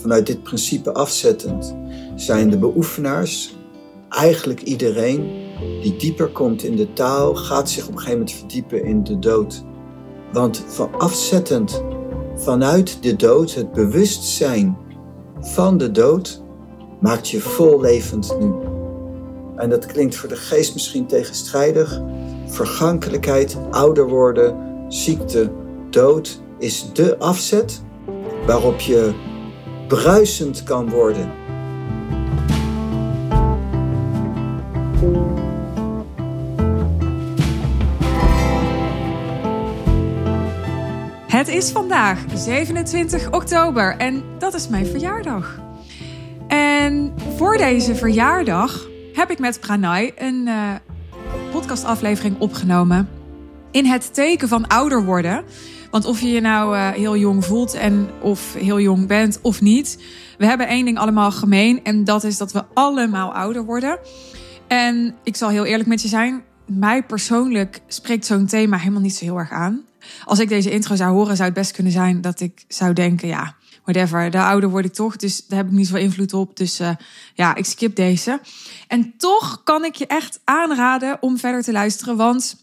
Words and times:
vanuit 0.00 0.26
dit 0.26 0.42
principe 0.42 0.92
afzettend, 0.92 1.76
zijn 2.14 2.50
de 2.50 2.58
beoefenaars 2.58 3.54
eigenlijk 4.08 4.62
iedereen 4.62 5.48
die 5.82 5.96
dieper 5.96 6.28
komt 6.28 6.62
in 6.62 6.76
de 6.76 6.92
taal, 6.92 7.34
gaat 7.34 7.70
zich 7.70 7.82
op 7.82 7.92
een 7.92 7.98
gegeven 7.98 8.18
moment 8.18 8.36
verdiepen 8.36 8.84
in 8.84 9.04
de 9.04 9.18
dood. 9.18 9.64
Want 10.32 10.64
van 10.66 10.94
afzettend 10.98 11.82
vanuit 12.34 13.02
de 13.02 13.16
dood, 13.16 13.54
het 13.54 13.72
bewustzijn 13.72 14.76
van 15.40 15.78
de 15.78 15.90
dood, 15.90 16.42
maakt 17.00 17.28
je 17.28 17.40
vol 17.40 17.80
levend 17.80 18.36
nu. 18.40 18.52
En 19.56 19.70
dat 19.70 19.86
klinkt 19.86 20.16
voor 20.16 20.28
de 20.28 20.36
geest 20.36 20.74
misschien 20.74 21.06
tegenstrijdig. 21.06 22.00
Vergankelijkheid, 22.46 23.56
ouder 23.70 24.08
worden, 24.08 24.56
ziekte, 24.88 25.52
dood 25.90 26.40
is 26.58 26.92
de 26.92 27.18
afzet 27.18 27.82
waarop 28.46 28.80
je 28.80 29.12
bruisend 29.90 30.62
kan 30.62 30.88
worden. 30.88 31.30
Het 41.26 41.48
is 41.48 41.70
vandaag 41.70 42.18
27 42.34 43.30
oktober 43.30 43.96
en 43.96 44.22
dat 44.38 44.54
is 44.54 44.68
mijn 44.68 44.86
verjaardag. 44.86 45.60
En 46.48 47.14
voor 47.36 47.56
deze 47.56 47.94
verjaardag 47.94 48.88
heb 49.12 49.30
ik 49.30 49.38
met 49.38 49.60
Pranay 49.60 50.12
een 50.16 50.46
uh, 50.46 50.74
podcastaflevering 51.50 52.38
opgenomen. 52.38 53.08
In 53.70 53.84
het 53.84 54.14
teken 54.14 54.48
van 54.48 54.66
ouder 54.66 55.04
worden. 55.04 55.44
Want 55.90 56.04
of 56.04 56.20
je 56.20 56.28
je 56.28 56.40
nou 56.40 56.76
uh, 56.76 56.88
heel 56.88 57.16
jong 57.16 57.44
voelt 57.44 57.74
en 57.74 58.08
of 58.20 58.54
heel 58.54 58.80
jong 58.80 59.06
bent 59.06 59.38
of 59.42 59.60
niet. 59.60 59.98
We 60.38 60.46
hebben 60.46 60.68
één 60.68 60.84
ding 60.84 60.98
allemaal 60.98 61.30
gemeen. 61.30 61.84
En 61.84 62.04
dat 62.04 62.24
is 62.24 62.36
dat 62.36 62.52
we 62.52 62.64
allemaal 62.74 63.34
ouder 63.34 63.64
worden. 63.64 63.98
En 64.68 65.14
ik 65.22 65.36
zal 65.36 65.48
heel 65.48 65.64
eerlijk 65.64 65.88
met 65.88 66.02
je 66.02 66.08
zijn. 66.08 66.42
Mij 66.66 67.02
persoonlijk 67.02 67.80
spreekt 67.86 68.26
zo'n 68.26 68.46
thema 68.46 68.76
helemaal 68.76 69.00
niet 69.00 69.14
zo 69.14 69.24
heel 69.24 69.38
erg 69.38 69.50
aan. 69.50 69.84
Als 70.24 70.38
ik 70.38 70.48
deze 70.48 70.70
intro 70.70 70.96
zou 70.96 71.12
horen, 71.12 71.36
zou 71.36 71.48
het 71.48 71.58
best 71.58 71.72
kunnen 71.72 71.92
zijn 71.92 72.20
dat 72.20 72.40
ik 72.40 72.64
zou 72.68 72.92
denken: 72.92 73.28
ja, 73.28 73.54
whatever, 73.84 74.30
de 74.30 74.42
ouder 74.42 74.70
word 74.70 74.84
ik 74.84 74.92
toch, 74.92 75.16
dus 75.16 75.46
daar 75.46 75.58
heb 75.58 75.66
ik 75.66 75.72
niet 75.72 75.86
zoveel 75.86 76.02
invloed 76.02 76.32
op. 76.32 76.56
Dus 76.56 76.80
uh, 76.80 76.90
ja, 77.34 77.54
ik 77.54 77.64
skip 77.64 77.96
deze. 77.96 78.40
En 78.88 79.14
toch 79.16 79.62
kan 79.64 79.84
ik 79.84 79.94
je 79.94 80.06
echt 80.06 80.40
aanraden 80.44 81.16
om 81.20 81.38
verder 81.38 81.62
te 81.62 81.72
luisteren, 81.72 82.16
want 82.16 82.56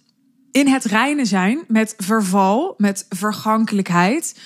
in 0.57 0.67
het 0.67 0.83
reinen 0.83 1.25
zijn 1.25 1.63
met 1.67 1.93
verval, 1.97 2.73
met 2.77 3.05
vergankelijkheid, 3.09 4.39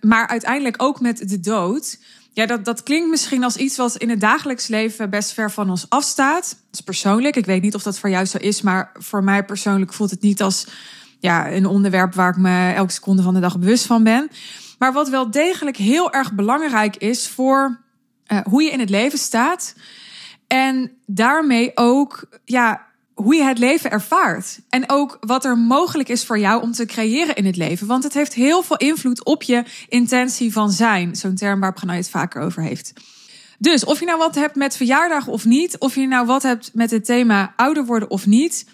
maar 0.00 0.26
uiteindelijk 0.26 0.82
ook 0.82 1.00
met 1.00 1.28
de 1.28 1.40
dood. 1.40 1.98
Ja, 2.32 2.46
dat, 2.46 2.64
dat 2.64 2.82
klinkt 2.82 3.08
misschien 3.08 3.44
als 3.44 3.56
iets 3.56 3.76
wat 3.76 3.96
in 3.96 4.10
het 4.10 4.20
dagelijks 4.20 4.66
leven 4.66 5.10
best 5.10 5.32
ver 5.32 5.50
van 5.50 5.70
ons 5.70 5.86
afstaat. 5.88 6.48
Dat 6.48 6.58
is 6.72 6.80
persoonlijk. 6.80 7.36
Ik 7.36 7.46
weet 7.46 7.62
niet 7.62 7.74
of 7.74 7.82
dat 7.82 7.98
voor 7.98 8.10
jou 8.10 8.24
zo 8.24 8.38
is, 8.38 8.62
maar 8.62 8.92
voor 8.98 9.24
mij 9.24 9.44
persoonlijk 9.44 9.92
voelt 9.92 10.10
het 10.10 10.20
niet 10.20 10.42
als 10.42 10.66
ja, 11.18 11.50
een 11.50 11.66
onderwerp 11.66 12.14
waar 12.14 12.30
ik 12.30 12.36
me 12.36 12.72
elke 12.72 12.92
seconde 12.92 13.22
van 13.22 13.34
de 13.34 13.40
dag 13.40 13.58
bewust 13.58 13.86
van 13.86 14.02
ben. 14.02 14.30
Maar 14.78 14.92
wat 14.92 15.08
wel 15.08 15.30
degelijk 15.30 15.76
heel 15.76 16.12
erg 16.12 16.32
belangrijk 16.32 16.96
is 16.96 17.28
voor 17.28 17.80
uh, 18.32 18.38
hoe 18.44 18.62
je 18.62 18.70
in 18.70 18.80
het 18.80 18.90
leven 18.90 19.18
staat. 19.18 19.74
En 20.46 20.92
daarmee 21.06 21.70
ook 21.74 22.28
ja, 22.44 22.87
hoe 23.22 23.34
je 23.34 23.42
het 23.42 23.58
leven 23.58 23.90
ervaart. 23.90 24.60
En 24.68 24.84
ook 24.86 25.16
wat 25.20 25.44
er 25.44 25.58
mogelijk 25.58 26.08
is 26.08 26.24
voor 26.24 26.38
jou 26.38 26.62
om 26.62 26.72
te 26.72 26.86
creëren 26.86 27.34
in 27.34 27.44
het 27.44 27.56
leven. 27.56 27.86
Want 27.86 28.04
het 28.04 28.14
heeft 28.14 28.34
heel 28.34 28.62
veel 28.62 28.76
invloed 28.76 29.24
op 29.24 29.42
je 29.42 29.64
intentie 29.88 30.52
van 30.52 30.70
zijn. 30.70 31.16
Zo'n 31.16 31.34
term 31.34 31.60
waar 31.60 31.72
Pranay 31.72 31.96
het 31.96 32.10
vaker 32.10 32.42
over 32.42 32.62
heeft. 32.62 32.92
Dus 33.58 33.84
of 33.84 34.00
je 34.00 34.06
nou 34.06 34.18
wat 34.18 34.34
hebt 34.34 34.54
met 34.54 34.76
verjaardag 34.76 35.26
of 35.26 35.44
niet, 35.44 35.78
of 35.78 35.94
je 35.94 36.06
nou 36.06 36.26
wat 36.26 36.42
hebt 36.42 36.70
met 36.74 36.90
het 36.90 37.04
thema 37.04 37.52
ouder 37.56 37.84
worden 37.84 38.10
of 38.10 38.26
niet, 38.26 38.66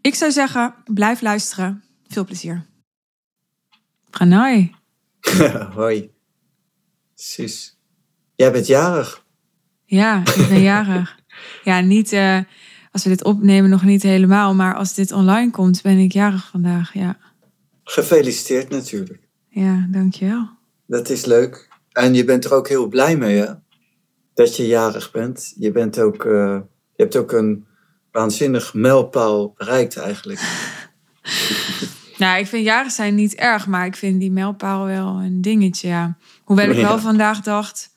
ik 0.00 0.14
zou 0.14 0.32
zeggen, 0.32 0.74
blijf 0.84 1.20
luisteren. 1.20 1.84
Veel 2.08 2.24
plezier. 2.24 2.66
Pranay. 4.10 4.74
Hoi. 5.74 6.10
Sus. 7.14 7.78
Jij 8.34 8.52
bent 8.52 8.66
jarig. 8.66 9.24
Ja, 9.84 10.22
ik 10.36 10.48
ben 10.48 10.62
jarig. 10.62 11.18
ja, 11.64 11.80
niet 11.80 12.12
uh, 12.12 12.38
als 12.96 13.04
we 13.04 13.10
dit 13.10 13.24
opnemen 13.24 13.70
nog 13.70 13.82
niet 13.82 14.02
helemaal, 14.02 14.54
maar 14.54 14.74
als 14.74 14.94
dit 14.94 15.12
online 15.12 15.50
komt, 15.50 15.82
ben 15.82 15.98
ik 15.98 16.12
jarig 16.12 16.48
vandaag. 16.50 16.92
Ja. 16.94 17.16
Gefeliciteerd 17.84 18.70
natuurlijk. 18.70 19.28
Ja, 19.48 19.86
dankjewel. 19.90 20.48
Dat 20.86 21.08
is 21.08 21.24
leuk. 21.24 21.68
En 21.92 22.14
je 22.14 22.24
bent 22.24 22.44
er 22.44 22.54
ook 22.54 22.68
heel 22.68 22.86
blij 22.86 23.16
mee, 23.16 23.36
hè? 23.36 23.52
Dat 24.34 24.56
je 24.56 24.66
jarig 24.66 25.10
bent. 25.10 25.54
Je 25.58 25.72
bent 25.72 26.00
ook, 26.00 26.24
uh, 26.24 26.32
je 26.94 27.02
hebt 27.02 27.16
ook 27.16 27.32
een 27.32 27.66
waanzinnig 28.12 28.74
mijlpaal 28.74 29.52
bereikt 29.56 29.96
eigenlijk. 29.96 30.40
nou, 32.18 32.38
ik 32.38 32.46
vind 32.46 32.64
jarig 32.64 32.92
zijn 32.92 33.14
niet 33.14 33.34
erg, 33.34 33.66
maar 33.66 33.86
ik 33.86 33.96
vind 33.96 34.20
die 34.20 34.32
mijlpaal 34.32 34.84
wel 34.84 35.20
een 35.20 35.40
dingetje, 35.40 35.88
ja. 35.88 36.16
Hoewel 36.44 36.70
ik 36.70 36.76
wel 36.76 36.98
vandaag 36.98 37.40
dacht... 37.40 37.94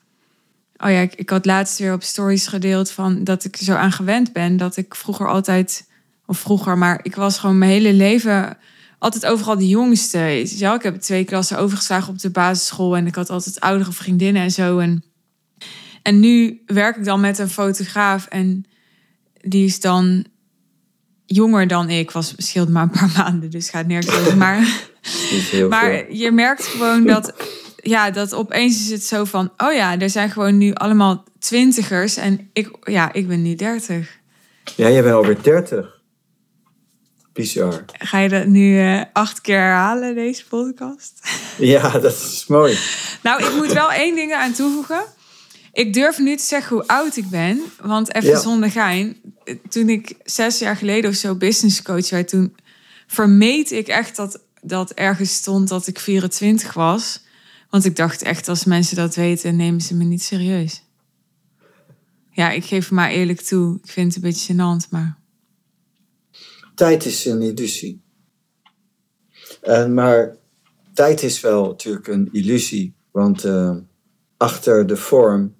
Oh 0.82 0.90
ja, 0.90 1.00
ik, 1.00 1.14
ik 1.14 1.30
had 1.30 1.44
laatst 1.44 1.78
weer 1.78 1.92
op 1.92 2.02
stories 2.02 2.46
gedeeld 2.46 2.90
van 2.90 3.24
dat 3.24 3.44
ik 3.44 3.56
zo 3.56 3.74
aan 3.74 3.92
gewend 3.92 4.32
ben. 4.32 4.56
Dat 4.56 4.76
ik 4.76 4.94
vroeger 4.94 5.28
altijd, 5.28 5.88
of 6.26 6.38
vroeger, 6.38 6.78
maar 6.78 7.00
ik 7.02 7.14
was 7.14 7.38
gewoon 7.38 7.58
mijn 7.58 7.70
hele 7.70 7.92
leven 7.92 8.58
altijd 8.98 9.26
overal 9.26 9.58
de 9.58 9.68
jongste. 9.68 10.42
Ja, 10.56 10.74
ik 10.74 10.82
heb 10.82 11.00
twee 11.00 11.24
klassen 11.24 11.58
overgeslagen 11.58 12.12
op 12.12 12.18
de 12.18 12.30
basisschool 12.30 12.96
en 12.96 13.06
ik 13.06 13.14
had 13.14 13.30
altijd 13.30 13.60
oudere 13.60 13.92
vriendinnen 13.92 14.42
en 14.42 14.50
zo. 14.50 14.78
En, 14.78 15.04
en 16.02 16.20
nu 16.20 16.62
werk 16.66 16.96
ik 16.96 17.04
dan 17.04 17.20
met 17.20 17.38
een 17.38 17.48
fotograaf 17.48 18.26
en 18.26 18.64
die 19.40 19.64
is 19.64 19.80
dan 19.80 20.24
jonger 21.26 21.66
dan 21.66 21.90
ik. 21.90 22.10
Was 22.10 22.34
scheelt 22.36 22.68
maar 22.68 22.82
een 22.82 22.90
paar 22.90 23.12
maanden, 23.24 23.50
dus 23.50 23.70
gaat 23.70 23.86
nergens 23.86 24.16
over. 24.16 24.36
Maar, 24.36 24.88
maar 25.68 26.12
je 26.12 26.30
merkt 26.30 26.66
gewoon 26.66 27.06
dat, 27.06 27.32
ja, 27.82 28.10
dat 28.10 28.34
opeens 28.34 28.80
is 28.80 28.90
het 28.90 29.04
zo 29.04 29.24
van... 29.24 29.52
oh 29.56 29.72
ja, 29.72 29.98
er 29.98 30.10
zijn 30.10 30.30
gewoon 30.30 30.58
nu 30.58 30.72
allemaal 30.74 31.24
twintigers 31.38 32.16
en 32.16 32.50
ik, 32.52 32.70
ja, 32.82 33.12
ik 33.12 33.28
ben 33.28 33.42
nu 33.42 33.54
dertig. 33.54 34.18
Ja, 34.76 34.90
jij 34.90 35.02
bent 35.02 35.14
alweer 35.14 35.42
dertig. 35.42 35.98
Bizar. 37.32 37.84
Ga 37.98 38.18
je 38.18 38.28
dat 38.28 38.46
nu 38.46 38.82
uh, 38.82 39.02
acht 39.12 39.40
keer 39.40 39.58
herhalen, 39.60 40.14
deze 40.14 40.46
podcast? 40.46 41.20
Ja, 41.58 41.90
dat 41.90 42.12
is 42.12 42.44
mooi. 42.48 42.78
nou, 43.22 43.44
ik 43.44 43.54
moet 43.54 43.72
wel 43.72 43.92
één 43.92 44.14
ding 44.14 44.32
aan 44.32 44.52
toevoegen. 44.52 45.02
Ik 45.72 45.94
durf 45.94 46.18
nu 46.18 46.36
te 46.36 46.44
zeggen 46.44 46.76
hoe 46.76 46.86
oud 46.86 47.16
ik 47.16 47.28
ben. 47.28 47.60
Want 47.80 48.14
even 48.14 48.40
zonder 48.40 48.70
gein. 48.70 49.16
Toen 49.68 49.88
ik 49.88 50.14
zes 50.24 50.58
jaar 50.58 50.76
geleden 50.76 51.10
of 51.10 51.16
zo 51.16 51.34
business 51.34 51.82
coach 51.82 52.10
werd, 52.10 52.28
toen 52.28 52.56
vermeed 53.06 53.70
ik 53.70 53.88
echt 53.88 54.16
dat, 54.16 54.40
dat 54.62 54.90
ergens 54.90 55.34
stond 55.34 55.68
dat 55.68 55.86
ik 55.86 55.98
24 55.98 56.74
was. 56.74 57.20
Want 57.70 57.84
ik 57.84 57.96
dacht 57.96 58.22
echt, 58.22 58.48
als 58.48 58.64
mensen 58.64 58.96
dat 58.96 59.14
weten, 59.14 59.56
nemen 59.56 59.80
ze 59.80 59.94
me 59.94 60.04
niet 60.04 60.22
serieus. 60.22 60.82
Ja, 62.30 62.50
ik 62.50 62.64
geef 62.64 62.90
maar 62.90 63.10
eerlijk 63.10 63.40
toe. 63.40 63.78
Ik 63.82 63.90
vind 63.90 64.14
het 64.14 64.24
een 64.24 64.30
beetje 64.30 64.54
gênant, 64.54 64.90
maar... 64.90 65.18
Tijd 66.74 67.04
is 67.04 67.24
een 67.24 67.42
illusie. 67.42 68.00
En, 69.60 69.94
maar 69.94 70.36
tijd 70.94 71.22
is 71.22 71.40
wel 71.40 71.66
natuurlijk 71.66 72.06
een 72.06 72.28
illusie. 72.32 72.94
Want 73.10 73.44
uh, 73.44 73.76
achter 74.36 74.86
de 74.86 74.96
vorm 74.96 75.54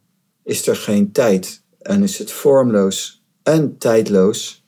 is 0.44 0.66
er 0.66 0.76
geen 0.76 1.12
tijd 1.12 1.62
en 1.80 2.02
is 2.02 2.18
het 2.18 2.30
vormloos 2.30 3.22
en 3.42 3.78
tijdloos. 3.78 4.64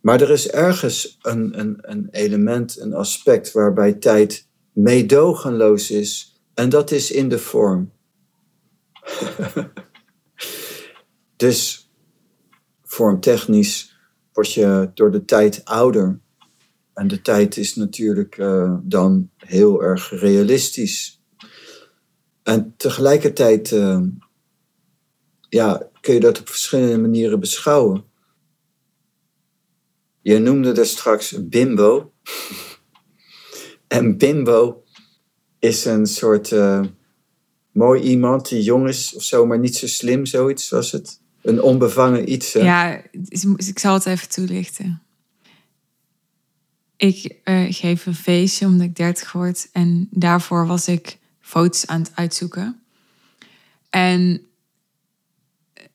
Maar 0.00 0.20
er 0.20 0.30
is 0.30 0.48
ergens 0.48 1.18
een, 1.22 1.58
een, 1.58 1.78
een 1.80 2.08
element, 2.10 2.80
een 2.80 2.94
aspect 2.94 3.52
waarbij 3.52 3.92
tijd 3.92 4.46
meedogenloos 4.72 5.90
is 5.90 6.35
en 6.56 6.68
dat 6.68 6.90
is 6.90 7.10
in 7.10 7.28
de 7.28 7.38
vorm. 7.38 7.92
dus 11.36 11.90
vormtechnisch 12.82 13.98
word 14.32 14.52
je 14.52 14.90
door 14.94 15.10
de 15.10 15.24
tijd 15.24 15.64
ouder. 15.64 16.20
En 16.94 17.08
de 17.08 17.22
tijd 17.22 17.56
is 17.56 17.74
natuurlijk 17.74 18.36
uh, 18.36 18.76
dan 18.82 19.30
heel 19.36 19.82
erg 19.82 20.10
realistisch. 20.10 21.22
En 22.42 22.74
tegelijkertijd 22.76 23.70
uh, 23.70 24.00
ja, 25.48 25.90
kun 26.00 26.14
je 26.14 26.20
dat 26.20 26.40
op 26.40 26.48
verschillende 26.48 26.98
manieren 26.98 27.40
beschouwen. 27.40 28.04
Je 30.20 30.38
noemde 30.38 30.72
er 30.72 30.86
straks 30.86 31.48
bimbo. 31.48 32.12
en 33.88 34.16
bimbo 34.18 34.84
is 35.66 35.84
een 35.84 36.06
soort 36.06 36.50
uh, 36.50 36.80
mooi 37.72 38.02
iemand 38.02 38.48
die 38.48 38.62
jong 38.62 38.88
is 38.88 39.14
of 39.14 39.22
zo, 39.22 39.46
maar 39.46 39.58
niet 39.58 39.76
zo 39.76 39.86
slim, 39.86 40.26
zoiets 40.26 40.68
was 40.68 40.92
het. 40.92 41.20
Een 41.42 41.62
onbevangen 41.62 42.32
iets. 42.32 42.52
Ja, 42.52 43.02
ik 43.56 43.78
zal 43.78 43.94
het 43.94 44.06
even 44.06 44.28
toelichten. 44.28 45.02
Ik 46.96 47.36
uh, 47.44 47.66
geef 47.68 48.06
een 48.06 48.14
feestje 48.14 48.66
omdat 48.66 48.86
ik 48.86 48.96
30 48.96 49.32
word 49.32 49.68
en 49.72 50.08
daarvoor 50.10 50.66
was 50.66 50.88
ik 50.88 51.18
foto's 51.40 51.86
aan 51.86 52.00
het 52.00 52.10
uitzoeken. 52.14 52.80
En 53.90 54.40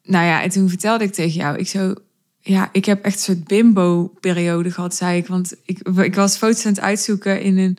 nou 0.03 0.25
ja, 0.25 0.41
en 0.43 0.49
toen 0.49 0.69
vertelde 0.69 1.03
ik 1.03 1.13
tegen 1.13 1.39
jou, 1.39 1.57
ik 1.57 1.67
zo, 1.67 1.93
ja, 2.39 2.69
ik 2.71 2.85
heb 2.85 3.03
echt 3.03 3.15
een 3.15 3.21
soort 3.21 3.43
bimbo-periode 3.43 4.71
gehad, 4.71 4.95
zei 4.95 5.17
ik. 5.17 5.27
Want 5.27 5.53
ik, 5.65 5.79
ik 5.87 6.15
was 6.15 6.37
foto's 6.37 6.65
aan 6.65 6.71
het 6.71 6.81
uitzoeken 6.81 7.41
in 7.41 7.57
een, 7.57 7.77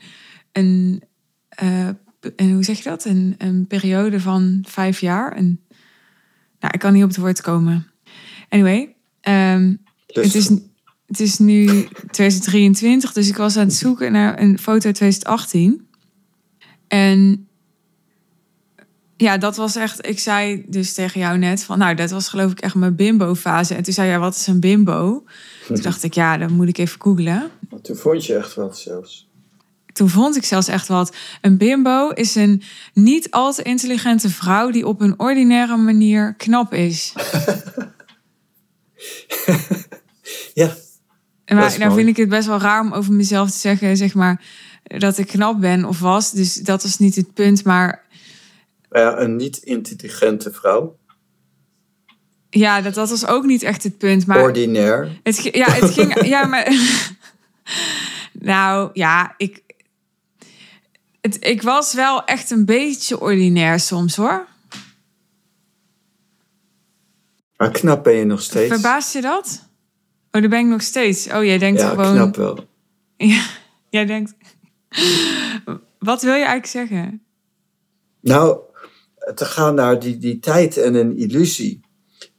een, 0.53 1.03
uh, 1.63 1.89
een 2.37 2.53
hoe 2.53 2.65
zeg 2.65 2.77
je 2.77 2.89
dat? 2.89 3.05
Een, 3.05 3.35
een 3.39 3.67
periode 3.67 4.21
van 4.21 4.65
vijf 4.69 5.01
jaar. 5.01 5.33
En, 5.33 5.61
nou, 6.61 6.75
ik 6.75 6.81
kan 6.81 6.93
niet 6.93 7.03
op 7.03 7.09
het 7.09 7.19
woord 7.19 7.41
komen. 7.41 7.87
Anyway, 8.49 8.95
um, 9.23 9.81
het, 10.07 10.35
is, 10.35 10.49
het 11.07 11.21
is 11.21 11.39
nu 11.39 11.89
2023, 12.11 13.13
dus 13.13 13.29
ik 13.29 13.37
was 13.37 13.57
aan 13.57 13.65
het 13.67 13.75
zoeken 13.75 14.13
naar 14.13 14.41
een 14.41 14.59
foto 14.59 14.93
2018. 14.93 15.87
En 16.89 17.47
ja, 19.17 19.39
dat 19.39 19.57
was 19.57 19.77
echt. 19.77 20.07
Ik 20.07 20.19
zei 20.19 20.65
dus 20.69 20.93
tegen 20.93 21.21
jou 21.21 21.39
net 21.39 21.65
van, 21.65 21.79
nou, 21.79 21.95
dat 21.95 22.11
was 22.11 22.29
geloof 22.29 22.51
ik 22.51 22.61
echt 22.61 22.75
mijn 22.75 22.97
bimbo-fase. 22.97 23.75
En 23.75 23.83
toen 23.83 23.93
zei 23.93 24.09
jij, 24.09 24.19
wat 24.19 24.35
is 24.35 24.47
een 24.47 24.61
bimbo? 24.61 25.25
Toen 25.67 25.81
dacht 25.89 26.03
ik, 26.03 26.15
ja, 26.15 26.37
dan 26.37 26.53
moet 26.53 26.69
ik 26.69 26.79
even 26.79 27.01
googlen. 27.01 27.51
Toen 27.83 27.97
vond 27.97 28.27
je 28.27 28.35
echt 28.35 28.55
wat 28.55 28.79
zelfs. 28.79 29.31
Toen 29.93 30.09
vond 30.09 30.37
ik 30.37 30.45
zelfs 30.45 30.69
echt 30.69 30.89
wat. 30.89 31.17
Een 31.41 31.57
bimbo 31.57 32.09
is 32.09 32.35
een 32.35 32.63
niet 32.93 33.31
al 33.31 33.53
te 33.53 33.63
intelligente 33.63 34.29
vrouw 34.29 34.71
die 34.71 34.87
op 34.87 35.01
een 35.01 35.21
ordinaire 35.21 35.77
manier 35.77 36.35
knap 36.35 36.75
is. 36.75 37.13
ja. 40.55 40.77
En 41.45 41.57
maar, 41.57 41.79
nou 41.79 41.95
vind 41.95 42.09
ik 42.09 42.17
het 42.17 42.29
best 42.29 42.47
wel 42.47 42.61
raar 42.61 42.81
om 42.81 42.93
over 42.93 43.13
mezelf 43.13 43.51
te 43.51 43.59
zeggen, 43.59 43.97
zeg 43.97 44.15
maar, 44.15 44.43
dat 44.83 45.19
ik 45.19 45.27
knap 45.27 45.61
ben 45.61 45.85
of 45.85 46.01
was. 46.01 46.31
Dus 46.31 46.55
dat 46.55 46.85
is 46.85 46.99
niet 46.99 47.17
het 47.17 47.35
punt. 47.35 47.65
Maar 47.65 48.05
ja, 48.91 49.19
een 49.19 49.37
niet-intelligente 49.37 50.53
vrouw. 50.53 50.99
Ja, 52.51 52.81
dat, 52.81 52.95
dat 52.95 53.11
was 53.11 53.27
ook 53.27 53.45
niet 53.45 53.63
echt 53.63 53.83
het 53.83 53.99
punt. 53.99 54.27
Maar 54.27 54.43
Ordinair. 54.43 55.21
Het, 55.23 55.49
ja, 55.53 55.71
het 55.71 55.91
ging. 55.91 56.25
ja, 56.35 56.47
maar. 56.47 56.75
nou 58.33 58.91
ja, 58.93 59.35
ik. 59.37 59.62
Het, 61.23 61.37
ik 61.41 61.63
was 61.63 61.95
wel 61.95 62.25
echt 62.25 62.51
een 62.51 62.65
beetje 62.65 63.21
ordinair 63.21 63.81
soms 63.81 64.17
hoor. 64.17 64.47
Maar 67.57 67.71
knap 67.71 68.05
ben 68.05 68.15
je 68.15 68.25
nog 68.25 68.43
steeds. 68.43 68.73
Verbaast 68.73 69.13
je 69.13 69.21
dat? 69.21 69.69
Oh, 70.31 70.41
daar 70.41 70.49
ben 70.49 70.59
ik 70.61 70.67
nog 70.67 70.83
steeds. 70.83 71.27
Oh, 71.27 71.45
jij 71.45 71.59
denkt 71.59 71.81
ja, 71.81 71.89
gewoon. 71.89 72.13
knap 72.15 72.37
wel. 72.37 72.59
Ja, 73.17 73.47
jij 73.89 74.07
denkt. 74.07 74.35
Wat 75.99 76.23
wil 76.23 76.35
je 76.35 76.45
eigenlijk 76.45 76.67
zeggen? 76.67 77.23
Nou, 78.21 78.61
te 79.35 79.45
gaan 79.45 79.75
naar 79.75 79.99
die, 79.99 80.19
die 80.19 80.39
tijd 80.39 80.77
en 80.77 80.95
een 80.95 81.17
illusie. 81.17 81.81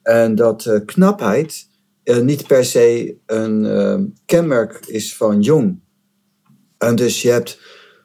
En 0.02 0.36
dat 0.36 0.66
uh, 0.66 0.80
knapheid 0.86 1.68
uh, 2.04 2.18
niet 2.18 2.48
per 2.48 2.66
se 2.66 3.16
een 3.26 3.64
uh, 3.64 4.00
kenmerk 4.26 4.86
is 4.86 5.16
van 5.16 5.42
jong. 5.42 5.80
En 6.78 6.96
dus 6.96 7.22
je 7.22 7.30
hebt, 7.30 7.60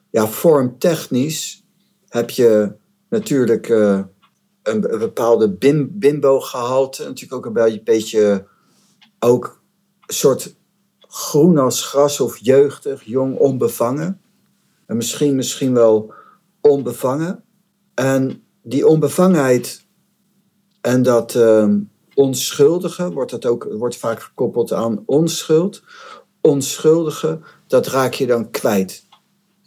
ja, 0.09 0.27
vormtechnisch 0.27 1.63
heb 2.07 2.29
je 2.29 2.73
natuurlijk 3.09 3.69
een, 3.69 4.07
een, 4.63 4.81
bepaalde 4.81 5.51
bim, 5.51 5.89
bimbo-gehalte. 5.91 7.03
Natuurlijk 7.03 7.45
ook 7.45 7.55
een 7.55 7.81
beetje, 7.83 8.47
ook 9.19 9.61
een 10.05 10.15
soort 10.15 10.55
groen 10.99 11.57
als 11.57 11.85
gras 11.85 12.19
of 12.19 12.37
jeugdig, 12.37 13.03
jong, 13.03 13.37
onbevangen. 13.37 14.21
En 14.85 14.97
misschien, 14.97 15.35
misschien 15.35 15.73
wel 15.73 16.13
onbevangen. 16.61 17.43
En 17.93 18.43
die 18.63 18.87
onbevangenheid 18.87 19.87
en 20.81 21.03
dat 21.03 21.35
uh, 21.35 21.73
onschuldige, 22.13 23.11
wordt, 23.11 23.31
dat 23.31 23.45
ook, 23.45 23.67
wordt 23.71 23.97
vaak 23.97 24.21
gekoppeld 24.21 24.73
aan 24.73 25.03
onschuld. 25.05 25.83
Onschuldige, 26.41 27.39
dat 27.67 27.87
raak 27.87 28.13
je 28.13 28.27
dan 28.27 28.51
kwijt. 28.51 29.07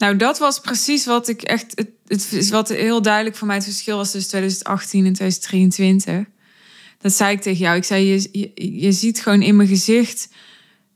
Nou, 0.02 0.16
dat 0.16 0.38
was 0.38 0.60
precies 0.60 1.06
wat 1.06 1.28
ik 1.28 1.42
echt. 1.42 1.72
Het, 1.74 1.90
het 2.06 2.32
is 2.32 2.50
wat 2.50 2.68
heel 2.68 3.02
duidelijk 3.02 3.36
voor 3.36 3.46
mij 3.46 3.56
het 3.56 3.64
verschil 3.64 3.96
was 3.96 4.10
tussen 4.10 4.30
2018 4.30 5.06
en 5.06 5.12
2023. 5.12 6.24
Dat 6.98 7.12
zei 7.12 7.34
ik 7.34 7.40
tegen 7.40 7.58
jou. 7.58 7.76
Ik 7.76 7.84
zei: 7.84 8.06
je, 8.06 8.50
je, 8.80 8.92
ziet 8.92 9.22
gewoon 9.22 9.42
in 9.42 9.56
mijn 9.56 9.68
gezicht 9.68 10.28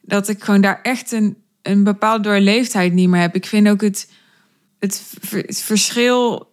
dat 0.02 0.28
ik 0.28 0.42
gewoon 0.42 0.60
daar 0.60 0.80
echt 0.82 1.12
een, 1.12 1.36
een 1.62 1.84
bepaalde 1.84 2.22
doorleefdheid 2.22 2.92
niet 2.92 3.08
meer 3.08 3.20
heb. 3.20 3.34
Ik 3.34 3.46
vind 3.46 3.68
ook 3.68 3.80
het, 3.80 4.10
het, 4.78 5.02
het 5.30 5.60
verschil 5.60 6.52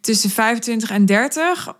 tussen 0.00 0.30
25 0.30 0.90
en 0.90 1.06
30, 1.06 1.76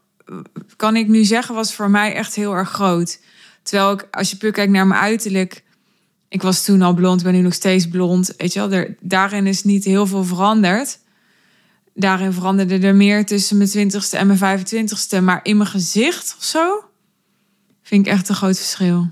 kan 0.76 0.96
ik 0.96 1.08
nu 1.08 1.25
zeggen, 1.25 1.54
was 1.54 1.75
voor 1.75 1.90
mij 1.90 2.14
echt 2.14 2.34
heel 2.34 2.52
erg 2.52 2.70
groot. 2.70 3.20
Terwijl 3.62 3.92
ik, 3.92 4.06
als 4.10 4.31
je 4.31 4.36
puur 4.36 4.52
kijkt 4.52 4.72
naar 4.72 4.86
mijn 4.86 5.00
uiterlijk, 5.00 5.63
ik 6.34 6.42
was 6.42 6.64
toen 6.64 6.82
al 6.82 6.94
blond, 6.94 7.22
ben 7.22 7.32
nu 7.32 7.40
nog 7.40 7.54
steeds 7.54 7.88
blond. 7.88 8.34
Weet 8.36 8.52
je 8.52 8.69
wel, 8.69 8.84
daarin 9.00 9.46
is 9.46 9.64
niet 9.64 9.84
heel 9.84 10.06
veel 10.06 10.25
veranderd. 10.25 10.98
Daarin 11.94 12.32
veranderde 12.32 12.78
er 12.78 12.94
meer 12.94 13.26
tussen 13.26 13.56
mijn 13.56 13.69
20ste 13.69 14.19
en 14.19 14.26
mijn 14.26 14.60
25ste. 14.69 15.22
Maar 15.22 15.40
in 15.42 15.56
mijn 15.56 15.69
gezicht 15.69 16.34
of 16.38 16.44
zo, 16.44 16.84
vind 17.82 18.06
ik 18.06 18.12
echt 18.12 18.28
een 18.28 18.34
groot 18.34 18.56
verschil. 18.56 19.06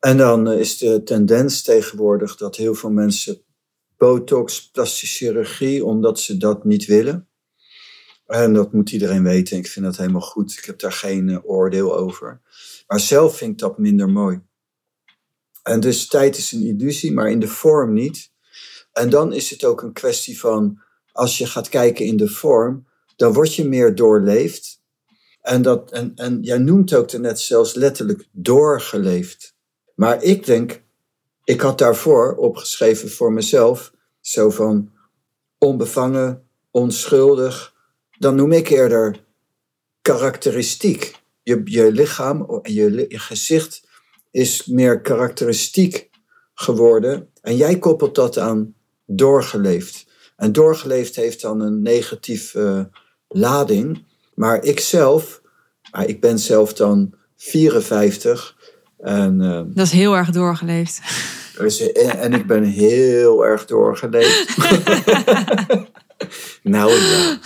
En 0.00 0.16
dan 0.16 0.52
is 0.52 0.78
de 0.78 1.02
tendens 1.02 1.62
tegenwoordig 1.62 2.36
dat 2.36 2.56
heel 2.56 2.74
veel 2.74 2.90
mensen 2.90 3.42
botox, 3.96 4.70
plastische 4.70 5.24
chirurgie, 5.24 5.84
omdat 5.84 6.20
ze 6.20 6.36
dat 6.36 6.64
niet 6.64 6.84
willen. 6.84 7.28
En 8.26 8.52
dat 8.52 8.72
moet 8.72 8.92
iedereen 8.92 9.22
weten. 9.22 9.56
Ik 9.56 9.66
vind 9.66 9.84
dat 9.84 9.96
helemaal 9.96 10.20
goed. 10.20 10.52
Ik 10.52 10.64
heb 10.64 10.78
daar 10.78 10.92
geen 10.92 11.28
uh, 11.28 11.38
oordeel 11.42 11.96
over. 11.96 12.40
Maar 12.86 13.00
zelf 13.00 13.36
vind 13.36 13.52
ik 13.52 13.58
dat 13.58 13.78
minder 13.78 14.08
mooi. 14.08 14.40
En 15.66 15.80
dus 15.80 16.06
tijd 16.06 16.36
is 16.36 16.52
een 16.52 16.62
illusie, 16.62 17.12
maar 17.12 17.30
in 17.30 17.40
de 17.40 17.48
vorm 17.48 17.92
niet. 17.92 18.30
En 18.92 19.10
dan 19.10 19.32
is 19.32 19.50
het 19.50 19.64
ook 19.64 19.82
een 19.82 19.92
kwestie 19.92 20.40
van, 20.40 20.82
als 21.12 21.38
je 21.38 21.46
gaat 21.46 21.68
kijken 21.68 22.04
in 22.04 22.16
de 22.16 22.28
vorm, 22.28 22.86
dan 23.16 23.32
word 23.32 23.54
je 23.54 23.68
meer 23.68 23.94
doorleefd. 23.94 24.80
En, 25.40 25.62
dat, 25.62 25.90
en, 25.90 26.12
en 26.14 26.42
jij 26.42 26.58
noemt 26.58 26.94
ook 26.94 27.12
net 27.12 27.40
zelfs 27.40 27.74
letterlijk 27.74 28.28
doorgeleefd. 28.32 29.54
Maar 29.94 30.22
ik 30.22 30.46
denk, 30.46 30.82
ik 31.44 31.60
had 31.60 31.78
daarvoor 31.78 32.36
opgeschreven 32.36 33.10
voor 33.10 33.32
mezelf, 33.32 33.92
zo 34.20 34.50
van 34.50 34.92
onbevangen, 35.58 36.48
onschuldig, 36.70 37.74
dan 38.18 38.34
noem 38.34 38.52
ik 38.52 38.68
eerder 38.68 39.24
karakteristiek. 40.02 41.14
Je, 41.42 41.60
je 41.64 41.92
lichaam 41.92 42.60
en 42.62 42.72
je, 42.72 43.04
je 43.08 43.18
gezicht 43.18 43.85
is 44.36 44.66
meer 44.66 45.00
karakteristiek 45.00 46.10
geworden. 46.54 47.28
En 47.40 47.56
jij 47.56 47.78
koppelt 47.78 48.14
dat 48.14 48.38
aan 48.38 48.74
doorgeleefd. 49.06 50.06
En 50.36 50.52
doorgeleefd 50.52 51.16
heeft 51.16 51.40
dan 51.40 51.60
een 51.60 51.82
negatieve 51.82 52.90
lading. 53.28 54.04
Maar 54.34 54.64
ik 54.64 54.80
zelf, 54.80 55.40
maar 55.90 56.08
ik 56.08 56.20
ben 56.20 56.38
zelf 56.38 56.72
dan 56.72 57.14
54. 57.36 58.56
En, 58.98 59.40
uh, 59.40 59.62
dat 59.66 59.86
is 59.86 59.92
heel 59.92 60.16
erg 60.16 60.30
doorgeleefd. 60.30 61.00
Dus, 61.58 61.92
en, 61.92 62.18
en 62.18 62.32
ik 62.32 62.46
ben 62.46 62.62
heel 62.64 63.46
erg 63.46 63.64
doorgeleefd. 63.64 64.56
nou 66.62 66.92
ja. 66.92 67.38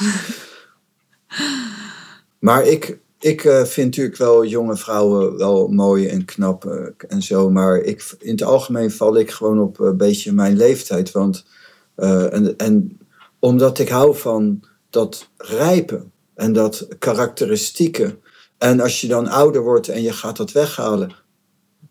Maar 2.39 2.67
ik, 2.67 2.99
ik 3.21 3.45
uh, 3.45 3.65
vind 3.65 3.87
natuurlijk 3.87 4.17
wel 4.17 4.45
jonge 4.45 4.77
vrouwen 4.77 5.37
wel 5.37 5.69
mooi 5.69 6.07
en 6.07 6.25
knap 6.25 6.65
uh, 6.65 6.87
en 7.09 7.23
zo. 7.23 7.51
Maar 7.51 7.77
ik, 7.77 8.15
in 8.19 8.31
het 8.31 8.43
algemeen 8.43 8.91
val 8.91 9.17
ik 9.17 9.31
gewoon 9.31 9.61
op 9.61 9.79
een 9.79 9.97
beetje 9.97 10.33
mijn 10.33 10.57
leeftijd. 10.57 11.11
Want, 11.11 11.45
en, 11.97 12.57
en 12.57 12.99
omdat 13.39 13.79
ik 13.79 13.89
hou 13.89 14.17
van 14.17 14.65
dat 14.91 15.29
rijpen 15.37 16.13
en 16.35 16.53
dat 16.53 16.89
karakteristieke. 16.99 18.19
En 18.59 18.81
als 18.81 19.01
je 19.01 19.07
dan 19.07 19.29
ouder 19.29 19.63
wordt 19.63 19.89
en 19.89 20.03
je 20.03 20.13
gaat 20.13 20.37
dat 20.37 20.53
weghalen, 20.53 21.15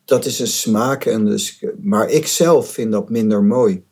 dat 0.05 0.25
is 0.25 0.39
een 0.39 0.47
smaak. 0.47 1.05
En 1.05 1.25
dus, 1.25 1.63
maar 1.81 2.09
ik 2.09 2.27
zelf 2.27 2.71
vind 2.71 2.91
dat 2.91 3.09
minder 3.09 3.43
mooi. 3.43 3.83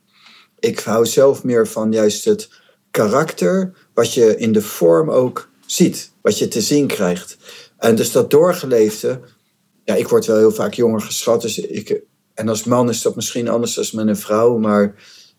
Ik 0.59 0.79
hou 0.79 1.05
zelf 1.05 1.43
meer 1.43 1.67
van 1.67 1.91
juist 1.91 2.25
het 2.25 2.49
karakter, 2.91 3.73
wat 3.93 4.13
je 4.13 4.37
in 4.37 4.51
de 4.51 4.61
vorm 4.61 5.09
ook 5.09 5.49
ziet, 5.65 6.11
wat 6.27 6.37
je 6.37 6.47
te 6.47 6.61
zien 6.61 6.87
krijgt. 6.87 7.37
En 7.77 7.95
dus 7.95 8.11
dat 8.11 8.31
doorgeleefde, 8.31 9.19
ja, 9.83 9.95
ik 9.95 10.07
word 10.07 10.25
wel 10.25 10.37
heel 10.37 10.51
vaak 10.51 10.73
jonger 10.73 11.01
geschat, 11.01 11.41
dus 11.41 11.59
ik, 11.59 12.01
en 12.33 12.49
als 12.49 12.63
man 12.63 12.89
is 12.89 13.01
dat 13.01 13.15
misschien 13.15 13.47
anders 13.47 13.73
dan 13.73 13.85
met 13.93 14.07
een 14.07 14.21
vrouw, 14.21 14.57
maar 14.57 14.83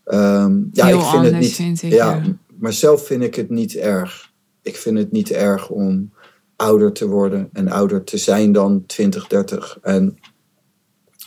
um, 0.04 0.68
ja, 0.72 0.86
heel 0.86 0.98
ik 0.98 1.04
vind 1.04 1.24
het 1.24 1.38
niet. 1.38 1.52
Vind 1.52 1.82
ik, 1.82 1.92
ja, 1.92 2.22
maar 2.58 2.72
zelf 2.72 3.06
vind 3.06 3.22
ik 3.22 3.34
het 3.34 3.50
niet 3.50 3.74
erg. 3.74 4.32
Ik 4.62 4.76
vind 4.76 4.98
het 4.98 5.12
niet 5.12 5.30
erg 5.30 5.68
om 5.68 6.12
ouder 6.56 6.92
te 6.92 7.06
worden 7.06 7.48
en 7.52 7.68
ouder 7.68 8.04
te 8.04 8.16
zijn 8.16 8.52
dan 8.52 8.86
20, 8.86 9.26
30. 9.26 9.78
En, 9.82 10.18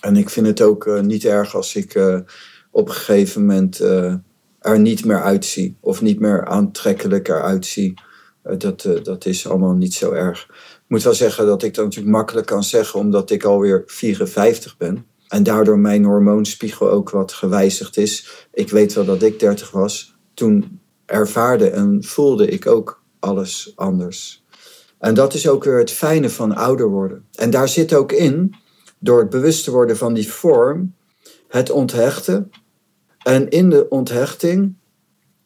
en 0.02 0.16
ik 0.16 0.30
vind 0.30 0.48
het 0.48 0.62
ook 0.62 0.86
uh, 0.86 1.02
niet 1.02 1.26
erg 1.26 1.56
als 1.56 1.76
ik 1.76 1.96
uh, 1.96 2.20
op 2.72 2.88
een 2.88 2.94
gegeven 2.94 3.42
moment 3.42 3.82
uh, 3.82 4.16
er 4.60 4.80
niet 4.80 5.06
meer 5.06 5.22
uitzie 5.22 5.78
of 5.80 6.02
niet 6.02 6.20
meer 6.20 6.46
aantrekkelijk 6.46 7.28
eruit 7.28 7.66
zie. 7.66 7.94
Eh, 7.94 8.10
dat, 8.44 8.86
eh, 8.86 9.04
dat 9.04 9.26
is 9.26 9.48
allemaal 9.48 9.74
niet 9.74 9.94
zo 9.94 10.12
erg. 10.12 10.44
Ik 10.50 10.84
moet 10.88 11.04
wel 11.04 11.14
zeggen 11.14 11.46
dat 11.46 11.64
ik 11.64 11.74
dat 11.74 11.86
natuurlijk 11.86 12.16
makkelijk 12.16 12.48
kan 12.48 12.64
zeggen, 12.64 13.00
omdat 13.00 13.30
ik 13.30 13.44
alweer 13.44 13.84
54 13.86 14.78
ben. 14.78 15.06
En 15.28 15.44
daardoor 15.44 15.80
mijn 15.80 16.04
hormoonspiegel 16.04 16.90
ook 16.90 17.10
wat 17.10 17.34
gewijzigd 17.34 17.98
is. 17.98 18.48
Ik 18.54 18.70
weet 18.70 18.94
wel 18.94 19.06
dat 19.06 19.22
ik 19.22 19.40
30 19.40 19.72
was. 19.72 20.16
Toen 20.34 20.80
ervaarde 21.06 21.70
en 21.70 22.04
voelde 22.04 22.48
ik 22.48 22.68
ook 22.68 23.04
alles 23.20 23.74
anders. 23.76 24.44
En 25.00 25.14
dat 25.14 25.34
is 25.34 25.48
ook 25.48 25.64
weer 25.64 25.78
het 25.78 25.92
fijne 25.92 26.30
van 26.30 26.56
ouder 26.56 26.90
worden. 26.90 27.26
En 27.36 27.50
daar 27.50 27.70
zit 27.70 27.94
ook 27.94 28.12
in, 28.12 28.56
door 29.00 29.20
het 29.20 29.30
bewust 29.30 29.64
te 29.64 29.72
worden 29.72 29.98
van 29.98 30.14
die 30.14 30.32
vorm, 30.32 30.96
het 31.48 31.70
onthechten. 31.70 32.50
En 33.24 33.50
in 33.50 33.70
de 33.70 33.90
onthechting 33.90 34.76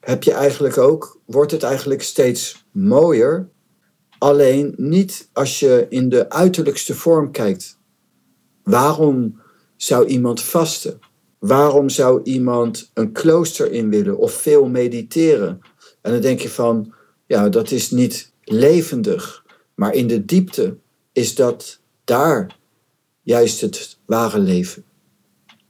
heb 0.06 0.24
je 0.24 0.32
eigenlijk 0.32 0.78
ook, 0.78 1.22
wordt 1.26 1.52
het 1.52 1.64
eigenlijk 1.64 2.02
steeds 2.02 2.66
mooier. 2.72 3.50
Alleen 4.18 4.74
niet 4.78 5.30
als 5.34 5.60
je 5.60 5.86
in 5.90 6.10
de 6.10 6.30
uiterlijkste 6.30 6.96
vorm 6.96 7.32
kijkt. 7.32 7.80
Waarom 8.64 9.42
zou 9.76 10.08
iemand 10.08 10.42
vasten? 10.42 11.00
Waarom 11.40 11.90
zou 11.90 12.22
iemand 12.24 12.92
een 12.94 13.12
klooster 13.12 13.72
in 13.72 13.90
willen 13.90 14.18
of 14.18 14.34
veel 14.34 14.68
mediteren? 14.68 15.60
En 16.02 16.12
dan 16.12 16.22
denk 16.22 16.40
je 16.40 16.50
van, 16.50 16.94
ja, 17.28 17.50
dat 17.50 17.72
is 17.72 17.92
niet 17.92 18.34
levendig. 18.44 19.46
Maar 19.76 19.94
in 19.94 20.08
de 20.08 20.26
diepte 20.26 20.78
is 21.12 21.36
dat 21.36 21.80
daar 22.04 22.58
juist 23.22 23.62
het 23.62 23.98
ware 24.06 24.40
leven. 24.40 24.84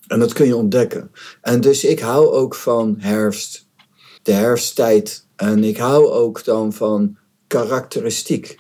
En 0.07 0.19
dat 0.19 0.33
kun 0.33 0.45
je 0.45 0.55
ontdekken. 0.55 1.11
En 1.41 1.61
dus 1.61 1.83
ik 1.83 1.99
hou 1.99 2.27
ook 2.27 2.55
van 2.55 2.95
herfst, 2.97 3.64
de 4.25 4.31
herfsttijd. 4.31 5.25
En 5.35 5.63
ik 5.63 5.77
hou 5.77 6.09
ook 6.09 6.43
dan 6.43 6.73
van 6.73 7.17
karakteristiek. 7.47 8.55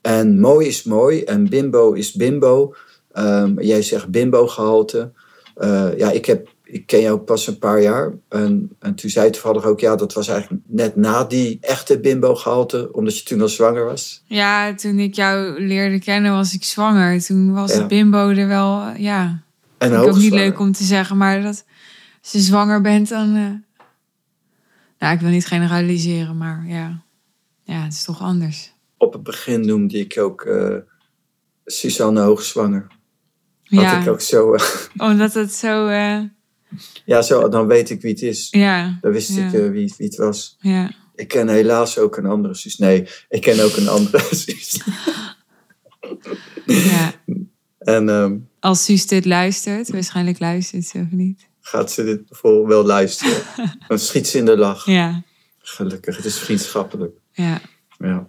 En 0.00 0.40
mooi 0.40 0.66
is 0.66 0.82
mooi 0.82 1.22
en 1.22 1.48
bimbo 1.48 1.92
is 1.92 2.12
bimbo. 2.12 2.74
Um, 3.12 3.60
jij 3.60 3.82
zegt 3.82 4.08
bimbo-gehalte. 4.08 5.12
Uh, 5.56 5.98
ja, 5.98 6.10
ik, 6.10 6.26
heb, 6.26 6.48
ik 6.64 6.86
ken 6.86 7.00
jou 7.00 7.18
pas 7.18 7.46
een 7.46 7.58
paar 7.58 7.82
jaar. 7.82 8.12
En, 8.28 8.70
en 8.78 8.94
toen 8.94 9.10
zei 9.10 9.30
toevallig 9.30 9.64
ook, 9.64 9.80
ja, 9.80 9.96
dat 9.96 10.12
was 10.12 10.28
eigenlijk 10.28 10.62
net 10.66 10.96
na 10.96 11.24
die 11.24 11.58
echte 11.60 12.00
bimbo-gehalte, 12.00 12.88
omdat 12.92 13.18
je 13.18 13.24
toen 13.24 13.40
al 13.40 13.48
zwanger 13.48 13.84
was. 13.84 14.22
Ja, 14.26 14.74
toen 14.74 14.98
ik 14.98 15.14
jou 15.14 15.66
leerde 15.66 15.98
kennen 15.98 16.32
was 16.32 16.54
ik 16.54 16.64
zwanger. 16.64 17.24
Toen 17.24 17.52
was 17.52 17.74
ja. 17.74 17.86
bimbo 17.86 18.28
er 18.28 18.48
wel, 18.48 18.82
ja. 18.96 19.42
En 19.78 19.94
ook 19.94 20.16
niet 20.16 20.32
leuk 20.32 20.58
om 20.58 20.72
te 20.72 20.84
zeggen, 20.84 21.16
maar 21.16 21.42
dat 21.42 21.64
als 22.22 22.32
je 22.32 22.38
zwanger 22.38 22.80
bent, 22.80 23.08
dan. 23.08 23.36
Uh, 23.36 23.50
nou, 25.02 25.14
ik 25.14 25.20
wil 25.20 25.30
niet 25.30 25.46
generaliseren, 25.46 26.36
maar 26.36 26.64
ja. 26.66 27.02
Ja, 27.64 27.82
het 27.82 27.92
is 27.92 28.04
toch 28.04 28.20
anders. 28.20 28.72
Op 28.96 29.12
het 29.12 29.22
begin 29.22 29.66
noemde 29.66 29.98
ik 29.98 30.18
ook 30.18 30.44
uh, 30.44 30.76
Suzanne 31.64 32.20
hoogzwanger. 32.20 32.86
Ja. 33.62 34.00
Ik 34.00 34.08
ook 34.08 34.20
zo. 34.20 34.54
Uh, 34.54 34.60
Omdat 35.08 35.34
het 35.34 35.52
zo. 35.52 35.90
Ja, 37.04 37.22
zo, 37.22 37.48
dan 37.48 37.66
weet 37.66 37.90
ik 37.90 38.00
wie 38.00 38.10
het 38.10 38.22
is. 38.22 38.48
Ja. 38.50 38.98
Dan 39.00 39.12
wist 39.12 39.36
ik 39.36 39.50
wie, 39.50 39.70
wie 39.70 40.06
het 40.06 40.16
was. 40.16 40.56
Ja. 40.60 40.90
Ik 41.14 41.28
ken 41.28 41.48
helaas 41.48 41.98
ook 41.98 42.16
een 42.16 42.26
andere 42.26 42.54
zus. 42.54 42.78
Nee, 42.78 43.08
ik 43.28 43.40
ken 43.40 43.64
ook 43.64 43.76
een 43.76 43.88
andere 43.88 44.24
zus. 44.44 44.80
ja. 46.64 47.12
En, 47.78 48.08
um, 48.08 48.48
Als 48.60 48.84
Suus 48.84 49.06
dit 49.06 49.24
luistert, 49.24 49.90
waarschijnlijk 49.90 50.38
luistert 50.38 50.84
ze 50.84 50.98
of 50.98 51.10
niet. 51.10 51.50
Gaat 51.62 51.90
ze 51.90 52.04
dit 52.04 52.20
voor 52.28 52.66
wel 52.66 52.84
luisteren? 52.84 53.42
dan 53.88 53.98
schiet 53.98 54.28
ze 54.28 54.38
in 54.38 54.44
de 54.44 54.56
lach. 54.56 54.86
Ja. 54.86 55.22
Gelukkig, 55.58 56.16
het 56.16 56.24
is 56.24 56.38
vriendschappelijk. 56.38 57.16
Ja. 57.32 57.60
ja. 57.98 58.28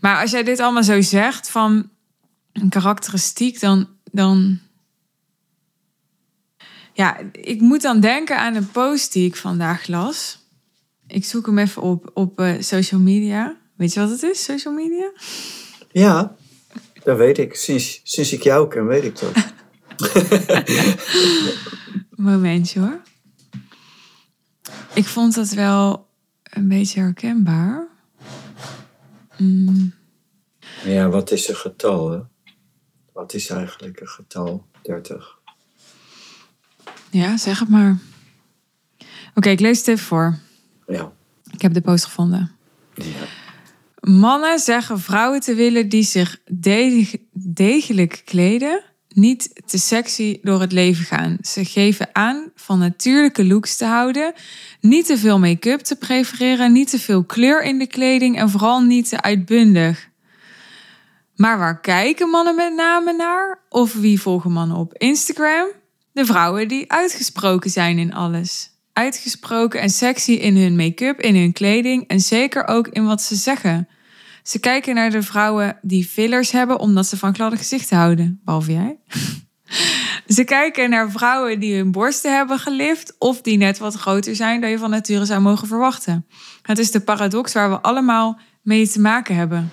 Maar 0.00 0.20
als 0.20 0.30
jij 0.30 0.42
dit 0.42 0.60
allemaal 0.60 0.84
zo 0.84 1.00
zegt 1.00 1.50
van 1.50 1.90
een 2.52 2.68
karakteristiek, 2.68 3.60
dan, 3.60 3.88
dan. 4.12 4.60
Ja, 6.92 7.18
ik 7.32 7.60
moet 7.60 7.82
dan 7.82 8.00
denken 8.00 8.38
aan 8.38 8.54
een 8.54 8.70
post 8.70 9.12
die 9.12 9.26
ik 9.26 9.36
vandaag 9.36 9.86
las. 9.86 10.38
Ik 11.06 11.24
zoek 11.24 11.46
hem 11.46 11.58
even 11.58 11.82
op 11.82 12.10
op 12.14 12.40
uh, 12.40 12.60
social 12.60 13.00
media. 13.00 13.56
Weet 13.76 13.94
je 13.94 14.00
wat 14.00 14.10
het 14.10 14.22
is, 14.22 14.44
social 14.44 14.74
media? 14.74 15.12
Ja, 15.92 16.36
dat 17.02 17.16
weet 17.16 17.38
ik. 17.38 17.54
Sinds, 17.54 18.00
sinds 18.04 18.32
ik 18.32 18.42
jou 18.42 18.68
ken, 18.68 18.86
weet 18.86 19.04
ik 19.04 19.18
dat. 19.18 19.32
Momentje 22.16 22.80
hoor. 22.80 23.00
Ik 24.94 25.04
vond 25.04 25.34
dat 25.34 25.50
wel 25.50 26.08
een 26.42 26.68
beetje 26.68 27.00
herkenbaar. 27.00 27.86
Mm. 29.36 29.94
Ja, 30.84 31.08
wat 31.08 31.30
is 31.30 31.48
een 31.48 31.56
getal? 31.56 32.10
Hè? 32.10 32.20
Wat 33.12 33.34
is 33.34 33.48
eigenlijk 33.48 34.00
een 34.00 34.08
getal? 34.08 34.66
30. 34.82 35.38
Ja, 37.10 37.36
zeg 37.36 37.58
het 37.58 37.68
maar. 37.68 37.98
Oké, 39.34 39.48
ik 39.48 39.60
lees 39.60 39.78
het 39.78 39.88
even 39.88 40.06
voor. 40.06 40.38
Ja. 40.86 41.12
Ik 41.50 41.62
heb 41.62 41.74
de 41.74 41.80
post 41.80 42.04
gevonden. 42.04 42.50
Ja. 42.94 43.04
Mannen 44.00 44.58
zeggen 44.58 45.00
vrouwen 45.00 45.40
te 45.40 45.54
willen 45.54 45.88
die 45.88 46.02
zich 46.02 46.40
degelijk 47.32 48.22
kleden, 48.24 48.82
niet 49.16 49.62
te 49.66 49.78
sexy 49.78 50.38
door 50.42 50.60
het 50.60 50.72
leven 50.72 51.04
gaan. 51.04 51.38
Ze 51.40 51.64
geven 51.64 52.08
aan 52.12 52.50
van 52.54 52.78
natuurlijke 52.78 53.44
looks 53.44 53.76
te 53.76 53.84
houden, 53.84 54.32
niet 54.80 55.06
te 55.06 55.18
veel 55.18 55.38
make-up 55.38 55.80
te 55.80 55.96
prefereren, 55.96 56.72
niet 56.72 56.90
te 56.90 56.98
veel 56.98 57.24
kleur 57.24 57.62
in 57.62 57.78
de 57.78 57.86
kleding 57.86 58.38
en 58.38 58.50
vooral 58.50 58.80
niet 58.80 59.08
te 59.08 59.20
uitbundig. 59.20 60.08
Maar 61.36 61.58
waar 61.58 61.80
kijken 61.80 62.28
mannen 62.28 62.54
met 62.54 62.74
name 62.74 63.12
naar? 63.12 63.58
Of 63.68 63.94
wie 63.94 64.20
volgen 64.20 64.52
mannen 64.52 64.76
op 64.76 64.94
Instagram? 64.94 65.66
De 66.12 66.24
vrouwen 66.24 66.68
die 66.68 66.92
uitgesproken 66.92 67.70
zijn 67.70 67.98
in 67.98 68.14
alles. 68.14 68.70
Uitgesproken 68.92 69.80
en 69.80 69.90
sexy 69.90 70.32
in 70.32 70.56
hun 70.56 70.76
make-up, 70.76 71.20
in 71.20 71.36
hun 71.36 71.52
kleding 71.52 72.08
en 72.08 72.20
zeker 72.20 72.68
ook 72.68 72.88
in 72.88 73.06
wat 73.06 73.22
ze 73.22 73.34
zeggen. 73.34 73.88
Ze 74.46 74.58
kijken 74.58 74.94
naar 74.94 75.10
de 75.10 75.22
vrouwen 75.22 75.78
die 75.82 76.04
fillers 76.04 76.50
hebben 76.50 76.78
omdat 76.78 77.06
ze 77.06 77.16
van 77.16 77.34
gladde 77.34 77.56
gezichten 77.56 77.96
houden. 77.96 78.40
Behalve 78.44 78.72
jij. 78.72 78.98
Ze 80.36 80.44
kijken 80.44 80.90
naar 80.90 81.10
vrouwen 81.10 81.60
die 81.60 81.76
hun 81.76 81.92
borsten 81.92 82.36
hebben 82.36 82.58
gelift 82.58 83.14
of 83.18 83.40
die 83.40 83.56
net 83.56 83.78
wat 83.78 83.94
groter 83.94 84.36
zijn 84.36 84.60
dan 84.60 84.70
je 84.70 84.78
van 84.78 84.90
nature 84.90 85.24
zou 85.24 85.40
mogen 85.40 85.68
verwachten. 85.68 86.26
Het 86.62 86.78
is 86.78 86.90
de 86.90 87.00
paradox 87.00 87.52
waar 87.52 87.70
we 87.70 87.80
allemaal 87.80 88.38
mee 88.62 88.88
te 88.88 89.00
maken 89.00 89.34
hebben. 89.34 89.70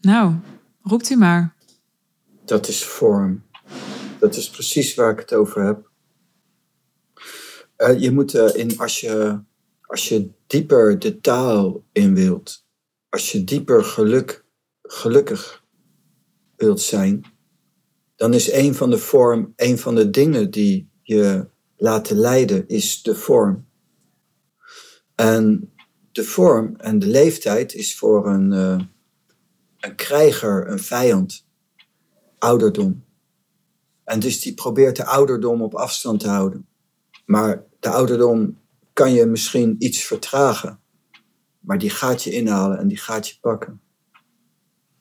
Nou, 0.00 0.34
roept 0.82 1.10
u 1.10 1.16
maar. 1.16 1.54
Dat 2.44 2.68
is 2.68 2.84
vorm. 2.84 3.44
Dat 4.18 4.36
is 4.36 4.50
precies 4.50 4.94
waar 4.94 5.12
ik 5.12 5.18
het 5.18 5.34
over 5.34 5.64
heb. 5.64 5.90
Uh, 7.78 8.00
je 8.00 8.10
moet 8.10 8.34
uh, 8.34 8.54
in, 8.54 8.78
als 8.78 9.00
je, 9.00 9.40
als 9.80 10.08
je 10.08 10.30
dieper 10.46 10.98
de 10.98 11.20
taal 11.20 11.84
in 11.92 12.14
wilt, 12.14 12.64
als 13.16 13.32
je 13.32 13.44
dieper 13.44 13.84
geluk, 13.84 14.44
gelukkig 14.82 15.64
wilt 16.56 16.80
zijn, 16.80 17.24
dan 18.16 18.34
is 18.34 18.52
een 18.52 18.74
van 18.74 18.90
de 18.90 18.98
vorm, 18.98 19.52
een 19.56 19.78
van 19.78 19.94
de 19.94 20.10
dingen 20.10 20.50
die 20.50 20.90
je 21.02 21.48
laten 21.76 22.16
leiden, 22.16 22.68
is 22.68 23.02
de 23.02 23.14
vorm. 23.14 23.66
En 25.14 25.72
de 26.12 26.24
vorm 26.24 26.76
en 26.76 26.98
de 26.98 27.06
leeftijd 27.06 27.74
is 27.74 27.98
voor 27.98 28.26
een, 28.26 28.52
uh, 28.52 28.80
een 29.78 29.94
krijger, 29.94 30.70
een 30.70 30.80
vijand, 30.80 31.46
ouderdom. 32.38 33.04
En 34.04 34.20
dus 34.20 34.40
die 34.40 34.54
probeert 34.54 34.96
de 34.96 35.04
ouderdom 35.04 35.62
op 35.62 35.74
afstand 35.74 36.20
te 36.20 36.28
houden. 36.28 36.66
Maar 37.26 37.64
de 37.80 37.88
ouderdom 37.88 38.58
kan 38.92 39.12
je 39.12 39.26
misschien 39.26 39.76
iets 39.78 40.02
vertragen. 40.02 40.80
Maar 41.66 41.78
die 41.78 41.90
gaat 41.90 42.22
je 42.22 42.30
inhalen 42.30 42.78
en 42.78 42.88
die 42.88 42.96
gaat 42.96 43.28
je 43.28 43.34
pakken. 43.40 43.80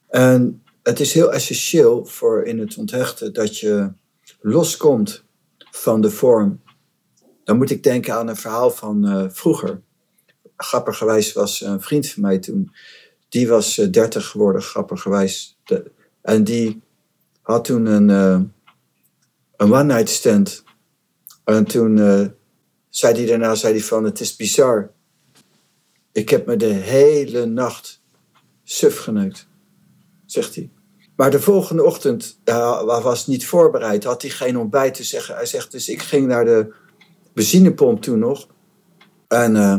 En 0.07 0.63
het 0.83 0.99
is 0.99 1.13
heel 1.13 1.33
essentieel 1.33 2.05
voor 2.05 2.43
in 2.43 2.59
het 2.59 2.77
onthechten 2.77 3.33
dat 3.33 3.59
je 3.59 3.91
loskomt 4.41 5.23
van 5.57 6.01
de 6.01 6.09
vorm. 6.09 6.61
Dan 7.43 7.57
moet 7.57 7.69
ik 7.69 7.83
denken 7.83 8.13
aan 8.13 8.27
een 8.27 8.35
verhaal 8.35 8.71
van 8.71 9.07
uh, 9.07 9.25
vroeger. 9.29 9.81
Grappigerwijs 10.57 11.33
was 11.33 11.61
een 11.61 11.81
vriend 11.81 12.09
van 12.09 12.21
mij 12.21 12.39
toen. 12.39 12.71
Die 13.29 13.47
was 13.47 13.77
uh, 13.77 13.91
30 13.91 14.27
geworden, 14.27 14.61
grappigerwijs. 14.61 15.59
De, 15.63 15.91
en 16.21 16.43
die 16.43 16.81
had 17.41 17.65
toen 17.65 17.85
een, 17.85 18.09
uh, 18.09 18.41
een 19.55 19.73
one-night 19.73 20.09
stand. 20.09 20.63
En 21.43 21.65
toen 21.65 21.97
zei 22.89 23.13
hij 23.13 23.25
daarna 23.25 23.55
zei 23.55 23.73
hij 23.73 23.83
van, 23.83 24.03
het 24.03 24.19
is 24.19 24.35
bizar. 24.35 24.93
Ik 26.15 26.29
heb 26.29 26.45
me 26.45 26.55
de 26.55 26.65
hele 26.65 27.45
nacht 27.45 28.01
suf 28.63 28.97
geneukt, 28.97 29.47
zegt 30.25 30.55
hij. 30.55 30.71
Maar 31.15 31.31
de 31.31 31.39
volgende 31.39 31.83
ochtend 31.83 32.39
uh, 32.45 33.01
was 33.01 33.27
niet 33.27 33.45
voorbereid, 33.45 34.03
had 34.03 34.21
hij 34.21 34.31
geen 34.31 34.57
ontbijt 34.57 34.93
te 34.93 35.03
zeggen. 35.03 35.35
Hij 35.35 35.45
zegt 35.45 35.71
dus, 35.71 35.89
ik 35.89 36.01
ging 36.01 36.27
naar 36.27 36.45
de 36.45 36.73
benzinepomp 37.33 38.01
toen 38.01 38.19
nog. 38.19 38.47
En 39.27 39.55
uh, 39.55 39.77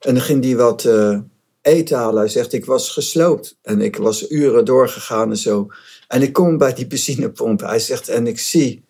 En 0.00 0.14
dan 0.14 0.20
ging 0.20 0.44
hij 0.44 0.56
wat 0.56 0.84
uh, 0.84 1.18
eten 1.62 1.98
halen. 1.98 2.18
Hij 2.18 2.28
zegt, 2.28 2.52
ik 2.52 2.64
was 2.64 2.90
gesloopt. 2.90 3.58
En 3.62 3.80
ik 3.80 3.96
was 3.96 4.30
uren 4.30 4.64
doorgegaan 4.64 5.30
en 5.30 5.36
zo. 5.36 5.66
En 6.08 6.22
ik 6.22 6.32
kom 6.32 6.58
bij 6.58 6.74
die 6.74 6.86
benzinepomp. 6.86 7.60
Hij 7.60 7.78
zegt, 7.78 8.08
en 8.08 8.26
ik 8.26 8.38
zie... 8.38 8.84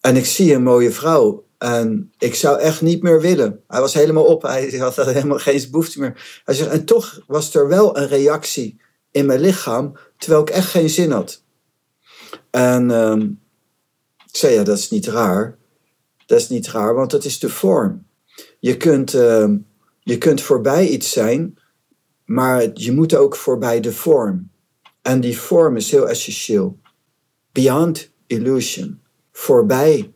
En 0.00 0.16
ik 0.16 0.26
zie 0.26 0.54
een 0.54 0.62
mooie 0.62 0.92
vrouw. 0.92 1.44
En 1.58 2.12
ik 2.18 2.34
zou 2.34 2.60
echt 2.60 2.82
niet 2.82 3.02
meer 3.02 3.20
willen. 3.20 3.62
Hij 3.66 3.80
was 3.80 3.94
helemaal 3.94 4.24
op. 4.24 4.42
Hij 4.42 4.70
had 4.78 4.96
helemaal 4.96 5.38
geen 5.38 5.66
behoefte 5.70 6.00
meer. 6.00 6.40
Hij 6.44 6.54
zegt, 6.54 6.70
en 6.70 6.84
toch 6.84 7.20
was 7.26 7.54
er 7.54 7.68
wel 7.68 7.96
een 7.96 8.08
reactie 8.08 8.80
in 9.10 9.26
mijn 9.26 9.40
lichaam. 9.40 9.96
Terwijl 10.16 10.42
ik 10.42 10.50
echt 10.50 10.70
geen 10.70 10.90
zin 10.90 11.10
had. 11.10 11.42
En 12.50 12.90
um, 12.90 13.40
ik 14.26 14.36
zei, 14.36 14.54
ja, 14.54 14.62
dat 14.62 14.78
is 14.78 14.90
niet 14.90 15.06
raar. 15.06 15.58
Dat 16.26 16.38
is 16.38 16.48
niet 16.48 16.68
raar, 16.68 16.94
want 16.94 17.10
dat 17.10 17.24
is 17.24 17.38
de 17.38 17.48
vorm. 17.48 18.06
Je 18.60 18.76
kunt, 18.76 19.14
uh, 19.14 19.48
je 20.00 20.18
kunt 20.18 20.42
voorbij 20.42 20.88
iets 20.88 21.10
zijn, 21.10 21.58
maar 22.24 22.70
je 22.74 22.92
moet 22.92 23.14
ook 23.14 23.36
voorbij 23.36 23.80
de 23.80 23.92
vorm. 23.92 24.50
En 25.02 25.20
die 25.20 25.38
vorm 25.38 25.76
is 25.76 25.90
heel 25.90 26.08
essentieel. 26.08 26.78
Beyond 27.52 28.10
illusion. 28.26 29.00
Voorbij 29.32 30.12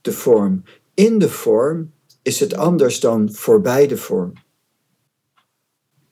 de 0.00 0.12
vorm. 0.12 0.62
In 0.94 1.18
de 1.18 1.28
vorm 1.28 1.92
is 2.22 2.40
het 2.40 2.54
anders 2.54 3.00
dan 3.00 3.32
voorbij 3.32 3.86
de 3.86 3.96
vorm. 3.96 4.32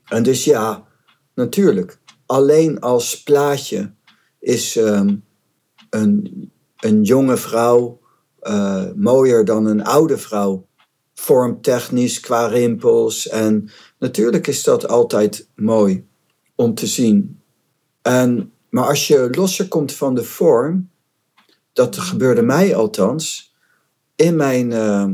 En 0.05 0.23
dus 0.23 0.45
ja, 0.45 0.87
natuurlijk. 1.35 2.01
Alleen 2.27 2.81
als 2.81 3.23
plaatje 3.23 3.95
is 4.39 4.77
um, 4.77 5.25
een, 5.91 6.51
een 6.77 7.03
jonge 7.03 7.37
vrouw 7.37 8.01
uh, 8.43 8.85
mooier 8.95 9.45
dan 9.45 9.67
een 9.67 9.85
oude 9.85 10.19
vrouw. 10.19 10.67
Vormtechnisch, 11.15 12.21
qua 12.21 12.47
rimpels. 12.47 13.29
En 13.29 13.71
natuurlijk 13.99 14.47
is 14.47 14.65
dat 14.65 14.89
altijd 14.89 15.49
mooi 15.55 16.07
om 16.55 16.75
te 16.75 16.87
zien. 16.87 17.41
En, 18.03 18.53
maar 18.69 18.89
als 18.89 19.07
je 19.07 19.29
losser 19.31 19.69
komt 19.69 19.93
van 19.93 20.15
de 20.15 20.25
vorm, 20.25 20.91
dat 21.73 21.99
gebeurde 21.99 22.43
mij 22.43 22.75
althans, 22.77 23.52
in 24.23 24.37
mijn, 24.37 24.71
uh, 24.71 25.07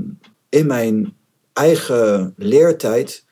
in 0.48 0.66
mijn 0.66 1.16
eigen 1.52 2.34
leertijd 2.36 3.24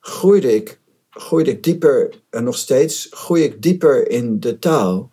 groeide 0.00 0.54
ik, 0.54 0.80
groeide 1.10 1.50
ik 1.50 1.62
dieper, 1.62 2.22
en 2.30 2.44
nog 2.44 2.56
steeds 2.56 3.08
groei 3.10 3.42
ik 3.42 3.62
dieper 3.62 4.08
in 4.08 4.40
de 4.40 4.58
taal. 4.58 5.08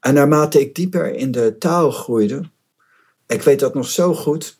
En 0.00 0.14
naarmate 0.14 0.60
ik 0.60 0.74
dieper 0.74 1.14
in 1.14 1.30
de 1.30 1.58
taal 1.58 1.90
groeide, 1.90 2.50
ik 3.26 3.42
weet 3.42 3.60
dat 3.60 3.74
nog 3.74 3.88
zo 3.88 4.14
goed. 4.14 4.58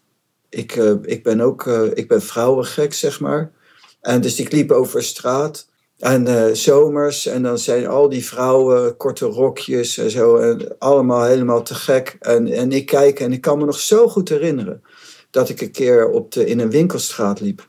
Ik, 0.49 0.77
uh, 0.77 0.95
ik 1.03 1.23
ben 1.23 1.41
ook 1.41 1.67
uh, 1.67 1.85
ik 1.95 2.09
ben 2.09 2.23
vrouwengek, 2.23 2.95
zeg 2.95 3.21
maar. 3.21 3.53
En 4.01 4.21
dus 4.21 4.41
ik 4.41 4.53
liep 4.53 4.71
over 4.71 5.03
straat 5.03 5.69
en 5.99 6.27
uh, 6.27 6.45
zomers 6.53 7.27
en 7.27 7.43
dan 7.43 7.59
zijn 7.59 7.87
al 7.87 8.09
die 8.09 8.25
vrouwen 8.25 8.97
korte 8.97 9.27
rokjes 9.27 9.99
en 9.99 10.11
zo. 10.11 10.37
En 10.37 10.79
allemaal 10.79 11.25
helemaal 11.25 11.63
te 11.63 11.75
gek. 11.75 12.17
En, 12.21 12.47
en 12.47 12.73
ik 12.73 12.87
kijk 12.87 13.21
en 13.21 13.33
ik 13.33 13.41
kan 13.41 13.59
me 13.59 13.65
nog 13.65 13.79
zo 13.79 14.09
goed 14.09 14.29
herinneren 14.29 14.83
dat 15.31 15.49
ik 15.49 15.61
een 15.61 15.73
keer 15.73 16.09
op 16.09 16.33
de, 16.33 16.47
in 16.47 16.61
een 16.61 16.71
winkelstraat 16.71 17.41
liep 17.41 17.69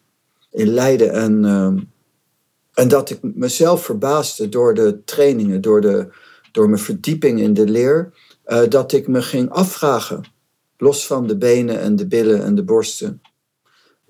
in 0.52 0.68
Leiden. 0.68 1.12
En, 1.12 1.46
en 2.74 2.88
dat 2.88 3.10
ik 3.10 3.20
mezelf 3.22 3.84
verbaasde 3.84 4.50
door 4.50 4.74
de 4.74 5.04
trainingen, 5.06 5.62
door, 5.62 5.82
de, 5.82 6.08
door 6.52 6.70
mijn 6.70 6.82
verdieping 6.82 7.40
in 7.40 7.54
de 7.54 7.66
leer. 7.66 8.14
dat 8.70 8.92
ik 8.92 9.08
me 9.08 9.22
ging 9.22 9.50
afvragen 9.50 10.24
Los 10.82 11.06
van 11.06 11.28
de 11.28 11.38
benen 11.38 11.80
en 11.80 11.96
de 11.96 12.08
billen 12.08 12.44
en 12.44 12.56
de 12.56 12.64
borsten. 12.64 13.22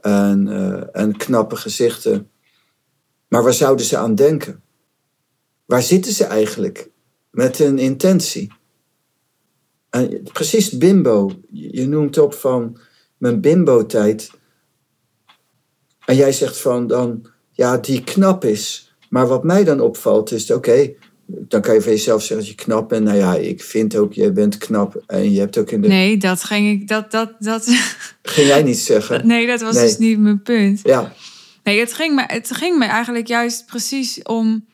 En, 0.02 0.48
uh, 0.48 0.84
en 0.92 1.18
knappe 1.18 1.56
gezichten. 1.56 2.30
Maar 3.30 3.44
waar 3.44 3.54
zouden 3.54 3.86
ze 3.86 3.98
aan 3.98 4.16
denken? 4.16 4.62
Waar 5.66 5.82
zitten 5.82 6.14
ze 6.14 6.24
eigenlijk 6.24 6.90
met 7.32 7.60
een 7.60 7.80
intentie? 7.80 8.52
En 9.90 10.24
precies 10.34 10.78
bimbo. 10.78 11.32
Je 11.52 11.88
noemt 11.88 12.18
op 12.18 12.34
van 12.34 12.78
mijn 13.18 13.42
bimbo-tijd. 13.42 14.32
En 16.06 16.16
jij 16.16 16.32
zegt 16.32 16.58
van 16.58 16.88
dan, 16.88 17.28
ja, 17.52 17.78
die 17.78 18.04
knap 18.04 18.46
is. 18.46 18.94
Maar 19.10 19.28
wat 19.28 19.44
mij 19.44 19.64
dan 19.64 19.80
opvalt 19.80 20.32
is, 20.32 20.52
oké, 20.52 20.94
dan 21.26 21.62
kan 21.62 21.74
je 21.74 21.82
van 21.82 21.92
jezelf 21.92 22.22
zeggen 22.22 22.38
dat 22.38 22.48
je 22.48 22.64
knap 22.64 22.90
bent. 22.90 23.04
Nou 23.04 23.18
ja, 23.18 23.36
ik 23.36 23.64
vind 23.64 23.96
ook, 23.96 24.14
je 24.14 24.32
bent 24.32 24.58
knap. 24.58 25.04
En 25.08 25.32
je 25.32 25.40
hebt 25.40 25.58
ook 25.58 25.72
in 25.72 25.82
de... 25.82 25.88
Nee, 25.88 26.18
dat 26.18 26.44
ging 26.44 26.82
ik... 26.82 26.88
Dat, 26.88 27.12
dat, 27.12 27.34
dat... 27.40 27.66
Ging 28.22 28.48
jij 28.48 28.64
niet 28.64 28.80
zeggen? 28.80 29.28
Nee, 29.28 29.48
dat 29.48 29.62
was 29.62 29.76
dus 29.76 29.98
niet 29.98 30.20
mijn 30.20 30.42
punt. 30.42 30.80
Ja. 30.84 31.14
Nee, 31.70 31.80
het 31.80 31.94
ging, 31.94 32.16
me, 32.16 32.24
het 32.28 32.52
ging 32.52 32.78
me 32.78 32.86
eigenlijk 32.86 33.28
juist 33.28 33.66
precies 33.66 34.22
om... 34.24 34.66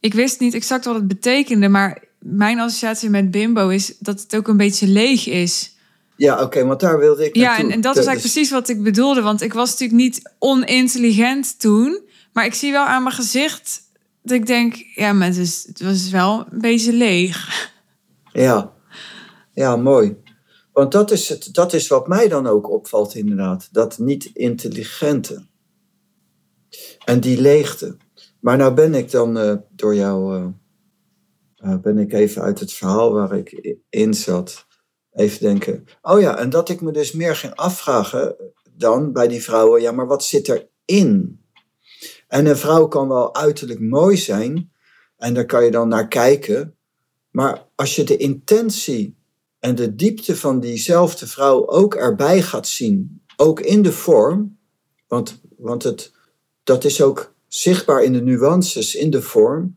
Ik 0.00 0.14
wist 0.14 0.40
niet 0.40 0.54
exact 0.54 0.84
wat 0.84 0.94
het 0.94 1.08
betekende, 1.08 1.68
maar 1.68 2.04
mijn 2.18 2.60
associatie 2.60 3.10
met 3.10 3.30
bimbo 3.30 3.68
is 3.68 3.98
dat 3.98 4.20
het 4.20 4.36
ook 4.36 4.48
een 4.48 4.56
beetje 4.56 4.86
leeg 4.86 5.26
is. 5.28 5.76
Ja, 6.16 6.42
oké, 6.42 6.64
want 6.64 6.80
daar 6.80 6.98
wilde 6.98 7.24
ik 7.24 7.36
Ja, 7.36 7.58
en, 7.58 7.70
en, 7.70 7.80
dat 7.80 7.96
is 7.96 8.04
eigenlijk 8.06 8.22
dus- 8.22 8.32
precies 8.32 8.50
wat 8.50 8.68
ik 8.68 8.82
bedoelde. 8.82 9.22
Want 9.22 9.40
ik 9.40 9.52
was 9.52 9.70
natuurlijk 9.70 10.00
niet 10.00 10.32
onintelligent 10.38 11.58
toen. 11.58 12.00
Maar 12.32 12.44
ik 12.44 12.54
zie 12.54 12.72
wel 12.72 12.84
aan 12.84 13.02
mijn 13.02 13.14
gezicht 13.14 13.82
dat 14.22 14.36
ik 14.36 14.46
denk, 14.46 14.74
ja, 14.94 15.12
maar 15.12 15.26
het, 15.26 15.36
is, 15.36 15.64
het 15.66 15.80
was 15.82 16.10
wel 16.10 16.46
een 16.50 16.60
beetje 16.60 16.92
leeg. 16.92 17.70
Ja, 18.32 18.72
ja, 19.52 19.76
mooi. 19.76 20.16
Want 20.72 20.92
dat 20.92 21.10
is, 21.10 21.28
het, 21.28 21.48
dat 21.52 21.72
is 21.72 21.88
wat 21.88 22.08
mij 22.08 22.28
dan 22.28 22.46
ook 22.46 22.70
opvalt, 22.70 23.14
inderdaad. 23.14 23.68
Dat 23.72 23.98
niet-intelligente. 23.98 25.48
En 27.04 27.20
die 27.20 27.40
leegte. 27.40 27.96
Maar 28.40 28.56
nou 28.56 28.74
ben 28.74 28.94
ik 28.94 29.10
dan 29.10 29.38
uh, 29.38 29.54
door 29.70 29.94
jou. 29.94 30.42
Uh, 31.64 31.76
ben 31.76 31.98
ik 31.98 32.12
even 32.12 32.42
uit 32.42 32.60
het 32.60 32.72
verhaal 32.72 33.12
waar 33.12 33.36
ik 33.36 33.76
in 33.88 34.14
zat. 34.14 34.66
Even 35.12 35.40
denken. 35.40 35.84
Oh 36.02 36.20
ja, 36.20 36.38
en 36.38 36.50
dat 36.50 36.68
ik 36.68 36.80
me 36.80 36.92
dus 36.92 37.12
meer 37.12 37.36
ging 37.36 37.54
afvragen 37.54 38.36
dan 38.72 39.12
bij 39.12 39.28
die 39.28 39.42
vrouwen. 39.42 39.82
Ja, 39.82 39.92
maar 39.92 40.06
wat 40.06 40.24
zit 40.24 40.48
erin? 40.48 41.40
En 42.28 42.46
een 42.46 42.56
vrouw 42.56 42.88
kan 42.88 43.08
wel 43.08 43.34
uiterlijk 43.34 43.80
mooi 43.80 44.16
zijn, 44.16 44.72
en 45.16 45.34
daar 45.34 45.46
kan 45.46 45.64
je 45.64 45.70
dan 45.70 45.88
naar 45.88 46.08
kijken. 46.08 46.76
Maar 47.30 47.68
als 47.74 47.96
je 47.96 48.04
de 48.04 48.16
intentie 48.16 49.18
en 49.58 49.74
de 49.74 49.94
diepte 49.94 50.36
van 50.36 50.60
diezelfde 50.60 51.26
vrouw 51.26 51.68
ook 51.68 51.94
erbij 51.94 52.42
gaat 52.42 52.66
zien, 52.66 53.22
ook 53.36 53.60
in 53.60 53.82
de 53.82 53.92
vorm, 53.92 54.58
want, 55.06 55.40
want 55.56 55.82
het, 55.82 56.12
dat 56.64 56.84
is 56.84 57.02
ook 57.02 57.34
zichtbaar 57.48 58.02
in 58.02 58.12
de 58.12 58.22
nuances, 58.22 58.94
in 58.94 59.10
de 59.10 59.22
vorm. 59.22 59.76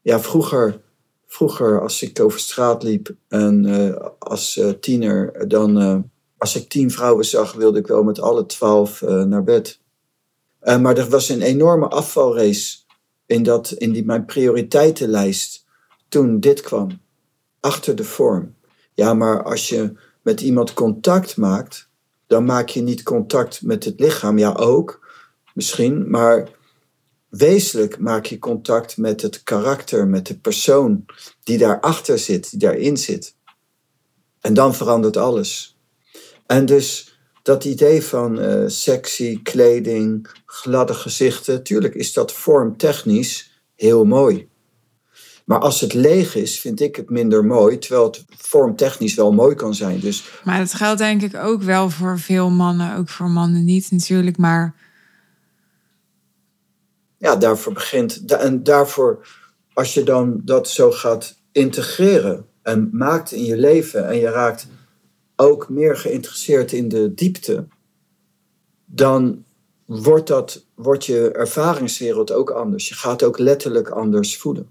Ja, 0.00 0.20
vroeger, 0.20 0.80
vroeger 1.26 1.80
als 1.80 2.02
ik 2.02 2.20
over 2.20 2.40
straat 2.40 2.82
liep 2.82 3.14
en 3.28 3.64
uh, 3.64 4.06
als 4.18 4.56
uh, 4.56 4.70
tiener, 4.70 5.48
dan 5.48 5.82
uh, 5.82 5.98
als 6.36 6.56
ik 6.56 6.68
tien 6.68 6.90
vrouwen 6.90 7.24
zag, 7.24 7.52
wilde 7.52 7.78
ik 7.78 7.86
wel 7.86 8.02
met 8.02 8.20
alle 8.20 8.46
twaalf 8.46 9.00
naar 9.00 9.44
bed. 9.44 9.80
Maar 10.60 10.98
er 10.98 11.08
was 11.08 11.28
een 11.28 11.42
enorme 11.42 11.88
afvalrace 11.88 12.76
in, 13.26 13.42
dat, 13.42 13.70
in 13.70 13.92
die, 13.92 14.04
mijn 14.04 14.24
prioriteitenlijst 14.24 15.64
toen 16.08 16.40
dit 16.40 16.60
kwam. 16.60 17.00
Achter 17.60 17.96
de 17.96 18.04
vorm. 18.04 18.54
Ja, 18.94 19.14
maar 19.14 19.42
als 19.42 19.68
je 19.68 19.92
met 20.22 20.40
iemand 20.40 20.74
contact 20.74 21.36
maakt, 21.36 21.88
dan 22.26 22.44
maak 22.44 22.68
je 22.68 22.80
niet 22.80 23.02
contact 23.02 23.62
met 23.62 23.84
het 23.84 24.00
lichaam. 24.00 24.38
Ja, 24.38 24.52
ook, 24.52 25.01
misschien, 25.54 26.10
maar 26.10 26.48
wezenlijk 27.28 27.98
maak 27.98 28.24
je 28.24 28.38
contact 28.38 28.96
met 28.96 29.22
het 29.22 29.42
karakter, 29.42 30.06
met 30.06 30.26
de 30.26 30.38
persoon 30.38 31.04
die 31.42 31.58
daarachter 31.58 32.18
zit, 32.18 32.50
die 32.50 32.58
daarin 32.58 32.96
zit. 32.96 33.36
En 34.40 34.54
dan 34.54 34.74
verandert 34.74 35.16
alles. 35.16 35.78
En 36.46 36.66
dus 36.66 37.18
dat 37.42 37.64
idee 37.64 38.02
van 38.02 38.40
uh, 38.40 38.62
sexy 38.66 39.42
kleding, 39.42 40.28
gladde 40.46 40.94
gezichten, 40.94 41.62
tuurlijk 41.62 41.94
is 41.94 42.12
dat 42.12 42.32
vormtechnisch 42.32 43.62
heel 43.76 44.04
mooi. 44.04 44.48
Maar 45.44 45.58
als 45.58 45.80
het 45.80 45.94
leeg 45.94 46.34
is, 46.34 46.60
vind 46.60 46.80
ik 46.80 46.96
het 46.96 47.10
minder 47.10 47.44
mooi, 47.44 47.78
terwijl 47.78 48.04
het 48.04 48.24
vormtechnisch 48.28 49.14
wel 49.14 49.32
mooi 49.32 49.54
kan 49.54 49.74
zijn. 49.74 50.00
Dus... 50.00 50.24
Maar 50.44 50.58
dat 50.58 50.74
geldt 50.74 50.98
denk 50.98 51.22
ik 51.22 51.36
ook 51.36 51.62
wel 51.62 51.90
voor 51.90 52.18
veel 52.18 52.50
mannen, 52.50 52.96
ook 52.96 53.08
voor 53.08 53.30
mannen 53.30 53.64
niet 53.64 53.90
natuurlijk, 53.90 54.36
maar... 54.36 54.81
Ja, 57.22 57.36
daarvoor 57.36 57.72
begint, 57.72 58.24
en 58.32 58.62
daarvoor, 58.62 59.28
als 59.72 59.94
je 59.94 60.02
dan 60.02 60.40
dat 60.44 60.68
zo 60.68 60.90
gaat 60.90 61.40
integreren 61.52 62.46
en 62.62 62.88
maakt 62.92 63.32
in 63.32 63.44
je 63.44 63.56
leven 63.56 64.08
en 64.08 64.16
je 64.16 64.30
raakt 64.30 64.66
ook 65.36 65.68
meer 65.68 65.96
geïnteresseerd 65.96 66.72
in 66.72 66.88
de 66.88 67.14
diepte, 67.14 67.66
dan 68.84 69.44
wordt, 69.84 70.26
dat, 70.26 70.66
wordt 70.74 71.06
je 71.06 71.30
ervaringswereld 71.30 72.32
ook 72.32 72.50
anders. 72.50 72.88
Je 72.88 72.94
gaat 72.94 73.22
ook 73.22 73.38
letterlijk 73.38 73.88
anders 73.88 74.38
voelen. 74.38 74.68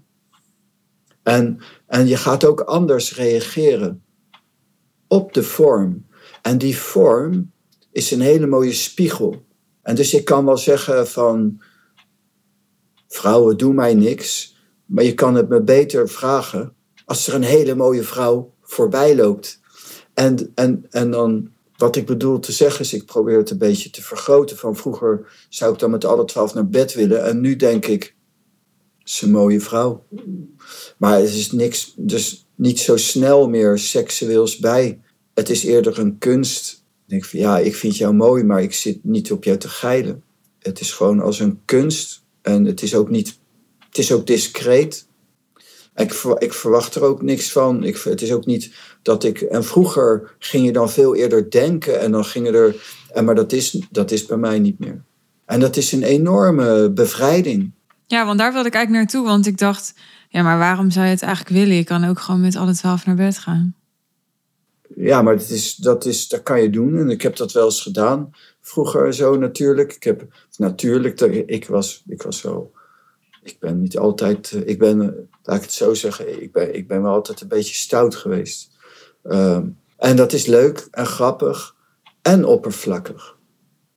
En, 1.22 1.58
en 1.86 2.06
je 2.06 2.16
gaat 2.16 2.44
ook 2.44 2.60
anders 2.60 3.16
reageren 3.16 4.04
op 5.08 5.32
de 5.32 5.42
vorm. 5.42 6.06
En 6.42 6.58
die 6.58 6.78
vorm 6.78 7.52
is 7.92 8.10
een 8.10 8.20
hele 8.20 8.46
mooie 8.46 8.72
spiegel. 8.72 9.44
En 9.82 9.94
dus 9.94 10.14
ik 10.14 10.24
kan 10.24 10.44
wel 10.44 10.58
zeggen 10.58 11.08
van, 11.08 11.62
vrouwen, 13.12 13.56
doe 13.56 13.74
mij 13.74 13.94
niks. 13.94 14.56
Maar 14.86 15.04
je 15.04 15.14
kan 15.14 15.34
het 15.34 15.48
me 15.48 15.62
beter 15.62 16.08
vragen 16.08 16.74
als 17.04 17.26
er 17.26 17.34
een 17.34 17.42
hele 17.42 17.74
mooie 17.74 18.02
vrouw 18.02 18.54
voorbij 18.62 19.16
loopt. 19.16 19.60
En, 20.14 20.52
en, 20.54 20.86
en 20.90 21.10
dan, 21.10 21.50
wat 21.76 21.96
ik 21.96 22.06
bedoel 22.06 22.38
te 22.38 22.52
zeggen 22.52 22.80
is, 22.80 22.92
ik 22.92 23.04
probeer 23.04 23.36
het 23.36 23.50
een 23.50 23.58
beetje 23.58 23.90
te 23.90 24.02
vergroten. 24.02 24.56
Van 24.56 24.76
vroeger 24.76 25.46
zou 25.48 25.72
ik 25.72 25.78
dan 25.78 25.90
met 25.90 26.04
alle 26.04 26.24
twaalf 26.24 26.54
naar 26.54 26.68
bed 26.68 26.94
willen. 26.94 27.24
En 27.24 27.40
nu 27.40 27.56
denk 27.56 27.86
ik, 27.86 28.14
is 29.04 29.22
een 29.22 29.30
mooie 29.30 29.60
vrouw. 29.60 30.04
Maar 30.96 31.18
het 31.18 31.28
is 31.28 31.52
niks, 31.52 31.94
dus 31.96 32.46
niet 32.54 32.80
zo 32.80 32.96
snel 32.96 33.48
meer 33.48 33.78
seksueels 33.78 34.58
bij. 34.58 35.00
Het 35.34 35.50
is 35.50 35.64
eerder 35.64 35.98
een 35.98 36.18
kunst. 36.18 36.84
Denk 37.06 37.24
ja, 37.24 37.58
ik 37.58 37.76
vind 37.76 37.96
jou 37.96 38.14
mooi, 38.14 38.44
maar 38.44 38.62
ik 38.62 38.72
zit 38.72 39.04
niet 39.04 39.32
op 39.32 39.44
jou 39.44 39.58
te 39.58 39.68
geilen. 39.68 40.22
Het 40.58 40.80
is 40.80 40.92
gewoon 40.92 41.20
als 41.20 41.40
een 41.40 41.60
kunst. 41.64 42.21
En 42.42 42.64
het 42.64 42.82
is 42.82 42.94
ook 42.94 43.10
niet, 43.10 43.38
het 43.78 43.98
is 43.98 44.12
ook 44.12 44.26
discreet. 44.26 45.06
Ik, 45.94 46.12
ik 46.38 46.52
verwacht 46.52 46.94
er 46.94 47.02
ook 47.02 47.22
niks 47.22 47.52
van. 47.52 47.84
Ik, 47.84 47.96
het 47.96 48.22
is 48.22 48.32
ook 48.32 48.46
niet 48.46 48.74
dat 49.02 49.24
ik. 49.24 49.40
En 49.40 49.64
vroeger 49.64 50.34
ging 50.38 50.66
je 50.66 50.72
dan 50.72 50.90
veel 50.90 51.14
eerder 51.14 51.50
denken 51.50 52.00
en 52.00 52.12
dan 52.12 52.24
gingen 52.24 52.54
er. 52.54 52.76
En 53.12 53.24
maar 53.24 53.34
dat 53.34 53.52
is, 53.52 53.80
dat 53.90 54.10
is 54.10 54.26
bij 54.26 54.36
mij 54.36 54.58
niet 54.58 54.78
meer. 54.78 55.04
En 55.44 55.60
dat 55.60 55.76
is 55.76 55.92
een 55.92 56.02
enorme 56.02 56.90
bevrijding. 56.90 57.72
Ja, 58.06 58.26
want 58.26 58.38
daar 58.38 58.52
wilde 58.52 58.68
ik 58.68 58.74
eigenlijk 58.74 59.04
naartoe. 59.04 59.30
Want 59.30 59.46
ik 59.46 59.58
dacht, 59.58 59.94
ja, 60.28 60.42
maar 60.42 60.58
waarom 60.58 60.90
zou 60.90 61.04
je 61.04 61.10
het 61.10 61.22
eigenlijk 61.22 61.56
willen? 61.56 61.76
Je 61.76 61.84
kan 61.84 62.04
ook 62.04 62.18
gewoon 62.18 62.40
met 62.40 62.56
alle 62.56 62.74
twaalf 62.74 63.06
naar 63.06 63.14
bed 63.14 63.38
gaan. 63.38 63.74
Ja, 64.96 65.22
maar 65.22 65.36
dat, 65.36 65.48
is, 65.48 65.74
dat, 65.74 66.04
is, 66.04 66.28
dat 66.28 66.42
kan 66.42 66.62
je 66.62 66.70
doen. 66.70 66.98
En 66.98 67.10
ik 67.10 67.22
heb 67.22 67.36
dat 67.36 67.52
wel 67.52 67.64
eens 67.64 67.82
gedaan. 67.82 68.30
Vroeger 68.62 69.14
zo 69.14 69.36
natuurlijk. 69.36 69.94
Ik 69.94 70.02
heb 70.02 70.26
natuurlijk, 70.56 71.20
ik 71.46 71.66
was, 71.66 72.02
ik 72.06 72.22
was 72.22 72.42
wel. 72.42 72.72
Ik 73.42 73.58
ben 73.58 73.80
niet 73.80 73.98
altijd. 73.98 74.52
Ik 74.64 74.78
ben, 74.78 74.98
laat 75.42 75.56
ik 75.56 75.62
het 75.62 75.72
zo 75.72 75.94
zeggen. 75.94 76.42
Ik 76.42 76.52
ben, 76.52 76.74
ik 76.74 76.88
ben 76.88 77.02
wel 77.02 77.12
altijd 77.12 77.40
een 77.40 77.48
beetje 77.48 77.74
stout 77.74 78.14
geweest. 78.14 78.70
Ehm, 79.22 79.66
en 79.96 80.16
dat 80.16 80.32
is 80.32 80.46
leuk 80.46 80.88
en 80.90 81.06
grappig 81.06 81.74
en 82.22 82.44
oppervlakkig. 82.44 83.36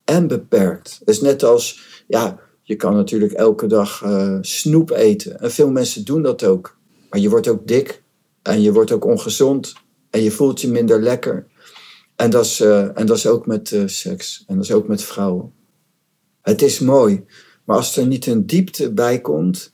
En 0.04 0.26
beperkt. 0.26 1.00
Is 1.04 1.20
net 1.20 1.42
als. 1.42 1.80
Ja, 2.06 2.38
je 2.62 2.76
kan 2.76 2.94
natuurlijk 2.94 3.32
elke 3.32 3.66
dag 3.66 4.02
uh, 4.04 4.38
snoep 4.40 4.90
eten. 4.90 5.40
En 5.40 5.50
veel 5.50 5.70
mensen 5.70 6.04
doen 6.04 6.22
dat 6.22 6.44
ook. 6.44 6.76
Maar 7.10 7.20
je 7.20 7.28
wordt 7.28 7.48
ook 7.48 7.66
dik. 7.66 8.02
En 8.42 8.60
je 8.60 8.72
wordt 8.72 8.92
ook 8.92 9.04
ongezond. 9.04 9.74
En 10.10 10.22
je 10.22 10.30
voelt 10.30 10.60
je 10.60 10.68
minder 10.68 11.02
lekker. 11.02 11.46
En 12.16 12.30
dat 12.30 12.44
is, 12.44 12.60
uh, 12.60 12.98
en 12.98 13.06
dat 13.06 13.16
is 13.16 13.26
ook 13.26 13.46
met 13.46 13.70
uh, 13.70 13.82
seks. 13.86 14.44
En 14.46 14.54
dat 14.54 14.64
is 14.64 14.72
ook 14.72 14.88
met 14.88 15.02
vrouwen. 15.02 15.52
Het 16.40 16.62
is 16.62 16.78
mooi. 16.78 17.24
Maar 17.64 17.76
als 17.76 17.96
er 17.96 18.06
niet 18.06 18.26
een 18.26 18.46
diepte 18.46 18.92
bij 18.92 19.20
komt, 19.20 19.72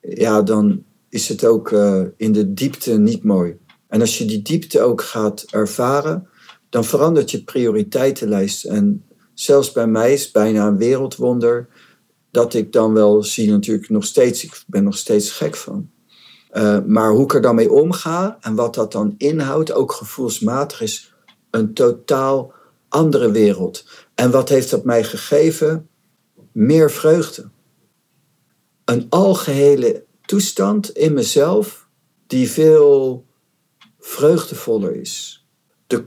ja, 0.00 0.42
dan 0.42 0.84
is 1.08 1.28
het 1.28 1.44
ook 1.44 1.70
in 2.16 2.32
de 2.32 2.52
diepte 2.52 2.98
niet 2.98 3.24
mooi. 3.24 3.56
En 3.88 4.00
als 4.00 4.18
je 4.18 4.24
die 4.24 4.42
diepte 4.42 4.80
ook 4.80 5.02
gaat 5.02 5.44
ervaren, 5.50 6.28
dan 6.68 6.84
verandert 6.84 7.30
je 7.30 7.44
prioriteitenlijst. 7.44 8.64
En 8.64 9.04
zelfs 9.34 9.72
bij 9.72 9.86
mij 9.86 10.12
is 10.12 10.30
bijna 10.30 10.66
een 10.66 10.76
wereldwonder 10.76 11.68
dat 12.30 12.54
ik 12.54 12.72
dan 12.72 12.92
wel 12.92 13.22
zie 13.22 13.50
natuurlijk 13.50 13.88
nog 13.88 14.04
steeds, 14.04 14.44
ik 14.44 14.62
ben 14.66 14.84
nog 14.84 14.96
steeds 14.96 15.30
gek 15.30 15.56
van. 15.56 15.90
Maar 16.86 17.10
hoe 17.10 17.22
ik 17.22 17.34
er 17.34 17.42
dan 17.42 17.54
mee 17.54 17.72
omga 17.72 18.38
en 18.40 18.54
wat 18.54 18.74
dat 18.74 18.92
dan 18.92 19.14
inhoudt, 19.16 19.72
ook 19.72 19.92
gevoelsmatig, 19.92 20.80
is 20.80 21.11
een 21.52 21.74
totaal 21.74 22.52
andere 22.88 23.30
wereld. 23.30 23.84
En 24.14 24.30
wat 24.30 24.48
heeft 24.48 24.70
dat 24.70 24.84
mij 24.84 25.04
gegeven? 25.04 25.88
Meer 26.52 26.90
vreugde. 26.90 27.50
Een 28.84 29.06
algehele 29.08 30.04
toestand 30.20 30.90
in 30.90 31.12
mezelf 31.14 31.88
die 32.26 32.50
veel 32.50 33.24
vreugdevoller 33.98 34.96
is. 34.96 35.46
De, 35.86 36.04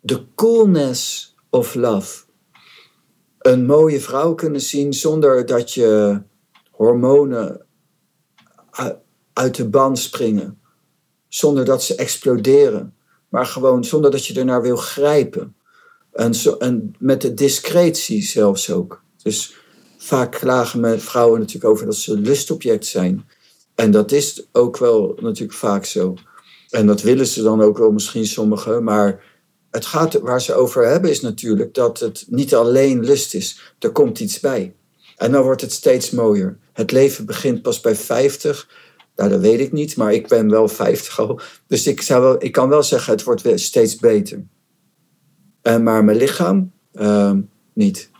de 0.00 0.24
coolness 0.34 1.34
of 1.50 1.74
love 1.74 2.26
een 3.46 3.66
mooie 3.66 4.00
vrouw 4.00 4.34
kunnen 4.34 4.60
zien 4.60 4.92
zonder 4.92 5.46
dat 5.46 5.72
je 5.72 6.22
hormonen 6.70 7.66
uit 9.32 9.54
de 9.54 9.68
band 9.68 9.98
springen. 9.98 10.60
Zonder 11.28 11.64
dat 11.64 11.82
ze 11.82 11.94
exploderen. 11.94 12.95
Maar 13.28 13.46
gewoon 13.46 13.84
zonder 13.84 14.10
dat 14.10 14.26
je 14.26 14.38
ernaar 14.38 14.62
wil 14.62 14.76
grijpen. 14.76 15.56
En, 16.12 16.32
en 16.58 16.94
met 16.98 17.20
de 17.20 17.34
discretie 17.34 18.22
zelfs 18.22 18.70
ook. 18.70 19.02
Dus 19.22 19.56
vaak 19.98 20.32
klagen 20.32 20.80
met 20.80 21.02
vrouwen 21.02 21.38
natuurlijk 21.40 21.72
over 21.72 21.86
dat 21.86 21.94
ze 21.94 22.18
lustobject 22.18 22.86
zijn. 22.86 23.28
En 23.74 23.90
dat 23.90 24.12
is 24.12 24.46
ook 24.52 24.76
wel 24.76 25.18
natuurlijk 25.20 25.58
vaak 25.58 25.84
zo. 25.84 26.14
En 26.70 26.86
dat 26.86 27.02
willen 27.02 27.26
ze 27.26 27.42
dan 27.42 27.62
ook 27.62 27.78
wel 27.78 27.90
misschien 27.90 28.26
sommigen. 28.26 28.84
Maar 28.84 29.24
het 29.70 29.86
gaat, 29.86 30.14
waar 30.14 30.42
ze 30.42 30.54
over 30.54 30.86
hebben 30.88 31.10
is 31.10 31.20
natuurlijk 31.20 31.74
dat 31.74 32.00
het 32.00 32.24
niet 32.28 32.54
alleen 32.54 33.04
lust 33.04 33.34
is. 33.34 33.74
Er 33.78 33.90
komt 33.90 34.20
iets 34.20 34.40
bij. 34.40 34.74
En 35.16 35.32
dan 35.32 35.42
wordt 35.42 35.60
het 35.60 35.72
steeds 35.72 36.10
mooier. 36.10 36.58
Het 36.72 36.92
leven 36.92 37.26
begint 37.26 37.62
pas 37.62 37.80
bij 37.80 37.94
50. 37.94 38.68
Nou, 39.16 39.30
dat 39.30 39.40
weet 39.40 39.60
ik 39.60 39.72
niet, 39.72 39.96
maar 39.96 40.12
ik 40.12 40.28
ben 40.28 40.50
wel 40.50 40.68
50 40.68 41.20
al. 41.20 41.40
Dus 41.66 41.86
ik, 41.86 42.02
zou 42.02 42.22
wel, 42.22 42.44
ik 42.44 42.52
kan 42.52 42.68
wel 42.68 42.82
zeggen, 42.82 43.12
het 43.12 43.22
wordt 43.22 43.60
steeds 43.60 43.96
beter. 43.96 44.44
En, 45.62 45.82
maar 45.82 46.04
mijn 46.04 46.16
lichaam 46.16 46.72
uh, 46.92 47.32
niet. 47.72 48.10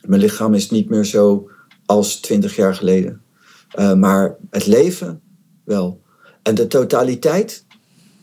Mijn 0.00 0.20
lichaam 0.20 0.54
is 0.54 0.70
niet 0.70 0.88
meer 0.88 1.04
zo 1.04 1.50
als 1.86 2.20
20 2.20 2.56
jaar 2.56 2.74
geleden. 2.74 3.22
Uh, 3.78 3.94
maar 3.94 4.36
het 4.50 4.66
leven 4.66 5.20
wel. 5.64 6.02
En 6.42 6.54
de 6.54 6.66
totaliteit, 6.66 7.64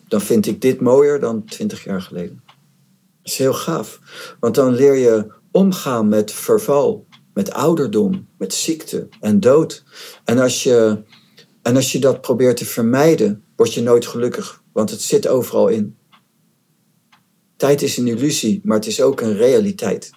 dan 0.07 0.21
vind 0.21 0.47
ik 0.47 0.61
dit 0.61 0.81
mooier 0.81 1.19
dan 1.19 1.45
twintig 1.45 1.83
jaar 1.83 2.01
geleden. 2.01 2.41
Dat 2.45 3.31
is 3.31 3.37
heel 3.37 3.53
gaaf. 3.53 3.99
Want 4.39 4.55
dan 4.55 4.73
leer 4.73 4.95
je 4.95 5.31
omgaan 5.51 6.09
met 6.09 6.31
verval, 6.31 7.07
met 7.33 7.53
ouderdom, 7.53 8.27
met 8.37 8.53
ziekte 8.53 9.07
en 9.19 9.39
dood. 9.39 9.83
En 10.25 10.39
als 10.39 10.63
je, 10.63 11.03
en 11.61 11.75
als 11.75 11.91
je 11.91 11.99
dat 11.99 12.21
probeert 12.21 12.57
te 12.57 12.65
vermijden, 12.65 13.43
word 13.55 13.73
je 13.73 13.81
nooit 13.81 14.05
gelukkig, 14.05 14.63
want 14.71 14.89
het 14.89 15.01
zit 15.01 15.27
overal 15.27 15.67
in. 15.67 15.95
Tijd 17.55 17.81
is 17.81 17.97
een 17.97 18.07
illusie, 18.07 18.61
maar 18.63 18.77
het 18.77 18.87
is 18.87 19.01
ook 19.01 19.21
een 19.21 19.35
realiteit. 19.35 20.11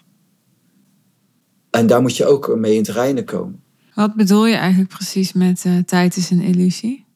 En 1.71 1.87
daar 1.87 2.03
moet 2.03 2.17
je 2.17 2.27
ook 2.27 2.57
mee 2.57 2.73
in 2.73 2.79
het 2.79 2.89
reinen 2.89 3.25
komen. 3.25 3.63
Wat 3.95 4.15
bedoel 4.15 4.47
je 4.47 4.55
eigenlijk 4.55 4.91
precies 4.91 5.33
met 5.33 5.65
uh, 5.65 5.79
tijd 5.79 6.17
is 6.17 6.31
een 6.31 6.41
illusie? 6.41 7.07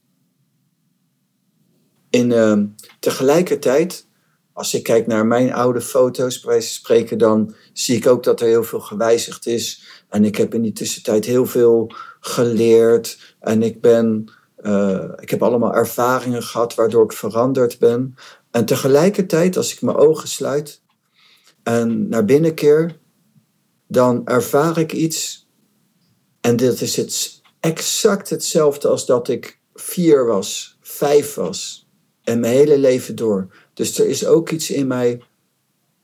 In, 2.11 2.31
uh, 2.31 2.59
tegelijkertijd, 3.01 4.07
als 4.53 4.75
ik 4.75 4.83
kijk 4.83 5.07
naar 5.07 5.27
mijn 5.27 5.53
oude 5.53 5.81
foto's, 5.81 6.41
bij 6.41 6.51
wijze 6.51 6.67
van 6.67 6.77
spreken, 6.77 7.19
dan 7.19 7.55
zie 7.73 7.97
ik 7.97 8.07
ook 8.07 8.25
dat 8.25 8.41
er 8.41 8.47
heel 8.47 8.64
veel 8.64 8.81
gewijzigd 8.81 9.47
is. 9.47 9.85
En 10.09 10.25
ik 10.25 10.37
heb 10.37 10.55
in 10.55 10.62
die 10.62 10.73
tussentijd 10.73 11.25
heel 11.25 11.47
veel 11.47 11.93
geleerd. 12.21 13.37
En 13.41 13.63
ik, 13.63 13.81
ben, 13.81 14.33
uh, 14.61 15.05
ik 15.17 15.31
heb 15.31 15.43
allemaal 15.43 15.75
ervaringen 15.75 16.43
gehad 16.43 16.75
waardoor 16.75 17.05
ik 17.05 17.13
veranderd 17.13 17.79
ben. 17.79 18.15
En 18.51 18.65
tegelijkertijd, 18.65 19.57
als 19.57 19.73
ik 19.73 19.83
mijn 19.83 19.97
ogen 19.97 20.29
sluit 20.29 20.83
en 21.63 22.09
naar 22.09 22.25
binnen 22.25 22.55
keer, 22.55 22.99
dan 23.87 24.27
ervaar 24.27 24.79
ik 24.79 24.93
iets. 24.93 25.49
En 26.41 26.57
dit 26.57 26.81
is 26.81 26.97
het, 26.97 27.39
exact 27.61 28.31
hetzelfde 28.31 28.89
als 28.89 29.07
dat 29.07 29.29
ik 29.29 29.61
vier 29.75 30.27
was, 30.27 30.79
vijf 30.81 31.35
was, 31.35 31.89
en 32.23 32.41
mijn 32.41 32.55
hele 32.55 32.79
leven 32.79 33.17
door. 33.17 33.55
Dus 33.75 33.99
er 33.99 34.07
is 34.07 34.27
ook 34.27 34.51
iets 34.51 34.71
in 34.71 34.87
mij 34.87 35.23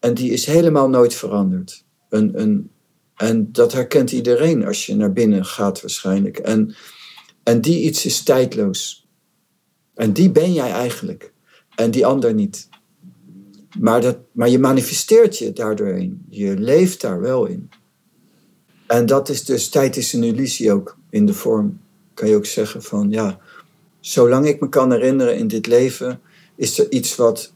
en 0.00 0.14
die 0.14 0.30
is 0.30 0.46
helemaal 0.46 0.88
nooit 0.88 1.14
veranderd. 1.14 1.84
Een, 2.08 2.40
een, 2.40 2.70
en 3.16 3.52
dat 3.52 3.72
herkent 3.72 4.12
iedereen 4.12 4.66
als 4.66 4.86
je 4.86 4.96
naar 4.96 5.12
binnen 5.12 5.44
gaat 5.44 5.80
waarschijnlijk. 5.80 6.38
En, 6.38 6.74
en 7.42 7.60
die 7.60 7.82
iets 7.82 8.04
is 8.04 8.22
tijdloos. 8.22 9.08
En 9.94 10.12
die 10.12 10.30
ben 10.30 10.52
jij 10.52 10.70
eigenlijk. 10.70 11.32
En 11.74 11.90
die 11.90 12.06
ander 12.06 12.34
niet. 12.34 12.68
Maar, 13.78 14.00
dat, 14.00 14.18
maar 14.32 14.48
je 14.48 14.58
manifesteert 14.58 15.38
je 15.38 15.52
daardoorheen. 15.52 16.26
Je 16.30 16.58
leeft 16.58 17.00
daar 17.00 17.20
wel 17.20 17.46
in. 17.46 17.70
En 18.86 19.06
dat 19.06 19.28
is 19.28 19.44
dus, 19.44 19.68
tijd 19.68 19.96
is 19.96 20.12
een 20.12 20.22
illusie 20.22 20.72
ook 20.72 20.98
in 21.10 21.26
de 21.26 21.34
vorm. 21.34 21.80
Kan 22.14 22.28
je 22.28 22.36
ook 22.36 22.46
zeggen 22.46 22.82
van, 22.82 23.10
ja, 23.10 23.38
zolang 24.00 24.46
ik 24.46 24.60
me 24.60 24.68
kan 24.68 24.92
herinneren 24.92 25.36
in 25.36 25.48
dit 25.48 25.66
leven, 25.66 26.20
is 26.56 26.78
er 26.78 26.92
iets 26.92 27.16
wat 27.16 27.52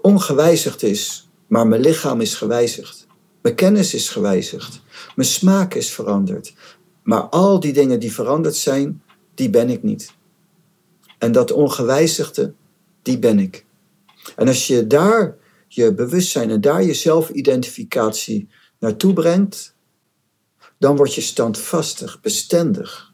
ongewijzigd 0.00 0.82
is, 0.82 1.28
maar 1.46 1.66
mijn 1.66 1.80
lichaam 1.80 2.20
is 2.20 2.34
gewijzigd. 2.34 3.06
Mijn 3.42 3.54
kennis 3.54 3.94
is 3.94 4.08
gewijzigd. 4.08 4.82
Mijn 5.14 5.28
smaak 5.28 5.74
is 5.74 5.92
veranderd. 5.92 6.54
Maar 7.02 7.22
al 7.22 7.60
die 7.60 7.72
dingen 7.72 8.00
die 8.00 8.12
veranderd 8.12 8.56
zijn, 8.56 9.02
die 9.34 9.50
ben 9.50 9.70
ik 9.70 9.82
niet. 9.82 10.14
En 11.18 11.32
dat 11.32 11.52
ongewijzigde, 11.52 12.54
die 13.02 13.18
ben 13.18 13.38
ik. 13.38 13.64
En 14.36 14.48
als 14.48 14.66
je 14.66 14.86
daar 14.86 15.36
je 15.68 15.94
bewustzijn 15.94 16.50
en 16.50 16.60
daar 16.60 16.82
je 16.82 16.94
zelfidentificatie 16.94 18.48
naartoe 18.78 19.12
brengt, 19.12 19.74
dan 20.78 20.96
word 20.96 21.14
je 21.14 21.20
standvastig, 21.20 22.20
bestendig. 22.20 23.12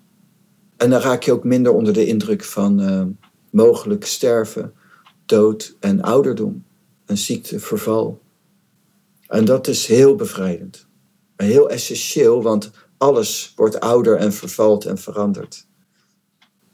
En 0.76 0.90
dan 0.90 1.00
raak 1.00 1.22
je 1.22 1.32
ook 1.32 1.44
minder 1.44 1.72
onder 1.72 1.92
de 1.92 2.06
indruk 2.06 2.44
van 2.44 2.80
uh, 2.80 3.04
mogelijk 3.50 4.04
sterven, 4.04 4.72
dood 5.26 5.76
en 5.80 6.02
ouderdom. 6.02 6.64
Een 7.06 7.18
ziekte, 7.18 7.60
verval. 7.60 8.20
En 9.28 9.44
dat 9.44 9.68
is 9.68 9.86
heel 9.86 10.14
bevrijdend. 10.14 10.86
En 11.36 11.46
heel 11.46 11.70
essentieel, 11.70 12.42
want 12.42 12.70
alles 12.98 13.52
wordt 13.56 13.80
ouder 13.80 14.16
en 14.16 14.32
vervalt 14.32 14.84
en 14.84 14.98
verandert. 14.98 15.66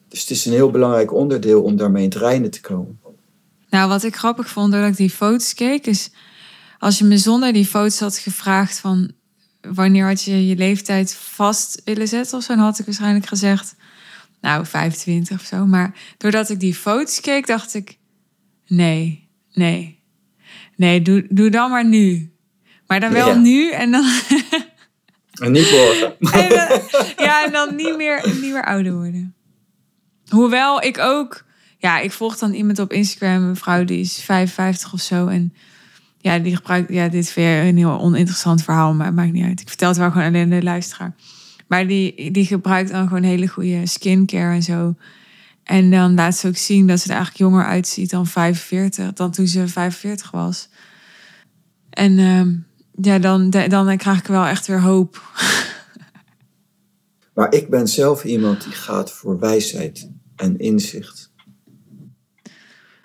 Dus 0.09 0.21
het 0.21 0.31
is 0.31 0.45
een 0.45 0.53
heel 0.53 0.71
belangrijk 0.71 1.13
onderdeel 1.13 1.63
om 1.63 1.77
daarmee 1.77 2.03
in 2.03 2.09
het 2.09 2.19
reinen 2.19 2.51
te 2.51 2.61
komen. 2.61 3.01
Nou, 3.71 3.89
wat 3.89 4.03
ik 4.03 4.17
grappig 4.17 4.49
vond 4.49 4.73
doordat 4.73 4.91
ik 4.91 4.97
die 4.97 5.11
foto's 5.11 5.55
keek, 5.55 5.87
is 5.87 6.11
als 6.79 6.99
je 6.99 7.05
me 7.05 7.19
zonder 7.19 7.53
die 7.53 7.67
foto's 7.67 8.01
had 8.01 8.19
gevraagd 8.19 8.79
van 8.79 9.13
wanneer 9.61 10.07
had 10.07 10.23
je 10.23 10.47
je 10.47 10.57
leeftijd 10.57 11.15
vast 11.15 11.83
willen 11.85 12.09
zetten 12.09 12.39
of 12.39 12.45
zo, 12.45 12.55
dan 12.55 12.65
had 12.65 12.79
ik 12.79 12.85
waarschijnlijk 12.85 13.27
gezegd, 13.27 13.77
nou, 14.41 14.67
25 14.67 15.41
of 15.41 15.47
zo. 15.47 15.67
Maar 15.67 16.15
doordat 16.19 16.51
ik 16.51 16.61
die 16.61 16.75
foto's 16.75 17.21
keek, 17.21 17.47
dacht 17.47 17.75
ik, 17.75 17.99
nee, 18.67 19.29
nee, 19.53 20.03
nee, 20.77 21.03
doe, 21.03 21.27
doe 21.31 21.51
dan 21.51 21.71
maar 21.71 21.87
nu. 21.87 22.34
Maar 22.87 23.01
dan 23.01 23.13
wel 23.13 23.39
nu 23.39 23.71
en 23.71 23.91
dan. 23.91 24.05
En 25.35 25.53
niet 25.53 25.71
morgen. 25.71 26.15
ja, 27.27 27.45
en 27.45 27.53
dan 27.53 27.75
niet 27.77 27.97
meer, 27.97 28.23
niet 28.25 28.53
meer 28.53 28.65
ouder 28.65 28.93
worden. 28.93 29.35
Hoewel 30.29 30.83
ik 30.83 30.99
ook, 30.99 31.45
ja, 31.79 31.99
ik 31.99 32.13
volg 32.13 32.39
dan 32.39 32.53
iemand 32.53 32.79
op 32.79 32.93
Instagram, 32.93 33.49
een 33.49 33.57
vrouw 33.57 33.85
die 33.85 34.01
is 34.01 34.21
55 34.21 34.93
of 34.93 35.01
zo. 35.01 35.27
En 35.27 35.55
ja, 36.19 36.39
die 36.39 36.57
gebruikt, 36.57 36.93
ja, 36.93 37.09
dit 37.09 37.25
is 37.25 37.35
weer 37.35 37.63
een 37.63 37.77
heel 37.77 38.01
oninteressant 38.01 38.63
verhaal, 38.63 38.95
maar 38.95 39.07
het 39.07 39.15
maakt 39.15 39.33
niet 39.33 39.45
uit. 39.45 39.61
Ik 39.61 39.69
vertel 39.69 39.89
het 39.89 39.99
wel 39.99 40.11
gewoon 40.11 40.27
alleen 40.27 40.51
de 40.51 40.63
luisteraar. 40.63 41.15
Maar 41.67 41.87
die, 41.87 42.31
die 42.31 42.47
gebruikt 42.47 42.91
dan 42.91 43.09
gewoon 43.09 43.23
hele 43.23 43.49
goede 43.49 43.87
skincare 43.87 44.55
en 44.55 44.63
zo. 44.63 44.95
En 45.65 45.91
dan 45.91 46.15
laat 46.15 46.37
ze 46.37 46.49
ook 46.49 46.57
zien 46.57 46.87
dat 46.87 47.01
ze 47.01 47.09
er 47.09 47.15
eigenlijk 47.15 47.39
jonger 47.39 47.65
uitziet 47.65 48.11
dan 48.11 48.27
45, 48.27 49.13
dan 49.13 49.31
toen 49.31 49.47
ze 49.47 49.69
45 49.69 50.31
was. 50.31 50.69
En 51.91 52.19
uh, 52.19 52.43
ja, 53.01 53.19
dan, 53.19 53.51
dan 53.51 53.97
krijg 53.97 54.19
ik 54.19 54.27
wel 54.27 54.45
echt 54.45 54.67
weer 54.67 54.81
hoop. 54.81 55.23
Maar 57.35 57.55
ik 57.55 57.71
ben 57.71 57.89
zelf 57.89 58.25
iemand 58.25 58.63
die 58.63 58.73
gaat 58.73 59.13
voor 59.13 59.39
wijsheid 59.39 60.11
en 60.37 60.59
inzicht. 60.59 61.33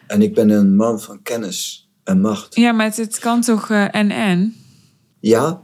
En 0.08 0.22
ik 0.22 0.34
ben 0.34 0.50
een 0.50 0.76
man 0.76 1.02
van 1.02 1.22
kennis 1.22 1.90
en 2.04 2.22
macht. 2.22 2.56
Ja, 2.56 2.72
maar 2.72 2.96
het, 2.96 3.20
kan 3.20 3.42
toch 3.42 3.70
uh, 3.70 3.96
en 3.96 4.12
en? 4.12 4.56
Ja 5.20 5.64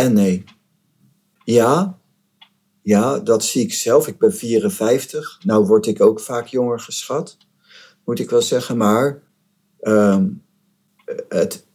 en 0.00 0.12
nee. 0.12 0.44
Ja, 1.44 1.98
ja, 2.82 3.18
dat 3.18 3.44
zie 3.44 3.62
ik 3.62 3.72
zelf. 3.72 4.06
Ik 4.06 4.18
ben 4.18 4.34
54. 4.34 5.40
Nou 5.44 5.66
word 5.66 5.86
ik 5.86 6.00
ook 6.00 6.20
vaak 6.20 6.46
jonger 6.46 6.80
geschat, 6.80 7.36
moet 8.04 8.18
ik 8.18 8.30
wel 8.30 8.42
zeggen. 8.42 8.76
Maar 8.76 9.22
uh, 9.80 10.22
het, 11.28 11.66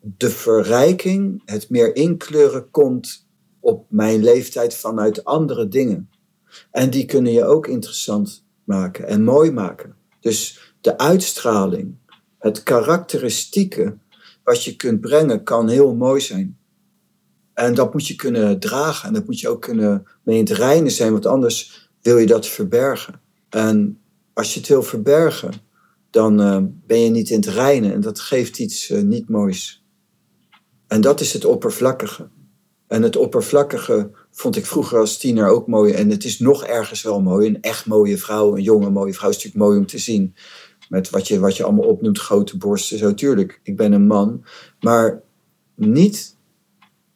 de 0.00 0.30
verrijking, 0.30 1.42
het 1.44 1.70
meer 1.70 1.96
inkleuren 1.96 2.70
komt 2.70 3.26
op 3.60 3.86
mijn 3.88 4.22
leeftijd 4.22 4.74
vanuit 4.74 5.24
andere 5.24 5.68
dingen. 5.68 6.10
En 6.70 6.90
die 6.90 7.04
kunnen 7.04 7.32
je 7.32 7.44
ook 7.44 7.66
interessant 7.66 8.44
maken 8.64 9.06
en 9.06 9.24
mooi 9.24 9.50
maken. 9.50 9.96
Dus 10.20 10.60
de 10.80 10.98
uitstraling, 10.98 11.94
het 12.38 12.62
karakteristieke 12.62 13.96
wat 14.44 14.64
je 14.64 14.76
kunt 14.76 15.00
brengen, 15.00 15.42
kan 15.42 15.68
heel 15.68 15.94
mooi 15.94 16.20
zijn. 16.20 16.58
En 17.54 17.74
dat 17.74 17.92
moet 17.92 18.06
je 18.06 18.14
kunnen 18.14 18.58
dragen 18.58 19.08
en 19.08 19.14
dat 19.14 19.26
moet 19.26 19.40
je 19.40 19.48
ook 19.48 19.62
kunnen 19.62 20.06
mee 20.22 20.38
in 20.38 20.44
het 20.44 20.52
reinen 20.52 20.90
zijn, 20.90 21.12
want 21.12 21.26
anders 21.26 21.88
wil 22.02 22.18
je 22.18 22.26
dat 22.26 22.46
verbergen. 22.46 23.20
En 23.48 23.98
als 24.32 24.54
je 24.54 24.60
het 24.60 24.68
wil 24.68 24.82
verbergen, 24.82 25.52
dan 26.10 26.40
uh, 26.40 26.58
ben 26.86 27.00
je 27.00 27.10
niet 27.10 27.30
in 27.30 27.36
het 27.36 27.48
reinen 27.48 27.92
en 27.92 28.00
dat 28.00 28.20
geeft 28.20 28.58
iets 28.58 28.90
uh, 28.90 29.02
niet 29.02 29.28
moois. 29.28 29.79
En 30.90 31.00
dat 31.00 31.20
is 31.20 31.32
het 31.32 31.44
oppervlakkige. 31.44 32.28
En 32.86 33.02
het 33.02 33.16
oppervlakkige 33.16 34.10
vond 34.30 34.56
ik 34.56 34.66
vroeger 34.66 34.98
als 34.98 35.18
tiener 35.18 35.48
ook 35.48 35.66
mooi. 35.66 35.92
En 35.92 36.10
het 36.10 36.24
is 36.24 36.38
nog 36.38 36.64
ergens 36.64 37.02
wel 37.02 37.20
mooi. 37.20 37.46
Een 37.48 37.62
echt 37.62 37.86
mooie 37.86 38.18
vrouw, 38.18 38.56
een 38.56 38.62
jonge 38.62 38.90
mooie 38.90 39.14
vrouw 39.14 39.28
is 39.28 39.34
natuurlijk 39.34 39.64
mooi 39.64 39.78
om 39.78 39.86
te 39.86 39.98
zien. 39.98 40.34
Met 40.88 41.10
wat 41.10 41.28
je, 41.28 41.38
wat 41.38 41.56
je 41.56 41.64
allemaal 41.64 41.86
opnoemt, 41.86 42.18
grote 42.18 42.56
borsten. 42.56 42.98
Zo, 42.98 43.14
tuurlijk, 43.14 43.60
ik 43.62 43.76
ben 43.76 43.92
een 43.92 44.06
man. 44.06 44.44
Maar 44.80 45.22
niet, 45.74 46.36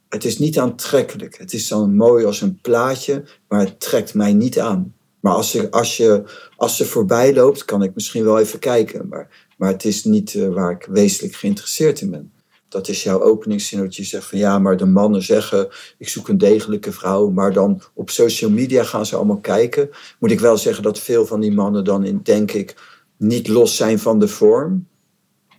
het 0.08 0.24
is 0.24 0.38
niet 0.38 0.58
aantrekkelijk. 0.58 1.38
Het 1.38 1.52
is 1.52 1.68
dan 1.68 1.96
mooi 1.96 2.24
als 2.24 2.40
een 2.40 2.60
plaatje, 2.60 3.24
maar 3.48 3.60
het 3.60 3.80
trekt 3.80 4.14
mij 4.14 4.32
niet 4.32 4.58
aan. 4.60 4.94
Maar 5.20 5.34
als, 5.34 5.70
als, 5.70 5.96
je, 5.96 6.22
als 6.56 6.76
ze 6.76 6.84
voorbij 6.84 7.34
loopt, 7.34 7.64
kan 7.64 7.82
ik 7.82 7.94
misschien 7.94 8.24
wel 8.24 8.38
even 8.38 8.58
kijken. 8.58 9.08
Maar, 9.08 9.48
maar 9.56 9.70
het 9.70 9.84
is 9.84 10.04
niet 10.04 10.34
uh, 10.34 10.48
waar 10.48 10.70
ik 10.70 10.86
wezenlijk 10.90 11.34
geïnteresseerd 11.34 12.00
in 12.00 12.10
ben. 12.10 12.33
Dat 12.74 12.88
is 12.88 13.02
jouw 13.02 13.20
openingszin, 13.20 13.78
dat 13.78 13.96
je 13.96 14.04
zegt 14.04 14.26
van 14.26 14.38
ja, 14.38 14.58
maar 14.58 14.76
de 14.76 14.84
mannen 14.84 15.22
zeggen 15.22 15.68
ik 15.98 16.08
zoek 16.08 16.28
een 16.28 16.38
degelijke 16.38 16.92
vrouw. 16.92 17.30
Maar 17.30 17.52
dan 17.52 17.80
op 17.94 18.10
social 18.10 18.50
media 18.50 18.84
gaan 18.84 19.06
ze 19.06 19.16
allemaal 19.16 19.40
kijken. 19.40 19.90
Moet 20.18 20.30
ik 20.30 20.40
wel 20.40 20.56
zeggen 20.56 20.82
dat 20.82 20.98
veel 20.98 21.26
van 21.26 21.40
die 21.40 21.52
mannen 21.52 21.84
dan, 21.84 22.04
in, 22.04 22.20
denk 22.22 22.52
ik, 22.52 22.74
niet 23.16 23.48
los 23.48 23.76
zijn 23.76 23.98
van 23.98 24.18
de 24.18 24.28
vorm. 24.28 24.88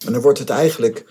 En 0.05 0.13
dan 0.13 0.21
wordt 0.21 0.39
het 0.39 0.49
eigenlijk, 0.49 1.05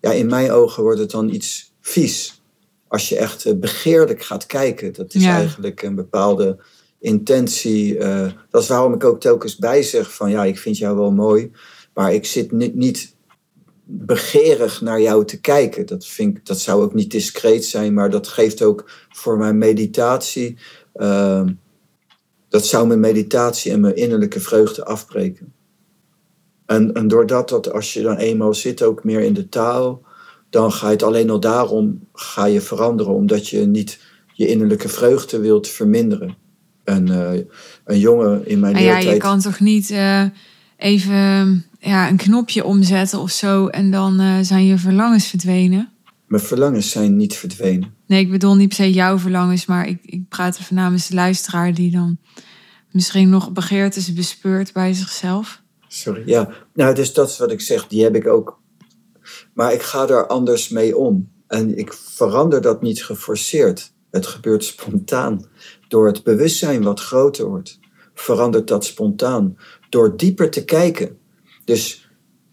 ja, 0.00 0.12
in 0.12 0.26
mijn 0.26 0.50
ogen 0.50 0.82
wordt 0.82 0.98
het 0.98 1.10
dan 1.10 1.28
iets 1.28 1.74
vies. 1.80 2.42
Als 2.88 3.08
je 3.08 3.16
echt 3.16 3.44
eh, 3.44 3.54
begeerlijk 3.54 4.22
gaat 4.22 4.46
kijken. 4.46 4.92
Dat 4.92 5.14
is 5.14 5.24
eigenlijk 5.24 5.82
een 5.82 5.94
bepaalde 5.94 6.58
intentie. 7.00 7.96
Uh, 7.96 8.30
dat 8.50 8.62
is 8.62 8.68
waarom 8.68 8.94
ik 8.94 9.04
ook 9.04 9.20
telkens 9.20 9.56
bij 9.56 9.82
zeg 9.82 10.14
van 10.14 10.30
ja, 10.30 10.44
ik 10.44 10.58
vind 10.58 10.78
jou 10.78 10.96
wel 10.96 11.12
mooi. 11.12 11.50
Maar 11.94 12.14
ik 12.14 12.26
zit 12.26 12.52
niet, 12.52 12.74
niet 12.74 13.14
begeerig 13.94 14.80
naar 14.80 15.00
jou 15.00 15.24
te 15.24 15.40
kijken. 15.40 15.86
Dat, 15.86 16.06
vind 16.06 16.36
ik, 16.36 16.46
dat 16.46 16.60
zou 16.60 16.82
ook 16.82 16.94
niet 16.94 17.10
discreet 17.10 17.64
zijn, 17.64 17.94
maar 17.94 18.10
dat 18.10 18.28
geeft 18.28 18.62
ook 18.62 18.90
voor 19.10 19.38
mijn 19.38 19.58
meditatie. 19.58 20.58
Uh, 20.94 21.46
dat 22.48 22.66
zou 22.66 22.86
mijn 22.86 23.00
meditatie 23.00 23.72
en 23.72 23.80
mijn 23.80 23.96
innerlijke 23.96 24.40
vreugde 24.40 24.84
afbreken. 24.84 25.52
En, 26.66 26.92
en 26.92 27.08
doordat 27.08 27.48
dat, 27.48 27.72
als 27.72 27.92
je 27.92 28.02
dan 28.02 28.16
eenmaal 28.16 28.54
zit, 28.54 28.82
ook 28.82 29.04
meer 29.04 29.20
in 29.20 29.34
de 29.34 29.48
taal, 29.48 30.02
dan 30.50 30.72
ga 30.72 30.86
je 30.86 30.92
het 30.92 31.02
alleen 31.02 31.30
al 31.30 31.40
daarom 31.40 32.08
ga 32.12 32.44
je 32.44 32.60
veranderen, 32.60 33.14
omdat 33.14 33.48
je 33.48 33.66
niet 33.66 34.00
je 34.32 34.46
innerlijke 34.46 34.88
vreugde 34.88 35.38
wilt 35.40 35.68
verminderen. 35.68 36.36
En 36.84 37.06
uh, 37.06 37.32
een 37.84 37.98
jongen 37.98 38.46
in 38.46 38.60
mijn 38.60 38.74
ah, 38.74 38.82
Ja, 38.82 38.98
je 38.98 39.16
kan 39.16 39.40
toch 39.40 39.60
niet 39.60 39.90
uh, 39.90 40.24
even 40.76 41.64
ja, 41.84 42.08
een 42.08 42.16
knopje 42.16 42.64
omzetten 42.64 43.18
of 43.18 43.30
zo 43.30 43.66
en 43.66 43.90
dan 43.90 44.20
uh, 44.20 44.38
zijn 44.42 44.66
je 44.66 44.78
verlangens 44.78 45.26
verdwenen? 45.26 45.92
Mijn 46.26 46.42
verlangens 46.42 46.90
zijn 46.90 47.16
niet 47.16 47.36
verdwenen. 47.36 47.94
Nee, 48.06 48.20
ik 48.20 48.30
bedoel 48.30 48.54
niet 48.54 48.68
per 48.68 48.76
se 48.76 48.92
jouw 48.92 49.18
verlangens, 49.18 49.66
maar 49.66 49.86
ik, 49.86 49.98
ik 50.02 50.28
praat 50.28 50.58
er 50.58 50.66
namens 50.70 51.08
de 51.08 51.14
luisteraar 51.14 51.74
die 51.74 51.90
dan 51.90 52.18
misschien 52.90 53.28
nog 53.28 53.52
begeertes 53.52 54.12
bespeurt 54.12 54.72
bij 54.72 54.92
zichzelf. 54.92 55.62
Sorry, 55.88 56.22
ja. 56.26 56.50
Nou, 56.74 56.94
dus 56.94 57.12
dat 57.12 57.28
is 57.28 57.38
wat 57.38 57.50
ik 57.50 57.60
zeg, 57.60 57.86
die 57.86 58.02
heb 58.02 58.16
ik 58.16 58.26
ook. 58.26 58.60
Maar 59.54 59.72
ik 59.72 59.82
ga 59.82 60.06
daar 60.06 60.26
anders 60.26 60.68
mee 60.68 60.96
om. 60.96 61.30
En 61.46 61.78
ik 61.78 61.92
verander 61.92 62.60
dat 62.60 62.82
niet 62.82 63.04
geforceerd. 63.04 63.92
Het 64.10 64.26
gebeurt 64.26 64.64
spontaan. 64.64 65.46
Door 65.88 66.06
het 66.06 66.22
bewustzijn 66.22 66.82
wat 66.82 67.00
groter 67.00 67.46
wordt, 67.46 67.78
verandert 68.14 68.68
dat 68.68 68.84
spontaan. 68.84 69.56
Door 69.88 70.16
dieper 70.16 70.50
te 70.50 70.64
kijken 70.64 71.20
dus 71.64 72.10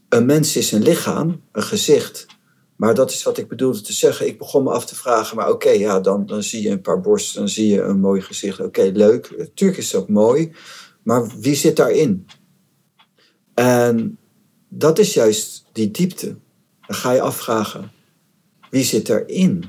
een 0.10 0.26
mens 0.26 0.56
is 0.56 0.72
een 0.72 0.84
lichaam, 0.84 1.42
een 1.52 1.64
gezicht. 1.64 2.28
Maar 2.76 2.96
dat 2.96 3.12
is 3.12 3.24
wat 3.24 3.38
ik 3.38 3.48
bedoelde 3.48 3.82
te 3.82 3.94
zeggen. 3.94 4.28
Ik 4.28 4.38
begon 4.38 4.64
me 4.64 4.72
af 4.72 4.86
te 4.86 4.96
vragen, 4.96 5.38
maar 5.38 5.50
oké, 5.50 5.70
ja, 5.70 6.00
dan, 6.00 6.26
dan 6.26 6.44
zie 6.44 6.62
je 6.62 6.70
een 6.70 6.82
paar 6.82 7.02
borsten, 7.02 7.40
dan 7.40 7.50
zie 7.50 7.68
je 7.68 7.82
een 7.82 8.00
mooi 8.00 8.22
gezicht. 8.22 8.60
Oké, 8.60 8.92
leuk. 8.94 9.38
Natuurlijk 9.38 9.80
is 9.80 9.92
dat 9.92 10.10
mooi. 10.10 10.52
Maar 11.04 11.28
wie 11.40 11.56
zit 11.56 11.76
daarin? 11.76 12.28
En 13.54 14.18
dat 14.70 15.00
is 15.00 15.14
juist 15.14 15.66
die 15.72 15.92
diepte. 15.92 16.38
Dan 16.88 16.96
ga 16.96 17.12
je 17.12 17.22
afvragen, 17.22 17.92
wie 18.70 18.84
zit 18.84 19.10
erin? 19.10 19.64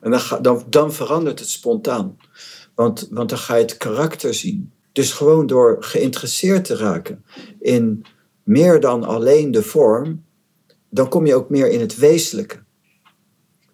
En 0.00 0.10
dan, 0.10 0.42
dan, 0.42 0.64
dan 0.68 0.92
verandert 0.92 1.38
het 1.38 1.48
spontaan. 1.48 2.16
Want, 2.74 3.08
want 3.10 3.28
dan 3.28 3.38
ga 3.38 3.54
je 3.54 3.62
het 3.62 3.76
karakter 3.76 4.34
zien. 4.34 4.72
Dus 4.96 5.12
gewoon 5.12 5.46
door 5.46 5.76
geïnteresseerd 5.80 6.64
te 6.64 6.76
raken 6.76 7.24
in 7.60 8.04
meer 8.42 8.80
dan 8.80 9.04
alleen 9.04 9.50
de 9.50 9.62
vorm, 9.62 10.24
dan 10.90 11.08
kom 11.08 11.26
je 11.26 11.34
ook 11.34 11.50
meer 11.50 11.70
in 11.70 11.80
het 11.80 11.96
wezenlijke. 11.96 12.62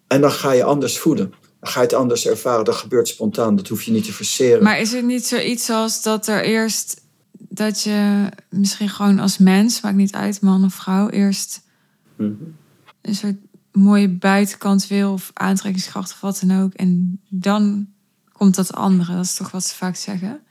En 0.07 0.21
dan 0.21 0.31
ga 0.31 0.51
je 0.51 0.63
anders 0.63 0.97
voelen. 0.99 1.33
Dan 1.59 1.71
ga 1.71 1.79
je 1.79 1.85
het 1.85 1.95
anders 1.95 2.27
ervaren. 2.27 2.65
Dat 2.65 2.75
gebeurt 2.75 3.07
spontaan. 3.07 3.55
Dat 3.55 3.67
hoef 3.67 3.83
je 3.83 3.91
niet 3.91 4.05
te 4.05 4.13
verseren. 4.13 4.63
Maar 4.63 4.79
is 4.79 4.91
het 4.91 5.05
niet 5.05 5.25
zoiets 5.25 5.69
als 5.69 6.01
dat 6.01 6.27
er 6.27 6.43
eerst 6.43 7.01
dat 7.31 7.81
je 7.81 8.29
misschien 8.49 8.89
gewoon 8.89 9.19
als 9.19 9.37
mens, 9.37 9.81
maakt 9.81 9.95
niet 9.95 10.13
uit, 10.13 10.41
man 10.41 10.63
of 10.63 10.73
vrouw, 10.73 11.09
eerst 11.09 11.61
mm 12.15 12.37
-hmm. 12.39 12.55
een 13.01 13.15
soort 13.15 13.37
mooie 13.71 14.09
buitenkant 14.09 14.87
wil 14.87 15.13
of 15.13 15.31
aantrekkingskracht 15.33 16.11
of 16.11 16.19
wat 16.19 16.43
dan 16.45 16.61
ook. 16.61 16.73
En 16.73 17.21
dan 17.29 17.87
komt 18.31 18.55
dat 18.55 18.73
andere. 18.73 19.15
Dat 19.15 19.25
is 19.25 19.35
toch 19.35 19.51
wat 19.51 19.63
ze 19.63 19.75
vaak 19.75 19.95
zeggen. 19.95 20.41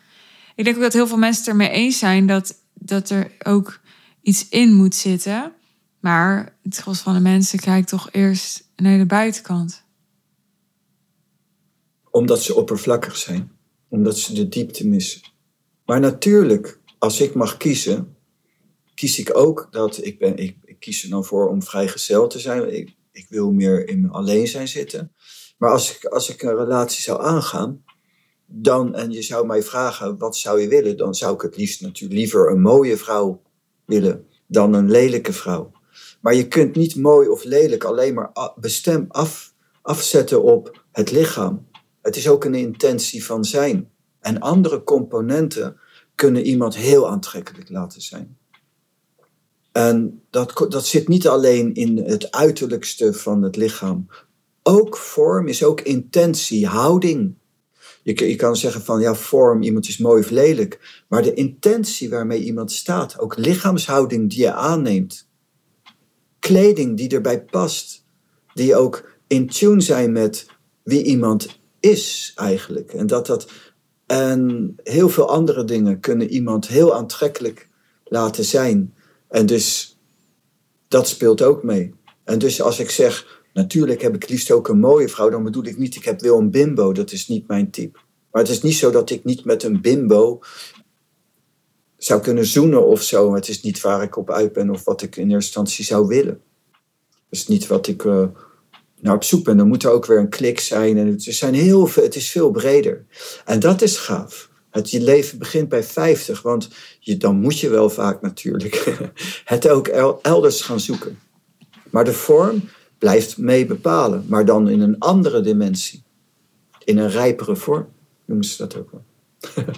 Ik 0.54 0.64
denk 0.64 0.76
ook 0.76 0.82
dat 0.82 0.92
heel 0.92 1.06
veel 1.06 1.16
mensen 1.16 1.42
het 1.42 1.50
ermee 1.50 1.70
eens 1.70 1.98
zijn 1.98 2.26
dat, 2.26 2.54
dat 2.74 3.10
er 3.10 3.32
ook 3.44 3.80
iets 4.22 4.48
in 4.48 4.74
moet 4.74 4.94
zitten. 4.94 5.52
Maar 6.00 6.58
het 6.62 6.76
gros 6.76 7.00
van 7.00 7.14
de 7.14 7.20
mensen 7.20 7.58
kijkt 7.58 7.88
toch 7.88 8.08
eerst 8.12 8.70
naar 8.76 8.98
de 8.98 9.06
buitenkant. 9.06 9.84
Omdat 12.10 12.42
ze 12.42 12.54
oppervlakkig 12.54 13.16
zijn. 13.16 13.52
Omdat 13.88 14.18
ze 14.18 14.34
de 14.34 14.48
diepte 14.48 14.86
missen. 14.86 15.20
Maar 15.84 16.00
natuurlijk, 16.00 16.80
als 16.98 17.20
ik 17.20 17.34
mag 17.34 17.56
kiezen, 17.56 18.16
kies 18.94 19.18
ik 19.18 19.36
ook 19.36 19.68
dat 19.70 20.04
ik 20.04 20.18
ben. 20.18 20.36
Ik, 20.36 20.56
kies 20.78 21.04
er 21.04 21.10
dan 21.10 21.24
voor 21.24 21.48
om 21.48 21.62
vrijgezel 21.62 22.26
te 22.26 22.38
zijn. 22.38 22.74
Ik, 22.74 22.96
ik 23.12 23.26
wil 23.28 23.52
meer 23.52 23.88
in 23.88 24.00
mijn 24.00 24.12
alleen 24.12 24.48
zijn 24.48 24.68
zitten. 24.68 25.12
Maar 25.58 25.70
als 25.70 25.96
ik, 25.96 26.04
als 26.04 26.28
ik 26.28 26.42
een 26.42 26.56
relatie 26.56 27.02
zou 27.02 27.22
aangaan, 27.22 27.84
dan, 28.54 28.94
en 28.94 29.10
je 29.10 29.22
zou 29.22 29.46
mij 29.46 29.62
vragen, 29.62 30.18
wat 30.18 30.36
zou 30.36 30.60
je 30.60 30.68
willen? 30.68 30.96
Dan 30.96 31.14
zou 31.14 31.34
ik 31.34 31.40
het 31.40 31.56
liefst 31.56 31.80
natuurlijk 31.80 32.20
liever 32.20 32.50
een 32.50 32.60
mooie 32.60 32.96
vrouw 32.96 33.42
willen 33.84 34.26
dan 34.46 34.74
een 34.74 34.90
lelijke 34.90 35.32
vrouw. 35.32 35.72
Maar 36.20 36.34
je 36.34 36.48
kunt 36.48 36.76
niet 36.76 36.96
mooi 36.96 37.28
of 37.28 37.44
lelijk 37.44 37.84
alleen 37.84 38.14
maar 38.14 38.52
bestem 38.56 39.04
af, 39.08 39.54
afzetten 39.82 40.42
op 40.42 40.84
het 40.92 41.10
lichaam. 41.10 41.66
Het 42.02 42.16
is 42.16 42.28
ook 42.28 42.44
een 42.44 42.54
intentie 42.54 43.24
van 43.24 43.44
zijn. 43.44 43.90
En 44.20 44.40
andere 44.40 44.84
componenten 44.84 45.76
kunnen 46.14 46.46
iemand 46.46 46.76
heel 46.76 47.08
aantrekkelijk 47.08 47.68
laten 47.68 48.00
zijn. 48.00 48.36
En 49.72 50.22
dat, 50.30 50.66
dat 50.68 50.86
zit 50.86 51.08
niet 51.08 51.28
alleen 51.28 51.74
in 51.74 51.96
het 51.96 52.30
uiterlijkste 52.30 53.12
van 53.12 53.42
het 53.42 53.56
lichaam. 53.56 54.06
Ook 54.62 54.96
vorm 54.96 55.48
is 55.48 55.64
ook 55.64 55.80
intentie, 55.80 56.66
houding. 56.66 57.34
Je, 58.02 58.36
kan 58.36 58.56
zeggen 58.56 58.82
van 58.82 59.00
ja, 59.00 59.14
vorm, 59.14 59.62
iemand 59.62 59.88
is 59.88 59.98
mooi 59.98 60.22
of 60.22 60.30
lelijk. 60.30 61.02
Maar 61.08 61.22
de 61.22 61.34
intentie 61.34 62.10
waarmee 62.10 62.44
iemand 62.44 62.72
staat, 62.72 63.18
ook 63.18 63.36
lichaamshouding 63.36 64.30
die 64.30 64.40
je 64.40 64.52
aanneemt, 64.52 65.28
kleding 66.38 66.96
die 66.96 67.08
erbij 67.08 67.44
past, 67.44 68.04
die 68.54 68.76
ook 68.76 69.10
in 69.26 69.48
tune 69.48 69.80
zijn 69.80 70.12
met 70.12 70.46
wie 70.82 71.02
iemand 71.02 71.60
is 71.80 72.32
eigenlijk. 72.36 72.92
En 72.92 73.06
dat 73.06 73.26
dat 73.26 73.50
en 74.06 74.74
heel 74.82 75.08
veel 75.08 75.28
andere 75.28 75.64
dingen 75.64 76.00
kunnen 76.00 76.28
iemand 76.28 76.68
heel 76.68 76.94
aantrekkelijk 76.94 77.68
laten 78.04 78.44
zijn. 78.44 78.94
En 79.28 79.46
dus 79.46 79.98
dat 80.88 81.08
speelt 81.08 81.42
ook 81.42 81.62
mee. 81.62 81.94
En 82.24 82.38
dus 82.38 82.62
als 82.62 82.78
ik 82.78 82.90
zeg, 82.90 83.41
natuurlijk 83.52 84.02
heb 84.02 84.14
ik 84.14 84.28
liefst 84.28 84.50
ook 84.50 84.68
een 84.68 84.80
mooie 84.80 85.08
vrouw, 85.08 85.30
dan 85.30 85.44
bedoel 85.44 85.66
ik 85.66 85.78
niet, 85.78 85.96
ik 85.96 86.04
heb 86.04 86.20
wil 86.20 86.38
een 86.38 86.50
bimbo, 86.50 86.92
dat 86.92 87.12
is 87.12 87.28
niet 87.28 87.48
mijn 87.48 87.70
type. 87.70 87.98
Maar 88.30 88.42
het 88.42 88.50
is 88.50 88.62
niet 88.62 88.74
zo 88.74 88.90
dat 88.90 89.10
ik 89.10 89.24
niet 89.24 89.44
met 89.44 89.62
een 89.62 89.80
bimbo 89.80 90.40
zou 91.96 92.20
kunnen 92.20 92.46
zoenen 92.46 92.86
of 92.86 93.02
zo. 93.02 93.34
Het 93.34 93.48
is 93.48 93.62
niet 93.62 93.80
waar 93.80 94.02
ik 94.02 94.16
op 94.16 94.30
uit 94.30 94.52
ben 94.52 94.70
of 94.70 94.84
wat 94.84 95.02
ik 95.02 95.16
in 95.16 95.22
eerste 95.22 95.36
instantie 95.36 95.84
zou 95.84 96.06
willen. 96.06 96.40
Dat 97.10 97.40
is 97.40 97.46
niet 97.46 97.66
wat 97.66 97.86
ik 97.86 98.04
uh, 98.04 98.24
naar 99.00 99.14
op 99.14 99.24
zoek 99.24 99.44
ben. 99.44 99.56
Dan 99.56 99.68
moet 99.68 99.82
er 99.82 99.90
ook 99.90 100.06
weer 100.06 100.18
een 100.18 100.28
klik 100.28 100.60
zijn. 100.60 100.98
En 100.98 101.06
het, 101.06 101.22
zijn 101.22 101.54
heel 101.54 101.86
veel, 101.86 102.02
het 102.02 102.14
is 102.14 102.30
veel 102.30 102.50
breder. 102.50 103.04
En 103.44 103.60
dat 103.60 103.82
is 103.82 103.96
gaaf. 103.96 104.50
Het, 104.70 104.90
je 104.90 105.00
leven 105.00 105.38
begint 105.38 105.68
bij 105.68 105.82
50, 105.82 106.42
want 106.42 106.68
je, 107.00 107.16
dan 107.16 107.36
moet 107.36 107.58
je 107.58 107.68
wel 107.68 107.90
vaak 107.90 108.22
natuurlijk 108.22 108.98
het 109.44 109.68
ook 109.68 109.88
elders 110.22 110.60
gaan 110.60 110.80
zoeken. 110.80 111.18
Maar 111.90 112.04
de 112.04 112.12
vorm 112.12 112.62
blijft 113.02 113.38
mee 113.38 113.66
bepalen, 113.66 114.24
maar 114.28 114.44
dan 114.44 114.68
in 114.68 114.80
een 114.80 114.98
andere 114.98 115.40
dimensie. 115.40 116.02
In 116.84 116.98
een 116.98 117.10
rijpere 117.10 117.56
vorm 117.56 117.88
noemen 118.24 118.46
ze 118.46 118.56
dat 118.56 118.76
ook 118.76 118.90
wel. 118.90 119.04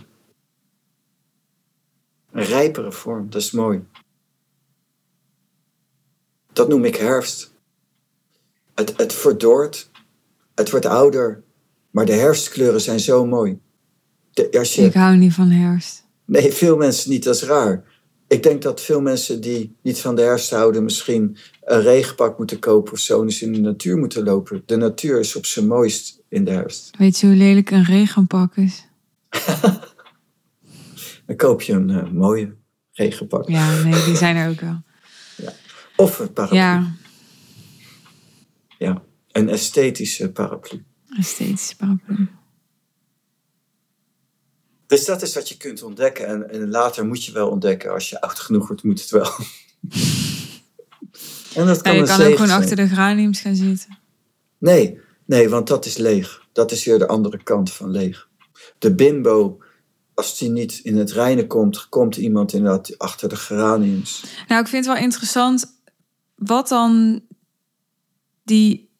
een 2.33 2.45
rijpere 2.45 2.93
vorm, 2.93 3.31
dat 3.31 3.41
is 3.41 3.51
mooi. 3.51 3.85
Dat 6.53 6.69
noem 6.69 6.85
ik 6.85 6.97
herfst. 6.97 7.53
Het, 8.75 8.97
het 8.97 9.13
verdort, 9.13 9.91
het 10.55 10.71
wordt 10.71 10.87
ouder, 10.87 11.43
maar 11.91 12.07
de 12.07 12.13
herfstkleuren 12.13 12.81
zijn 12.81 13.01
zo 13.01 13.27
mooi. 13.27 13.61
je, 14.31 14.83
ik 14.85 14.95
hou 14.95 15.17
niet 15.17 15.35
van 15.35 15.51
herfst. 15.51 16.07
Nee, 16.25 16.53
veel 16.53 16.77
mensen 16.77 17.11
niet, 17.11 17.25
dat 17.25 17.35
is 17.35 17.43
raar. 17.43 17.85
Ik 18.27 18.43
denk 18.43 18.63
dat 18.63 18.81
veel 18.81 19.01
mensen 19.01 19.41
die 19.41 19.77
niet 19.83 20.01
van 20.01 20.15
de 20.17 20.23
herfst 20.23 20.51
houden, 20.51 20.85
misschien 20.85 21.37
een 21.65 21.83
regenpak 21.83 22.39
moeten 22.39 22.59
kopen 22.59 22.93
of 22.93 22.99
zo, 22.99 23.25
dus 23.25 23.43
in 23.43 23.53
de 23.53 23.61
natuur 23.61 23.97
moeten 23.97 24.25
lopen. 24.25 24.63
De 24.67 24.77
natuur 24.77 25.19
is 25.19 25.37
op 25.37 25.47
zijn 25.47 25.67
mooist 25.67 26.23
in 26.29 26.45
de 26.45 26.51
herfst. 26.51 26.97
Weet 26.99 27.19
je 27.19 27.27
hoe 27.27 27.37
lelijk 27.37 27.71
een 27.71 27.85
regenpak 27.85 28.57
is? 28.57 28.87
Dan 31.27 31.37
koop 31.37 31.63
je 31.63 31.73
een 31.73 31.89
uh, 31.89 32.11
mooie 32.11 32.55
regenpak. 32.93 33.49
Ja, 33.49 33.83
nee, 33.83 34.05
die 34.05 34.17
zijn 34.17 34.37
er 34.37 34.51
ook 34.51 34.61
wel. 34.61 34.83
Ja. 35.37 35.53
Of 35.97 36.19
een 36.19 36.33
paraplu. 36.33 36.57
Ja. 36.57 36.95
ja, 38.79 39.03
een 39.33 39.49
esthetische 39.49 40.33
paraplu. 40.33 40.85
Esthetische 41.19 41.77
paraplu. 41.77 42.29
Dus 44.95 45.05
dat 45.05 45.23
is 45.23 45.35
wat 45.35 45.49
je 45.49 45.57
kunt 45.57 45.83
ontdekken. 45.83 46.27
En, 46.27 46.51
en 46.51 46.71
later 46.71 47.07
moet 47.07 47.25
je 47.25 47.33
wel 47.33 47.49
ontdekken. 47.49 47.93
Als 47.93 48.11
je 48.11 48.21
oud 48.21 48.39
genoeg 48.39 48.67
wordt, 48.67 48.83
moet 48.83 49.01
het 49.01 49.11
wel. 49.11 49.31
en 51.55 51.67
dat 51.67 51.83
kan 51.83 51.93
ja, 51.93 52.01
je 52.01 52.07
kan 52.07 52.21
ook 52.21 52.37
gewoon 52.37 52.51
achter 52.51 52.77
de 52.77 52.89
graniums 52.89 53.41
gaan 53.41 53.55
zitten. 53.55 53.99
Nee, 54.59 55.01
nee, 55.25 55.49
want 55.49 55.67
dat 55.67 55.87
is 55.87 55.97
leeg. 55.97 56.43
Dat 56.53 56.73
is 56.73 56.85
weer 56.85 56.99
de 56.99 57.07
andere 57.07 57.43
kant 57.43 57.73
van 57.73 57.91
leeg. 57.91 58.29
De 58.79 58.95
bimbo, 58.95 59.59
als 60.15 60.39
die 60.39 60.51
niet 60.51 60.81
in 60.83 60.97
het 60.97 61.13
reinen 61.13 61.47
komt, 61.47 61.89
komt 61.89 62.17
iemand 62.17 62.53
inderdaad 62.53 62.99
achter 62.99 63.29
de 63.29 63.37
geraniums. 63.37 64.25
Nou, 64.49 64.61
ik 64.61 64.69
vind 64.69 64.85
het 64.85 64.95
wel 64.95 65.05
interessant 65.05 65.81
wat 66.35 66.69
dan 66.69 67.23
die, 68.43 68.91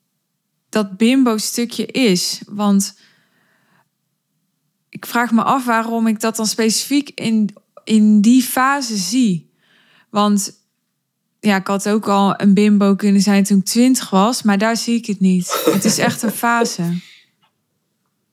dat 0.69 0.97
bimbo-stukje 0.97 1.87
is. 1.87 2.43
Want 2.47 2.95
ik 5.05 5.11
vraag 5.11 5.33
me 5.33 5.43
af 5.43 5.65
waarom 5.65 6.07
ik 6.07 6.21
dat 6.21 6.37
dan 6.37 6.47
specifiek 6.47 7.11
in, 7.15 7.57
in 7.85 8.21
die 8.21 8.43
fase 8.43 8.97
zie. 8.97 9.51
Want 10.11 10.53
ja, 11.41 11.57
ik 11.57 11.67
had 11.67 11.89
ook 11.89 12.09
al 12.09 12.41
een 12.41 12.55
bimbo 12.55 12.95
kunnen 12.95 13.21
zijn 13.21 13.45
toen 13.45 13.59
ik 13.59 13.65
twintig 13.65 14.11
was, 14.11 14.43
maar 14.43 14.59
daar 14.59 14.77
zie 14.77 14.97
ik 14.97 15.07
het 15.07 15.21
niet. 15.21 15.63
Het 15.65 15.85
is 15.85 15.99
echt 15.99 16.23
een 16.23 16.31
fase. 16.31 16.83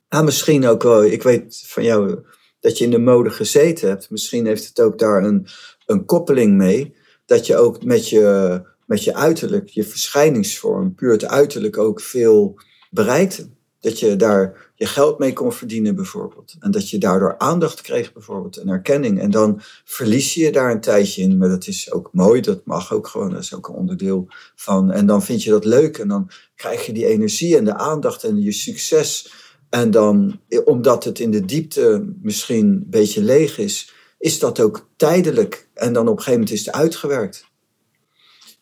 Ah, 0.07 0.23
misschien 0.23 0.65
ook 0.65 0.83
wel. 0.83 1.05
Ik 1.05 1.23
weet 1.23 1.63
van 1.67 1.83
jou 1.83 2.25
dat 2.59 2.77
je 2.77 2.83
in 2.83 2.91
de 2.91 2.99
mode 2.99 3.29
gezeten 3.29 3.89
hebt. 3.89 4.09
Misschien 4.09 4.45
heeft 4.45 4.67
het 4.67 4.81
ook 4.81 4.99
daar 4.99 5.23
een, 5.23 5.47
een 5.85 6.05
koppeling 6.05 6.57
mee. 6.57 6.95
Dat 7.25 7.45
je 7.45 7.57
ook 7.57 7.83
met 7.83 8.09
je, 8.09 8.61
met 8.85 9.03
je 9.03 9.15
uiterlijk, 9.15 9.69
je 9.69 9.83
verschijningsvorm, 9.83 10.95
puur 10.95 11.11
het 11.11 11.25
uiterlijk 11.25 11.77
ook 11.77 12.01
veel 12.01 12.59
bereikt. 12.89 13.47
Dat 13.79 13.99
je 13.99 14.15
daar 14.15 14.70
je 14.81 14.87
geld 14.87 15.19
mee 15.19 15.33
kon 15.33 15.53
verdienen 15.53 15.95
bijvoorbeeld. 15.95 16.55
En 16.59 16.71
dat 16.71 16.89
je 16.89 16.97
daardoor 16.97 17.37
aandacht 17.37 17.81
kreeg 17.81 18.13
bijvoorbeeld 18.13 18.57
en 18.57 18.67
erkenning. 18.67 19.19
En 19.19 19.31
dan 19.31 19.61
verlies 19.83 20.33
je 20.33 20.41
je 20.41 20.51
daar 20.51 20.71
een 20.71 20.81
tijdje 20.81 21.21
in. 21.21 21.37
Maar 21.37 21.49
dat 21.49 21.67
is 21.67 21.91
ook 21.91 22.09
mooi, 22.11 22.41
dat 22.41 22.65
mag 22.65 22.93
ook 22.93 23.07
gewoon. 23.07 23.29
Dat 23.29 23.41
is 23.41 23.55
ook 23.55 23.67
een 23.67 23.75
onderdeel 23.75 24.27
van. 24.55 24.91
En 24.91 25.05
dan 25.05 25.23
vind 25.23 25.43
je 25.43 25.49
dat 25.49 25.65
leuk. 25.65 25.97
En 25.97 26.07
dan 26.07 26.29
krijg 26.55 26.85
je 26.85 26.93
die 26.93 27.05
energie 27.05 27.57
en 27.57 27.65
de 27.65 27.75
aandacht 27.75 28.23
en 28.23 28.41
je 28.41 28.51
succes. 28.51 29.33
En 29.69 29.91
dan, 29.91 30.39
omdat 30.65 31.03
het 31.03 31.19
in 31.19 31.31
de 31.31 31.45
diepte 31.45 32.13
misschien 32.21 32.65
een 32.65 32.85
beetje 32.87 33.21
leeg 33.21 33.57
is, 33.57 33.93
is 34.19 34.39
dat 34.39 34.59
ook 34.59 34.89
tijdelijk. 34.95 35.69
En 35.73 35.93
dan 35.93 36.07
op 36.07 36.17
een 36.17 36.23
gegeven 36.23 36.39
moment 36.39 36.57
is 36.59 36.65
het 36.65 36.75
uitgewerkt. 36.75 37.45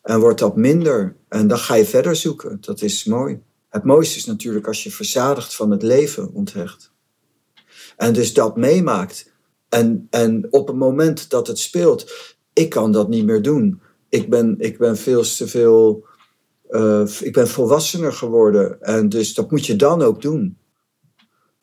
En 0.01 0.19
wordt 0.19 0.39
dat 0.39 0.55
minder. 0.55 1.15
En 1.29 1.47
dan 1.47 1.57
ga 1.57 1.75
je 1.75 1.85
verder 1.85 2.15
zoeken. 2.15 2.57
Dat 2.61 2.81
is 2.81 3.03
mooi. 3.03 3.39
Het 3.69 3.83
mooiste 3.83 4.17
is 4.17 4.25
natuurlijk 4.25 4.67
als 4.67 4.83
je 4.83 4.91
verzadigd 4.91 5.55
van 5.55 5.71
het 5.71 5.83
leven 5.83 6.33
onthecht. 6.33 6.91
En 7.97 8.13
dus 8.13 8.33
dat 8.33 8.57
meemaakt. 8.57 9.31
En, 9.69 10.07
en 10.09 10.47
op 10.49 10.67
het 10.67 10.75
moment 10.75 11.29
dat 11.29 11.47
het 11.47 11.59
speelt, 11.59 12.11
ik 12.53 12.69
kan 12.69 12.91
dat 12.91 13.09
niet 13.09 13.25
meer 13.25 13.41
doen. 13.41 13.81
Ik 14.09 14.29
ben, 14.29 14.55
ik 14.59 14.77
ben 14.77 14.97
veel 14.97 15.21
te 15.21 15.47
veel. 15.47 16.05
Uh, 16.69 17.09
ik 17.21 17.33
ben 17.33 17.47
volwassener 17.47 18.13
geworden. 18.13 18.81
En 18.81 19.09
dus 19.09 19.33
dat 19.33 19.51
moet 19.51 19.65
je 19.65 19.75
dan 19.75 20.01
ook 20.01 20.21
doen. 20.21 20.57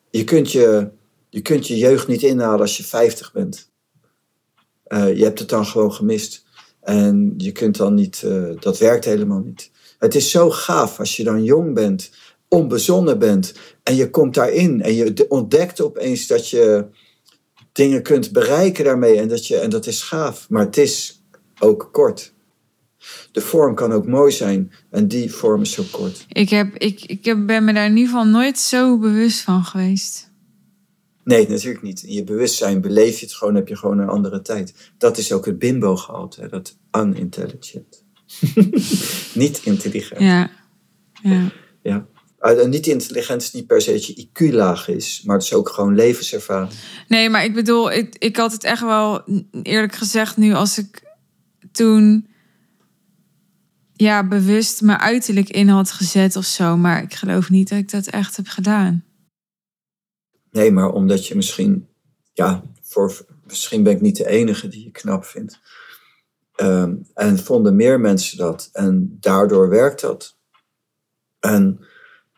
Je 0.09 0.23
kunt 0.23 0.51
je, 0.51 0.89
je, 1.29 1.41
kunt 1.41 1.67
je 1.67 1.77
jeugd 1.77 2.07
niet 2.07 2.21
inhalen 2.23 2.59
als 2.59 2.77
je 2.77 2.83
50 2.83 3.31
bent. 3.31 3.71
Uh, 4.87 5.17
je 5.17 5.23
hebt 5.23 5.39
het 5.39 5.49
dan 5.49 5.65
gewoon 5.65 5.93
gemist. 5.93 6.45
En 6.81 7.33
je 7.37 7.51
kunt 7.51 7.77
dan 7.77 7.93
niet, 7.93 8.21
uh, 8.25 8.49
dat 8.59 8.77
werkt 8.77 9.05
helemaal 9.05 9.39
niet. 9.39 9.71
Het 9.99 10.15
is 10.15 10.31
zo 10.31 10.49
gaaf 10.49 10.99
als 10.99 11.17
je 11.17 11.23
dan 11.23 11.43
jong 11.43 11.73
bent, 11.73 12.11
onbezonnen 12.47 13.19
bent 13.19 13.53
en 13.83 13.95
je 13.95 14.09
komt 14.09 14.33
daarin 14.33 14.81
en 14.81 14.93
je 14.93 15.25
ontdekt 15.29 15.81
opeens 15.81 16.27
dat 16.27 16.49
je 16.49 16.85
dingen 17.71 18.03
kunt 18.03 18.31
bereiken 18.31 18.83
daarmee 18.83 19.19
en 19.19 19.27
dat, 19.27 19.47
je, 19.47 19.57
en 19.57 19.69
dat 19.69 19.85
is 19.85 20.01
gaaf. 20.01 20.49
Maar 20.49 20.65
het 20.65 20.77
is 20.77 21.23
ook 21.59 21.89
kort. 21.91 22.33
De 23.31 23.41
vorm 23.41 23.75
kan 23.75 23.91
ook 23.91 24.07
mooi 24.07 24.31
zijn 24.31 24.71
en 24.89 25.07
die 25.07 25.33
vorm 25.33 25.61
is 25.61 25.71
zo 25.71 25.83
kort. 25.91 26.25
Ik, 26.27 26.49
heb, 26.49 26.75
ik, 26.75 27.05
ik 27.05 27.25
heb, 27.25 27.45
ben 27.45 27.65
me 27.65 27.73
daar 27.73 27.85
in 27.85 27.97
ieder 27.97 28.09
geval 28.09 28.25
nooit 28.25 28.59
zo 28.59 28.97
bewust 28.97 29.41
van 29.41 29.63
geweest. 29.63 30.31
Nee, 31.23 31.47
natuurlijk 31.49 31.83
niet. 31.83 32.03
In 32.03 32.13
je 32.13 32.23
bewustzijn 32.23 32.81
beleef 32.81 33.19
je 33.19 33.25
het 33.25 33.35
gewoon, 33.35 33.55
heb 33.55 33.67
je 33.67 33.75
gewoon 33.75 33.99
een 33.99 34.09
andere 34.09 34.41
tijd. 34.41 34.91
Dat 34.97 35.17
is 35.17 35.31
ook 35.31 35.45
het 35.45 35.59
bimbo-gehalte, 35.59 36.47
dat 36.47 36.77
unintelligent. 36.97 38.05
niet 39.33 39.61
intelligent. 39.63 40.21
Ja. 40.21 40.49
ja. 41.21 41.51
ja. 41.81 42.07
Uh, 42.41 42.65
niet 42.65 42.87
intelligent 42.87 43.41
is 43.41 43.51
niet 43.51 43.67
per 43.67 43.81
se 43.81 43.91
dat 43.91 44.05
je 44.05 44.27
IQ 44.27 44.53
laag 44.53 44.87
is, 44.87 45.21
maar 45.25 45.35
het 45.35 45.45
is 45.45 45.53
ook 45.53 45.69
gewoon 45.69 45.95
levenservaring. 45.95 46.71
Nee, 47.07 47.29
maar 47.29 47.43
ik 47.43 47.53
bedoel, 47.53 47.91
ik, 47.91 48.15
ik 48.17 48.37
had 48.37 48.51
het 48.51 48.63
echt 48.63 48.81
wel 48.81 49.23
eerlijk 49.63 49.95
gezegd 49.95 50.37
nu 50.37 50.53
als 50.53 50.77
ik 50.77 51.03
toen 51.71 52.27
ja, 53.97 54.27
bewust 54.27 54.81
mijn 54.81 54.99
uiterlijk 54.99 55.49
in 55.49 55.67
had 55.67 55.91
gezet 55.91 56.35
of 56.35 56.45
zo. 56.45 56.77
Maar 56.77 57.03
ik 57.03 57.13
geloof 57.13 57.49
niet 57.49 57.69
dat 57.69 57.77
ik 57.77 57.91
dat 57.91 58.07
echt 58.07 58.35
heb 58.35 58.47
gedaan. 58.47 59.03
Nee, 60.51 60.71
maar 60.71 60.89
omdat 60.89 61.27
je 61.27 61.35
misschien, 61.35 61.87
ja, 62.33 62.63
voor, 62.81 63.25
misschien 63.45 63.83
ben 63.83 63.93
ik 63.93 64.01
niet 64.01 64.17
de 64.17 64.27
enige 64.27 64.67
die 64.67 64.83
je 64.83 64.91
knap 64.91 65.25
vindt. 65.25 65.59
Ehm, 66.57 66.95
en 67.13 67.37
vonden 67.37 67.75
meer 67.75 67.99
mensen 67.99 68.37
dat. 68.37 68.69
En 68.73 69.17
daardoor 69.19 69.69
werkt 69.69 70.01
dat. 70.01 70.37
En, 71.39 71.79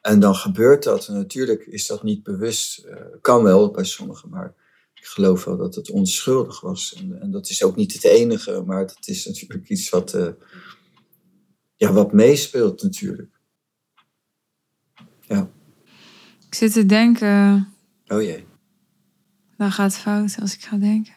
en 0.02 0.20
dan 0.20 0.36
gebeurt 0.36 0.84
dat. 0.84 1.08
En 1.08 1.14
natuurlijk 1.14 1.66
is 1.66 1.88
dat 1.88 2.04
niet 2.04 2.24
bewust. 2.24 2.86
Uh, 2.86 2.96
kan 3.22 3.44
wel 3.44 3.72
bij 3.72 3.84
sommigen, 3.84 4.30
maar 4.30 4.54
ik 4.94 5.06
geloof 5.06 5.44
wel 5.44 5.58
dat 5.58 5.76
het 5.76 5.90
onschuldig 5.90 6.62
was. 6.62 6.94
En, 6.94 7.22
en 7.22 7.32
dat 7.32 7.50
is 7.50 7.64
ook 7.64 7.76
niet 7.76 7.94
het 7.94 8.04
enige, 8.04 8.64
maar 8.66 8.88
dat 8.88 9.08
is 9.08 9.26
natuurlijk 9.26 9.70
iets 9.70 9.90
wat, 9.90 10.14
uh, 10.14 10.30
ja, 11.76 11.92
wat 11.92 12.14
meespeelt 12.14 12.84
natuurlijk. 12.84 13.40
Ja. 15.28 15.50
Ik 16.48 16.56
zit 16.56 16.74
te 16.74 16.86
denken 16.86 17.68
Oh 18.10 18.22
jee. 18.22 18.46
Dan 19.58 19.72
gaat 19.72 19.92
het 19.92 20.02
fout 20.02 20.38
als 20.42 20.54
ik 20.54 20.62
ga 20.62 20.78
denken. 20.78 21.14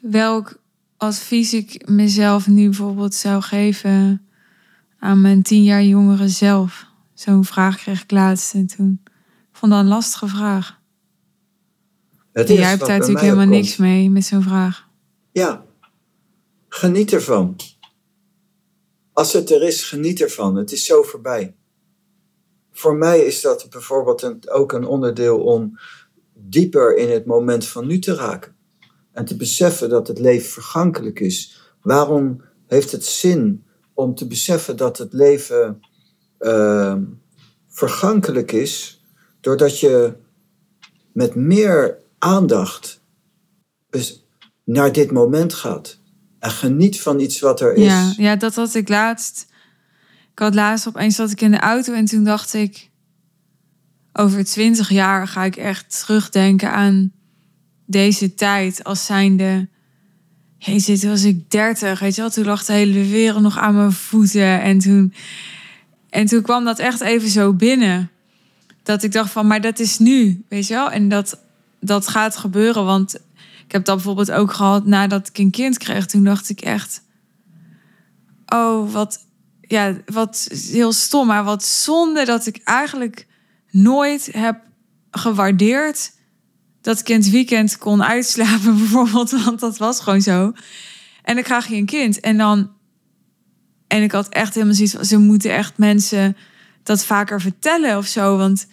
Welk 0.00 0.61
advies 1.02 1.54
ik 1.54 1.88
mezelf 1.88 2.46
nu 2.46 2.64
bijvoorbeeld 2.64 3.14
zou 3.14 3.42
geven 3.42 4.26
aan 4.98 5.20
mijn 5.20 5.42
tien 5.42 5.62
jaar 5.62 5.82
jongere 5.82 6.28
zelf? 6.28 6.86
Zo'n 7.14 7.44
vraag 7.44 7.76
kreeg 7.76 8.02
ik 8.02 8.10
laatst 8.10 8.54
en 8.54 8.66
toen. 8.66 9.00
Ik 9.50 9.58
vond 9.58 9.72
dat 9.72 9.80
een 9.80 9.88
lastige 9.88 10.28
vraag. 10.28 10.80
Het 12.32 12.48
jij 12.48 12.68
hebt 12.68 12.80
daar 12.80 12.98
natuurlijk 12.98 13.24
helemaal 13.24 13.46
niks 13.46 13.76
mee 13.76 14.10
met 14.10 14.24
zo'n 14.24 14.42
vraag. 14.42 14.88
Ja, 15.32 15.64
geniet 16.68 17.12
ervan. 17.12 17.56
Als 19.12 19.32
het 19.32 19.50
er 19.50 19.62
is, 19.62 19.84
geniet 19.84 20.20
ervan. 20.20 20.56
Het 20.56 20.72
is 20.72 20.84
zo 20.84 21.02
voorbij 21.02 21.54
voor 22.72 22.96
mij 22.96 23.20
is 23.20 23.40
dat 23.40 23.66
bijvoorbeeld 23.70 24.22
een, 24.22 24.50
ook 24.50 24.72
een 24.72 24.84
onderdeel 24.84 25.38
om 25.38 25.78
dieper 26.34 26.96
in 26.96 27.10
het 27.10 27.26
moment 27.26 27.66
van 27.66 27.86
nu 27.86 27.98
te 27.98 28.14
raken. 28.14 28.56
En 29.12 29.24
te 29.24 29.36
beseffen 29.36 29.88
dat 29.88 30.08
het 30.08 30.18
leven 30.18 30.50
vergankelijk 30.50 31.20
is. 31.20 31.60
Waarom 31.82 32.42
heeft 32.66 32.92
het 32.92 33.04
zin 33.04 33.64
om 33.94 34.14
te 34.14 34.26
beseffen 34.26 34.76
dat 34.76 34.98
het 34.98 35.12
leven 35.12 35.80
uh, 36.40 36.96
vergankelijk 37.68 38.52
is? 38.52 39.02
Doordat 39.40 39.80
je 39.80 40.16
met 41.12 41.34
meer 41.34 41.98
aandacht 42.18 43.00
naar 44.64 44.92
dit 44.92 45.10
moment 45.10 45.54
gaat. 45.54 45.98
En 46.38 46.50
geniet 46.50 47.00
van 47.00 47.20
iets 47.20 47.40
wat 47.40 47.60
er 47.60 47.74
is. 47.74 47.84
Ja, 47.84 48.12
ja 48.16 48.36
dat 48.36 48.54
had 48.54 48.74
ik 48.74 48.88
laatst 48.88 49.50
ik 50.32 50.38
had 50.38 50.54
laatst 50.54 50.88
opeens 50.88 51.16
zat 51.16 51.30
ik 51.30 51.40
in 51.40 51.50
de 51.50 51.60
auto 51.60 51.92
en 51.92 52.04
toen 52.04 52.24
dacht 52.24 52.54
ik... 52.54 52.90
Over 54.12 54.44
twintig 54.44 54.88
jaar 54.88 55.28
ga 55.28 55.44
ik 55.44 55.56
echt 55.56 56.00
terugdenken 56.00 56.72
aan 56.72 57.12
deze 57.92 58.34
tijd 58.34 58.84
als 58.84 59.04
zijnde... 59.04 59.68
Hey, 60.58 60.78
zit 60.78 61.04
was 61.04 61.22
ik 61.22 61.50
dertig, 61.50 62.00
weet 62.00 62.14
je 62.14 62.20
wel? 62.20 62.30
Toen 62.30 62.44
lag 62.44 62.64
de 62.64 62.72
hele 62.72 63.06
wereld 63.06 63.42
nog 63.42 63.58
aan 63.58 63.74
mijn 63.74 63.92
voeten. 63.92 64.60
En 64.62 64.78
toen, 64.78 65.14
en 66.10 66.26
toen 66.26 66.42
kwam 66.42 66.64
dat 66.64 66.78
echt 66.78 67.00
even 67.00 67.28
zo 67.28 67.52
binnen. 67.52 68.10
Dat 68.82 69.02
ik 69.02 69.12
dacht 69.12 69.30
van, 69.30 69.46
maar 69.46 69.60
dat 69.60 69.78
is 69.78 69.98
nu, 69.98 70.44
weet 70.48 70.66
je 70.66 70.74
wel? 70.74 70.90
En 70.90 71.08
dat, 71.08 71.38
dat 71.80 72.08
gaat 72.08 72.36
gebeuren, 72.36 72.84
want 72.84 73.14
ik 73.64 73.72
heb 73.72 73.84
dat 73.84 73.96
bijvoorbeeld 73.96 74.30
ook 74.30 74.52
gehad 74.52 74.86
nadat 74.86 75.28
ik 75.28 75.38
een 75.38 75.50
kind 75.50 75.78
kreeg. 75.78 76.06
Toen 76.06 76.24
dacht 76.24 76.48
ik 76.48 76.60
echt, 76.60 77.02
oh, 78.46 78.92
wat, 78.92 79.26
ja, 79.60 79.96
wat 80.06 80.48
heel 80.72 80.92
stom, 80.92 81.26
maar 81.26 81.44
wat 81.44 81.64
zonde 81.64 82.24
dat 82.24 82.46
ik 82.46 82.60
eigenlijk 82.64 83.26
nooit 83.70 84.28
heb 84.32 84.60
gewaardeerd 85.10 86.12
dat 86.82 86.98
ik 86.98 87.08
in 87.08 87.16
het 87.16 87.30
weekend 87.30 87.78
kon 87.78 88.02
uitslapen, 88.02 88.76
bijvoorbeeld, 88.78 89.30
want 89.30 89.60
dat 89.60 89.78
was 89.78 90.00
gewoon 90.00 90.20
zo. 90.20 90.52
En 91.22 91.34
dan 91.34 91.44
krijg 91.44 91.66
je 91.66 91.76
een 91.76 91.86
kind 91.86 92.20
en 92.20 92.36
dan. 92.36 92.70
En 93.86 94.02
ik 94.02 94.12
had 94.12 94.28
echt 94.28 94.54
helemaal 94.54 94.74
zoiets 94.74 94.94
van: 94.94 95.04
ze 95.04 95.18
moeten 95.18 95.54
echt 95.54 95.78
mensen 95.78 96.36
dat 96.82 97.04
vaker 97.04 97.40
vertellen 97.40 97.96
of 97.98 98.06
zo. 98.06 98.36
Want 98.36 98.66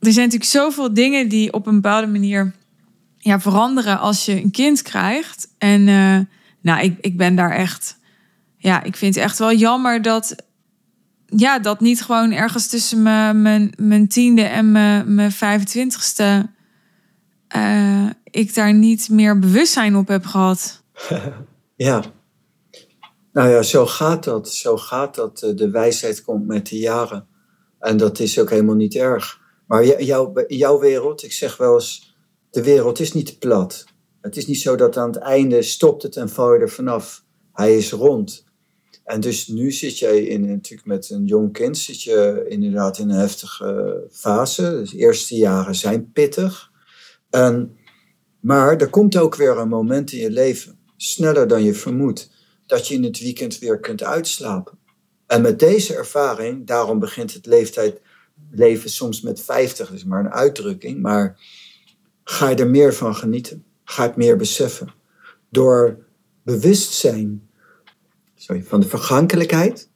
er 0.00 0.12
zijn 0.12 0.24
natuurlijk 0.24 0.50
zoveel 0.50 0.94
dingen 0.94 1.28
die 1.28 1.52
op 1.52 1.66
een 1.66 1.80
bepaalde 1.80 2.06
manier 2.06 2.54
ja, 3.18 3.40
veranderen 3.40 3.98
als 3.98 4.24
je 4.24 4.42
een 4.42 4.50
kind 4.50 4.82
krijgt. 4.82 5.48
En 5.58 5.86
uh, 5.86 6.18
nou, 6.60 6.82
ik, 6.82 6.98
ik 7.00 7.16
ben 7.16 7.34
daar 7.34 7.50
echt 7.50 8.00
ja, 8.62 8.82
ik 8.82 8.96
vind 8.96 9.14
het 9.14 9.24
echt 9.24 9.38
wel 9.38 9.52
jammer 9.52 10.02
dat, 10.02 10.36
ja, 11.36 11.58
dat 11.58 11.80
niet 11.80 12.02
gewoon 12.02 12.32
ergens 12.32 12.66
tussen 12.66 13.02
mijn, 13.02 13.42
mijn, 13.42 13.72
mijn 13.76 14.08
tiende 14.08 14.42
en 14.42 14.72
mijn, 14.72 15.14
mijn 15.14 15.32
25ste 15.32 16.50
uh, 17.56 18.10
ik 18.24 18.54
daar 18.54 18.74
niet 18.74 19.08
meer 19.08 19.38
bewustzijn 19.38 19.96
op 19.96 20.08
heb 20.08 20.24
gehad. 20.24 20.82
ja. 21.76 22.02
Nou 23.32 23.48
ja, 23.48 23.62
zo 23.62 23.86
gaat 23.86 24.24
dat. 24.24 24.48
Zo 24.48 24.76
gaat 24.76 25.14
dat. 25.14 25.42
Eh, 25.42 25.56
de 25.56 25.70
wijsheid 25.70 26.22
komt 26.22 26.46
met 26.46 26.68
de 26.68 26.78
jaren. 26.78 27.26
En 27.78 27.96
dat 27.96 28.18
is 28.18 28.38
ook 28.38 28.50
helemaal 28.50 28.74
niet 28.74 28.94
erg. 28.94 29.40
Maar 29.66 30.02
jouw, 30.02 30.32
jouw 30.46 30.78
wereld, 30.78 31.22
ik 31.22 31.32
zeg 31.32 31.56
wel 31.56 31.74
eens, 31.74 32.16
de 32.50 32.62
wereld 32.62 33.00
is 33.00 33.12
niet 33.12 33.38
plat. 33.38 33.84
Het 34.20 34.36
is 34.36 34.46
niet 34.46 34.60
zo 34.60 34.76
dat 34.76 34.96
aan 34.96 35.10
het 35.10 35.18
einde 35.18 35.62
stopt 35.62 36.02
het 36.02 36.16
en 36.16 36.28
val 36.28 36.54
je 36.54 36.60
er 36.60 36.70
vanaf. 36.70 37.24
Hij 37.52 37.76
is 37.76 37.92
rond. 37.92 38.44
En 39.04 39.20
dus 39.20 39.46
nu 39.46 39.72
zit 39.72 39.98
jij 39.98 40.22
in, 40.22 40.46
natuurlijk 40.46 40.86
met 40.86 41.10
een 41.10 41.24
jong 41.24 41.52
kind, 41.52 41.78
zit 41.78 42.02
je 42.02 42.46
inderdaad 42.48 42.98
in 42.98 43.10
een 43.10 43.18
heftige 43.18 44.00
fase. 44.10 44.82
De 44.90 44.96
eerste 44.96 45.36
jaren 45.36 45.74
zijn 45.74 46.12
pittig. 46.12 46.70
En, 47.30 47.76
maar 48.40 48.76
er 48.76 48.90
komt 48.90 49.16
ook 49.16 49.34
weer 49.34 49.58
een 49.58 49.68
moment 49.68 50.12
in 50.12 50.18
je 50.18 50.30
leven, 50.30 50.78
sneller 50.96 51.48
dan 51.48 51.62
je 51.62 51.74
vermoedt, 51.74 52.30
dat 52.66 52.88
je 52.88 52.94
in 52.94 53.04
het 53.04 53.20
weekend 53.20 53.58
weer 53.58 53.80
kunt 53.80 54.02
uitslapen. 54.02 54.78
En 55.26 55.42
met 55.42 55.58
deze 55.58 55.94
ervaring, 55.94 56.66
daarom 56.66 56.98
begint 56.98 57.32
het 57.32 57.46
leeftijd, 57.46 58.00
leven 58.50 58.90
soms 58.90 59.20
met 59.20 59.40
50, 59.40 59.88
dat 59.88 59.96
is 59.96 60.04
maar 60.04 60.24
een 60.24 60.32
uitdrukking, 60.32 61.00
maar 61.00 61.38
ga 62.24 62.48
je 62.48 62.56
er 62.56 62.70
meer 62.70 62.94
van 62.94 63.14
genieten. 63.14 63.64
Ga 63.84 64.02
het 64.02 64.16
meer 64.16 64.36
beseffen. 64.36 64.94
Door 65.50 65.98
bewustzijn 66.42 67.50
sorry, 68.42 68.62
van 68.62 68.80
de 68.80 68.88
vergankelijkheid, 68.88 69.90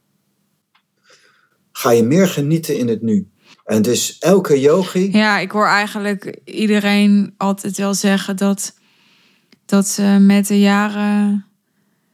ga 1.72 1.90
je 1.90 2.02
meer 2.02 2.28
genieten 2.28 2.78
in 2.78 2.88
het 2.88 3.02
nu. 3.02 3.30
En 3.64 3.82
dus 3.82 4.18
elke 4.18 4.60
yogi. 4.60 5.12
Ja, 5.12 5.38
ik 5.38 5.50
hoor 5.50 5.66
eigenlijk 5.66 6.40
iedereen 6.44 7.34
altijd 7.36 7.76
wel 7.76 7.94
zeggen 7.94 8.36
dat, 8.36 8.74
dat 9.64 9.86
ze 9.86 10.02
met 10.02 10.46
de 10.46 10.60
jaren 10.60 11.46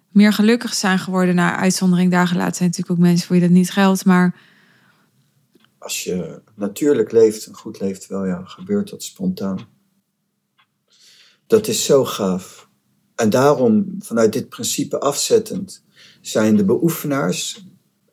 meer 0.09 0.33
gelukkig 0.33 0.75
zijn 0.75 0.99
geworden. 0.99 1.35
Na 1.35 1.57
uitzondering 1.57 2.11
daar 2.11 2.29
gelaten 2.29 2.55
zijn 2.55 2.69
natuurlijk 2.69 2.99
ook 2.99 3.07
mensen 3.07 3.27
voor 3.27 3.37
je 3.37 3.43
dat 3.43 3.51
niet 3.51 3.71
geldt. 3.71 4.05
Maar 4.05 4.41
als 5.79 6.05
je 6.05 6.43
natuurlijk 6.55 7.13
leeft 7.13 7.47
en 7.47 7.55
goed 7.55 7.81
leeft, 7.81 8.07
wel 8.07 8.27
ja, 8.27 8.43
gebeurt 8.45 8.91
dat 8.91 9.03
spontaan. 9.03 9.69
Dat 11.47 11.69
is 11.69 11.85
zo 11.85 12.05
gaaf. 12.05 12.69
En 13.15 13.31
daarom, 13.31 13.95
vanuit 13.99 14.33
dit 14.33 14.49
principe 14.49 15.01
afzettend, 15.01 15.85
zijn 16.21 16.57
de 16.57 16.65
beoefenaars, 16.65 17.65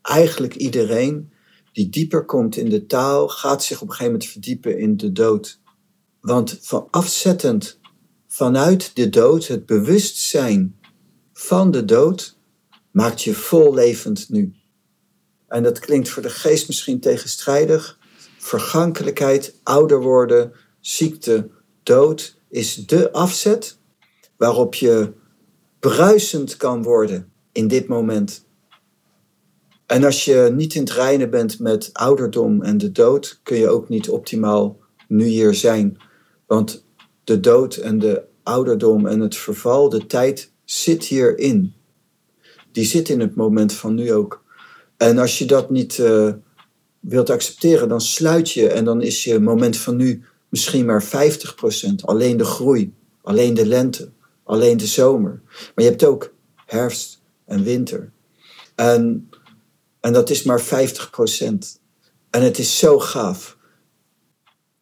eigenlijk 0.01 0.55
iedereen 0.55 1.31
die 1.73 1.89
dieper 1.89 2.25
komt 2.25 2.55
in 2.55 2.69
de 2.69 2.85
taal, 2.85 3.27
gaat 3.27 3.63
zich 3.63 3.81
op 3.81 3.87
een 3.87 3.93
gegeven 3.93 4.11
moment 4.11 4.31
verdiepen 4.31 4.79
in 4.79 4.97
de 4.97 5.11
dood. 5.11 5.59
Want 6.21 6.57
van 6.61 6.87
afzettend 6.91 7.79
vanuit 8.27 8.95
de 8.95 9.09
dood, 9.09 9.47
het 9.47 9.65
bewustzijn 9.65 10.79
van 11.33 11.71
de 11.71 11.85
dood, 11.85 12.37
maakt 12.91 13.21
je 13.23 13.33
vol 13.33 13.73
levend 13.73 14.29
nu. 14.29 14.53
En 15.47 15.63
dat 15.63 15.79
klinkt 15.79 16.09
voor 16.09 16.21
de 16.21 16.29
geest 16.29 16.67
misschien 16.67 16.99
tegenstrijdig. 16.99 17.99
Vergankelijkheid, 18.37 19.59
ouder 19.63 20.01
worden, 20.01 20.51
ziekte, 20.79 21.49
dood 21.83 22.37
is 22.49 22.75
de 22.75 23.11
afzet 23.11 23.77
waarop 24.37 24.73
je 24.73 25.13
bruisend 25.79 26.57
kan 26.57 26.83
worden 26.83 27.28
in 27.52 27.68
dit 27.68 27.88
moment. 27.88 28.47
En 29.86 30.04
als 30.04 30.26
je 30.26 30.52
niet 30.56 30.76
in 30.76 30.82
het 30.82 30.91
reinen 30.91 31.30
bent 31.30 31.60
met 31.60 31.89
ouderdom 31.93 32.62
en 32.62 32.78
de 32.78 32.91
dood, 32.91 33.39
kun 33.43 33.58
je 33.58 33.70
ook 33.70 33.89
niet 33.89 34.10
optimaal 34.10 34.78
nu 35.08 35.26
hier 35.26 35.54
zijn. 35.54 35.97
Want 36.47 36.86
de 37.24 37.39
dood 37.39 37.76
en 37.76 38.00
de 38.00 38.24
ouderdom 38.43 39.06
en 39.08 39.20
het 39.20 39.36
verval, 39.36 39.89
de 39.89 40.06
tijd 40.06 40.52
zit 40.66 41.04
hierin. 41.04 41.74
Die 42.72 42.86
zit 42.86 43.10
in 43.10 43.20
het 43.20 43.36
moment 43.36 43.74
van 43.74 43.95
nu 43.95 44.14
ook. 44.14 44.43
En 44.97 45.18
als 45.18 45.38
je 45.38 45.45
dat 45.45 45.70
niet 45.70 45.97
uh, 45.97 46.34
wilt 47.00 47.30
accepteren, 47.30 47.89
dan 47.89 48.02
sluit 48.02 48.52
je 48.52 48.70
en 48.70 48.86
dan 48.86 49.02
is 49.02 49.24
je 49.24 49.39
moment 49.39 49.78
van 49.78 49.95
nu 49.95 50.24
misschien 50.50 50.86
maar 50.86 51.04
50%. 51.04 51.08
Alleen 52.02 52.38
de 52.38 52.45
groei, 52.45 52.93
alleen 53.22 53.54
de 53.54 53.66
lente, 53.66 54.12
alleen 54.43 54.78
de 54.78 54.88
zomer. 54.88 55.41
Maar 55.45 55.84
je 55.84 55.89
hebt 55.89 56.06
ook 56.06 56.34
herfst 56.66 57.18
en 57.50 57.64
winter. 57.64 58.12
En, 58.76 59.30
en 60.00 60.14
dat 60.14 60.30
is 60.30 60.43
maar 60.43 60.62
50%. 60.62 60.66
En 62.30 62.41
het 62.41 62.58
is 62.58 62.78
zo 62.78 63.00
gaaf. 63.00 63.58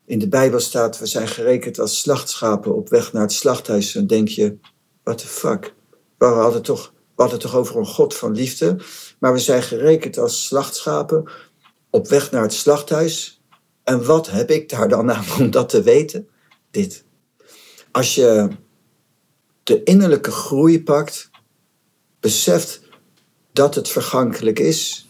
In 0.06 0.20
de 0.20 0.28
Bijbel 0.28 0.60
staat, 0.60 1.00
we 1.00 1.06
zijn 1.06 1.28
gerekend 1.28 1.80
als 1.80 2.00
slachtschapen 2.00 2.76
op 2.76 2.90
weg 2.90 3.14
naar 3.14 3.22
het 3.22 3.32
slachthuis. 3.32 3.96
En 3.96 4.08
denk 4.08 4.28
je, 4.28 4.58
what 5.04 5.18
the 5.18 5.28
fuck? 5.28 5.74
We 6.18 6.26
hadden 6.26 6.62
toch, 6.62 6.94
hadden 7.16 7.40
toch 7.40 7.56
over 7.56 7.78
een 7.78 7.86
God 7.86 8.16
van 8.16 8.32
liefde. 8.32 8.78
Maar 9.20 9.34
we 9.34 9.40
zijn 9.40 9.64
gerekend 9.64 10.18
als 10.18 10.46
slachtschapen 10.46 11.32
op 11.90 12.08
weg 12.08 12.32
naar 12.32 12.42
het 12.42 12.54
slachthuis. 12.54 13.42
En 13.84 14.06
wat 14.06 14.30
heb 14.30 14.50
ik 14.50 14.70
daar 14.70 14.90
dan 14.90 15.12
aan 15.12 15.26
om 15.40 15.52
dat 15.52 15.70
te 15.70 15.82
weten? 15.82 16.28
Dit. 16.72 17.04
Als 17.92 18.16
je 18.16 18.50
de 19.64 19.84
innerlijke 19.84 20.32
groei 20.32 20.84
pakt, 20.84 21.30
beseft 22.28 22.82
dat 23.52 23.76
het 23.76 23.88
vergankelijk 23.88 24.60
is, 24.60 25.08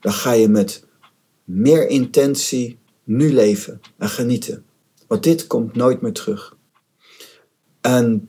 dan 0.00 0.12
ga 0.12 0.32
je 0.32 0.48
met 0.48 0.84
meer 1.44 1.88
intentie 1.88 2.78
nu 3.04 3.32
leven 3.32 3.80
en 3.96 4.08
genieten. 4.08 4.64
Want 5.06 5.22
dit 5.22 5.46
komt 5.46 5.74
nooit 5.74 6.00
meer 6.00 6.12
terug. 6.12 6.56
En 7.80 8.28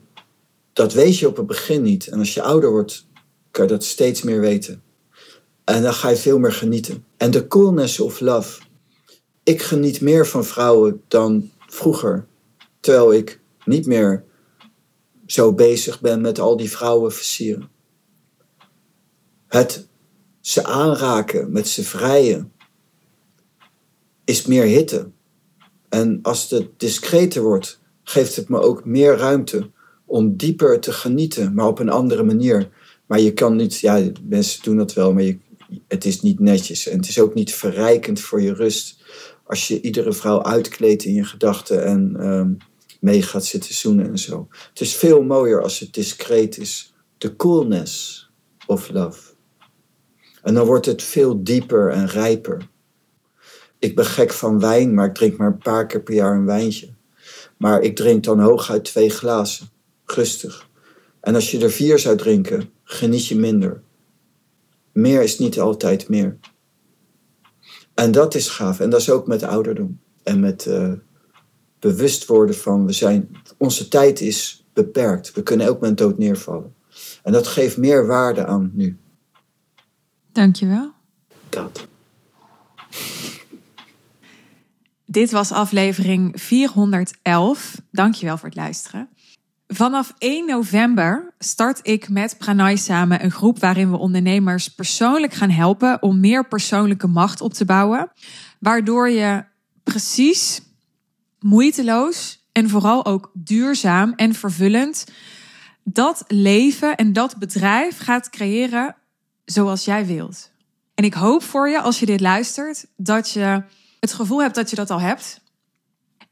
dat 0.72 0.92
weet 0.92 1.18
je 1.18 1.28
op 1.28 1.36
het 1.36 1.46
begin 1.46 1.82
niet. 1.82 2.06
En 2.06 2.18
als 2.18 2.34
je 2.34 2.42
ouder 2.42 2.70
wordt, 2.70 3.06
kan 3.50 3.64
je 3.64 3.70
dat 3.70 3.84
steeds 3.84 4.22
meer 4.22 4.40
weten. 4.40 4.82
En 5.64 5.82
dan 5.82 5.94
ga 5.94 6.08
je 6.08 6.16
veel 6.16 6.38
meer 6.38 6.52
genieten. 6.52 7.04
En 7.16 7.30
de 7.30 7.46
coolness 7.46 8.00
of 8.00 8.20
love. 8.20 8.60
Ik 9.42 9.62
geniet 9.62 10.00
meer 10.00 10.26
van 10.26 10.44
vrouwen 10.44 11.02
dan 11.08 11.50
vroeger. 11.66 12.26
Terwijl 12.80 13.12
ik 13.12 13.40
niet 13.64 13.86
meer 13.86 14.24
zo 15.26 15.52
bezig 15.52 16.00
ben 16.00 16.20
met 16.20 16.38
al 16.38 16.56
die 16.56 16.70
vrouwen 16.70 17.12
versieren. 17.12 17.78
Het 19.50 19.88
ze 20.40 20.64
aanraken, 20.64 21.52
met 21.52 21.68
ze 21.68 21.82
vrijen, 21.82 22.52
is 24.24 24.46
meer 24.46 24.62
hitte. 24.62 25.10
En 25.88 26.18
als 26.22 26.50
het 26.50 26.68
discreter 26.76 27.42
wordt, 27.42 27.80
geeft 28.02 28.36
het 28.36 28.48
me 28.48 28.60
ook 28.60 28.84
meer 28.84 29.16
ruimte 29.16 29.70
om 30.04 30.36
dieper 30.36 30.80
te 30.80 30.92
genieten, 30.92 31.54
maar 31.54 31.66
op 31.66 31.78
een 31.78 31.88
andere 31.88 32.22
manier. 32.22 32.68
Maar 33.06 33.20
je 33.20 33.32
kan 33.32 33.56
niet, 33.56 33.78
ja, 33.78 34.10
mensen 34.22 34.62
doen 34.62 34.76
dat 34.76 34.92
wel, 34.92 35.12
maar 35.12 35.22
je, 35.22 35.38
het 35.88 36.04
is 36.04 36.20
niet 36.20 36.40
netjes. 36.40 36.88
En 36.88 36.96
het 36.96 37.08
is 37.08 37.20
ook 37.20 37.34
niet 37.34 37.54
verrijkend 37.54 38.20
voor 38.20 38.42
je 38.42 38.54
rust 38.54 39.02
als 39.44 39.68
je 39.68 39.80
iedere 39.80 40.12
vrouw 40.12 40.42
uitkleedt 40.42 41.04
in 41.04 41.14
je 41.14 41.24
gedachten 41.24 41.84
en 41.84 42.26
um, 42.26 42.56
mee 43.00 43.22
gaat 43.22 43.44
zitten 43.44 43.74
zoenen 43.74 44.06
en 44.06 44.18
zo. 44.18 44.48
Het 44.50 44.80
is 44.80 44.94
veel 44.94 45.22
mooier 45.22 45.62
als 45.62 45.78
het 45.78 45.94
discreet 45.94 46.58
is. 46.58 46.94
De 47.18 47.36
coolness 47.36 48.28
of 48.66 48.90
love. 48.90 49.29
En 50.42 50.54
dan 50.54 50.66
wordt 50.66 50.86
het 50.86 51.02
veel 51.02 51.42
dieper 51.42 51.90
en 51.90 52.06
rijper. 52.06 52.68
Ik 53.78 53.96
ben 53.96 54.04
gek 54.04 54.32
van 54.32 54.60
wijn, 54.60 54.94
maar 54.94 55.06
ik 55.06 55.14
drink 55.14 55.36
maar 55.36 55.46
een 55.46 55.58
paar 55.58 55.86
keer 55.86 56.02
per 56.02 56.14
jaar 56.14 56.34
een 56.34 56.46
wijntje. 56.46 56.88
Maar 57.56 57.80
ik 57.80 57.96
drink 57.96 58.24
dan 58.24 58.40
hooguit 58.40 58.84
twee 58.84 59.10
glazen, 59.10 59.68
rustig. 60.04 60.68
En 61.20 61.34
als 61.34 61.50
je 61.50 61.60
er 61.60 61.70
vier 61.70 61.98
zou 61.98 62.16
drinken, 62.16 62.70
geniet 62.84 63.26
je 63.26 63.36
minder. 63.36 63.82
Meer 64.92 65.22
is 65.22 65.38
niet 65.38 65.60
altijd 65.60 66.08
meer. 66.08 66.38
En 67.94 68.12
dat 68.12 68.34
is 68.34 68.48
gaaf. 68.48 68.80
En 68.80 68.90
dat 68.90 69.00
is 69.00 69.10
ook 69.10 69.26
met 69.26 69.42
ouderdom. 69.42 70.00
En 70.22 70.40
met 70.40 70.66
uh, 70.66 70.92
bewust 71.78 72.26
worden 72.26 72.54
van, 72.54 72.86
we 72.86 72.92
zijn, 72.92 73.30
onze 73.58 73.88
tijd 73.88 74.20
is 74.20 74.66
beperkt. 74.72 75.32
We 75.32 75.42
kunnen 75.42 75.68
ook 75.68 75.80
met 75.80 75.98
dood 75.98 76.18
neervallen. 76.18 76.74
En 77.22 77.32
dat 77.32 77.46
geeft 77.46 77.76
meer 77.76 78.06
waarde 78.06 78.46
aan 78.46 78.70
nu. 78.74 78.98
Dankjewel. 80.32 80.92
Dat. 81.48 81.88
Dit 85.04 85.30
was 85.30 85.52
aflevering 85.52 86.40
411. 86.40 87.80
Dankjewel 87.90 88.36
voor 88.36 88.48
het 88.48 88.58
luisteren. 88.58 89.08
Vanaf 89.66 90.14
1 90.18 90.46
november 90.46 91.34
start 91.38 91.80
ik 91.82 92.08
met 92.08 92.38
Pranay 92.38 92.76
samen 92.76 93.24
een 93.24 93.30
groep 93.30 93.58
waarin 93.58 93.90
we 93.90 93.96
ondernemers 93.96 94.68
persoonlijk 94.68 95.32
gaan 95.34 95.50
helpen 95.50 96.02
om 96.02 96.20
meer 96.20 96.48
persoonlijke 96.48 97.06
macht 97.06 97.40
op 97.40 97.54
te 97.54 97.64
bouwen. 97.64 98.12
Waardoor 98.58 99.10
je 99.10 99.44
precies, 99.82 100.62
moeiteloos 101.38 102.46
en 102.52 102.68
vooral 102.68 103.06
ook 103.06 103.30
duurzaam 103.34 104.12
en 104.16 104.34
vervullend 104.34 105.04
dat 105.84 106.24
leven 106.28 106.96
en 106.96 107.12
dat 107.12 107.36
bedrijf 107.38 107.98
gaat 107.98 108.30
creëren 108.30 108.96
zoals 109.52 109.84
jij 109.84 110.06
wilt. 110.06 110.50
En 110.94 111.04
ik 111.04 111.14
hoop 111.14 111.42
voor 111.42 111.68
je, 111.68 111.80
als 111.80 112.00
je 112.00 112.06
dit 112.06 112.20
luistert, 112.20 112.86
dat 112.96 113.30
je 113.30 113.62
het 114.00 114.12
gevoel 114.12 114.42
hebt 114.42 114.54
dat 114.54 114.70
je 114.70 114.76
dat 114.76 114.90
al 114.90 115.00
hebt. 115.00 115.40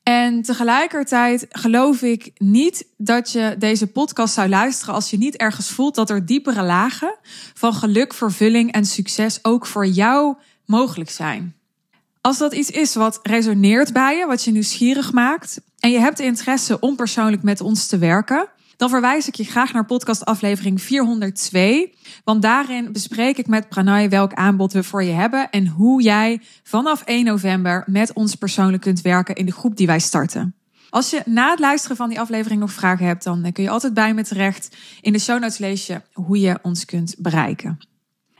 En 0.02 0.42
tegelijkertijd 0.42 1.46
geloof 1.48 2.02
ik 2.02 2.30
niet 2.36 2.86
dat 2.96 3.32
je 3.32 3.54
deze 3.58 3.86
podcast 3.86 4.34
zou 4.34 4.48
luisteren 4.48 4.94
als 4.94 5.10
je 5.10 5.18
niet 5.18 5.36
ergens 5.36 5.70
voelt 5.70 5.94
dat 5.94 6.10
er 6.10 6.26
diepere 6.26 6.62
lagen 6.62 7.14
van 7.54 7.74
geluk, 7.74 8.14
vervulling 8.14 8.72
en 8.72 8.84
succes 8.84 9.38
ook 9.42 9.66
voor 9.66 9.86
jou 9.86 10.36
mogelijk 10.64 11.10
zijn. 11.10 11.54
Als 12.20 12.38
dat 12.38 12.54
iets 12.54 12.70
is 12.70 12.94
wat 12.94 13.18
resoneert 13.22 13.92
bij 13.92 14.16
je, 14.16 14.26
wat 14.26 14.44
je 14.44 14.50
nieuwsgierig 14.50 15.12
maakt 15.12 15.60
en 15.78 15.90
je 15.90 15.98
hebt 15.98 16.20
interesse 16.20 16.80
om 16.80 16.96
persoonlijk 16.96 17.42
met 17.42 17.60
ons 17.60 17.86
te 17.86 17.98
werken, 17.98 18.48
dan 18.78 18.88
verwijs 18.88 19.28
ik 19.28 19.34
je 19.34 19.44
graag 19.44 19.72
naar 19.72 19.84
podcast 19.84 20.24
aflevering 20.24 20.82
402. 20.82 21.94
Want 22.24 22.42
daarin 22.42 22.92
bespreek 22.92 23.38
ik 23.38 23.46
met 23.46 23.68
Pranay 23.68 24.08
welk 24.08 24.34
aanbod 24.34 24.72
we 24.72 24.82
voor 24.82 25.02
je 25.02 25.12
hebben 25.12 25.50
en 25.50 25.66
hoe 25.66 26.02
jij 26.02 26.40
vanaf 26.62 27.02
1 27.02 27.24
november 27.24 27.82
met 27.86 28.12
ons 28.12 28.34
persoonlijk 28.34 28.82
kunt 28.82 29.00
werken 29.00 29.34
in 29.34 29.46
de 29.46 29.52
groep 29.52 29.76
die 29.76 29.86
wij 29.86 29.98
starten. 29.98 30.54
Als 30.90 31.10
je 31.10 31.22
na 31.24 31.50
het 31.50 31.58
luisteren 31.58 31.96
van 31.96 32.08
die 32.08 32.20
aflevering 32.20 32.60
nog 32.60 32.72
vragen 32.72 33.06
hebt, 33.06 33.24
dan 33.24 33.52
kun 33.52 33.62
je 33.62 33.70
altijd 33.70 33.94
bij 33.94 34.14
me 34.14 34.24
terecht. 34.24 34.76
In 35.00 35.12
de 35.12 35.18
show 35.18 35.40
notes 35.40 35.58
lees 35.58 35.86
je 35.86 36.00
hoe 36.12 36.40
je 36.40 36.58
ons 36.62 36.84
kunt 36.84 37.14
bereiken. 37.18 37.78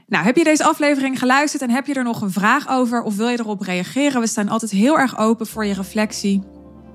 Nou, 0.07 0.25
heb 0.25 0.37
je 0.37 0.45
deze 0.45 0.65
aflevering 0.65 1.19
geluisterd 1.19 1.63
en 1.63 1.71
heb 1.71 1.87
je 1.87 1.95
er 1.95 2.05
nog 2.05 2.21
een 2.21 2.31
vraag 2.31 2.69
over 2.69 3.03
of 3.03 3.17
wil 3.17 3.29
je 3.29 3.41
erop 3.41 3.61
reageren? 3.61 4.21
We 4.21 4.27
staan 4.27 4.49
altijd 4.49 4.71
heel 4.71 4.99
erg 4.99 5.19
open 5.19 5.47
voor 5.47 5.65
je 5.65 5.75
reflectie. 5.75 6.43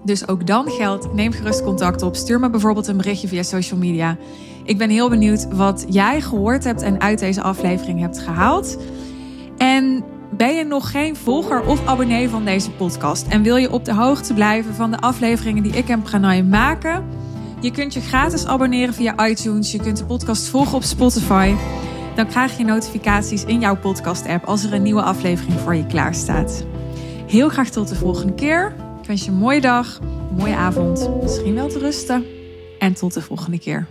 Dus 0.03 0.27
ook 0.27 0.47
dan 0.47 0.69
geldt, 0.69 1.13
neem 1.13 1.31
gerust 1.31 1.63
contact 1.63 2.01
op. 2.01 2.15
Stuur 2.15 2.39
me 2.39 2.49
bijvoorbeeld 2.49 2.87
een 2.87 2.97
berichtje 2.97 3.27
via 3.27 3.43
social 3.43 3.79
media. 3.79 4.17
Ik 4.63 4.77
ben 4.77 4.89
heel 4.89 5.09
benieuwd 5.09 5.47
wat 5.53 5.85
jij 5.89 6.21
gehoord 6.21 6.63
hebt 6.63 6.81
en 6.81 7.01
uit 7.01 7.19
deze 7.19 7.41
aflevering 7.41 7.99
hebt 7.99 8.19
gehaald. 8.19 8.77
En 9.57 10.03
ben 10.37 10.55
je 10.55 10.63
nog 10.63 10.91
geen 10.91 11.15
volger 11.15 11.65
of 11.65 11.85
abonnee 11.85 12.29
van 12.29 12.45
deze 12.45 12.71
podcast 12.71 13.27
en 13.27 13.41
wil 13.41 13.55
je 13.55 13.71
op 13.71 13.85
de 13.85 13.93
hoogte 13.93 14.33
blijven 14.33 14.73
van 14.73 14.91
de 14.91 14.99
afleveringen 14.99 15.63
die 15.63 15.71
ik 15.71 15.89
en 15.89 16.01
Pranay 16.01 16.43
maken? 16.43 17.05
Je 17.63 17.71
kunt 17.71 17.93
je 17.93 18.01
gratis 18.01 18.45
abonneren 18.45 18.93
via 18.93 19.27
iTunes. 19.27 19.71
Je 19.71 19.79
kunt 19.79 19.97
de 19.97 20.05
podcast 20.05 20.47
volgen 20.47 20.75
op 20.75 20.83
Spotify. 20.83 21.53
Dan 22.15 22.27
krijg 22.27 22.57
je 22.57 22.63
notificaties 22.63 23.45
in 23.45 23.59
jouw 23.59 23.77
podcast-app 23.77 24.45
als 24.45 24.63
er 24.63 24.73
een 24.73 24.81
nieuwe 24.81 25.01
aflevering 25.01 25.59
voor 25.59 25.75
je 25.75 25.85
klaar 25.85 26.15
staat. 26.15 26.65
Heel 27.27 27.49
graag 27.49 27.69
tot 27.69 27.87
de 27.87 27.95
volgende 27.95 28.33
keer. 28.33 28.75
Ik 29.03 29.09
wens 29.09 29.25
je 29.25 29.31
een 29.31 29.37
mooie 29.37 29.61
dag, 29.61 29.99
een 30.01 30.35
mooie 30.37 30.55
avond, 30.55 31.09
misschien 31.21 31.53
wel 31.53 31.67
te 31.67 31.79
rusten 31.79 32.25
en 32.79 32.93
tot 32.93 33.13
de 33.13 33.21
volgende 33.21 33.59
keer. 33.59 33.87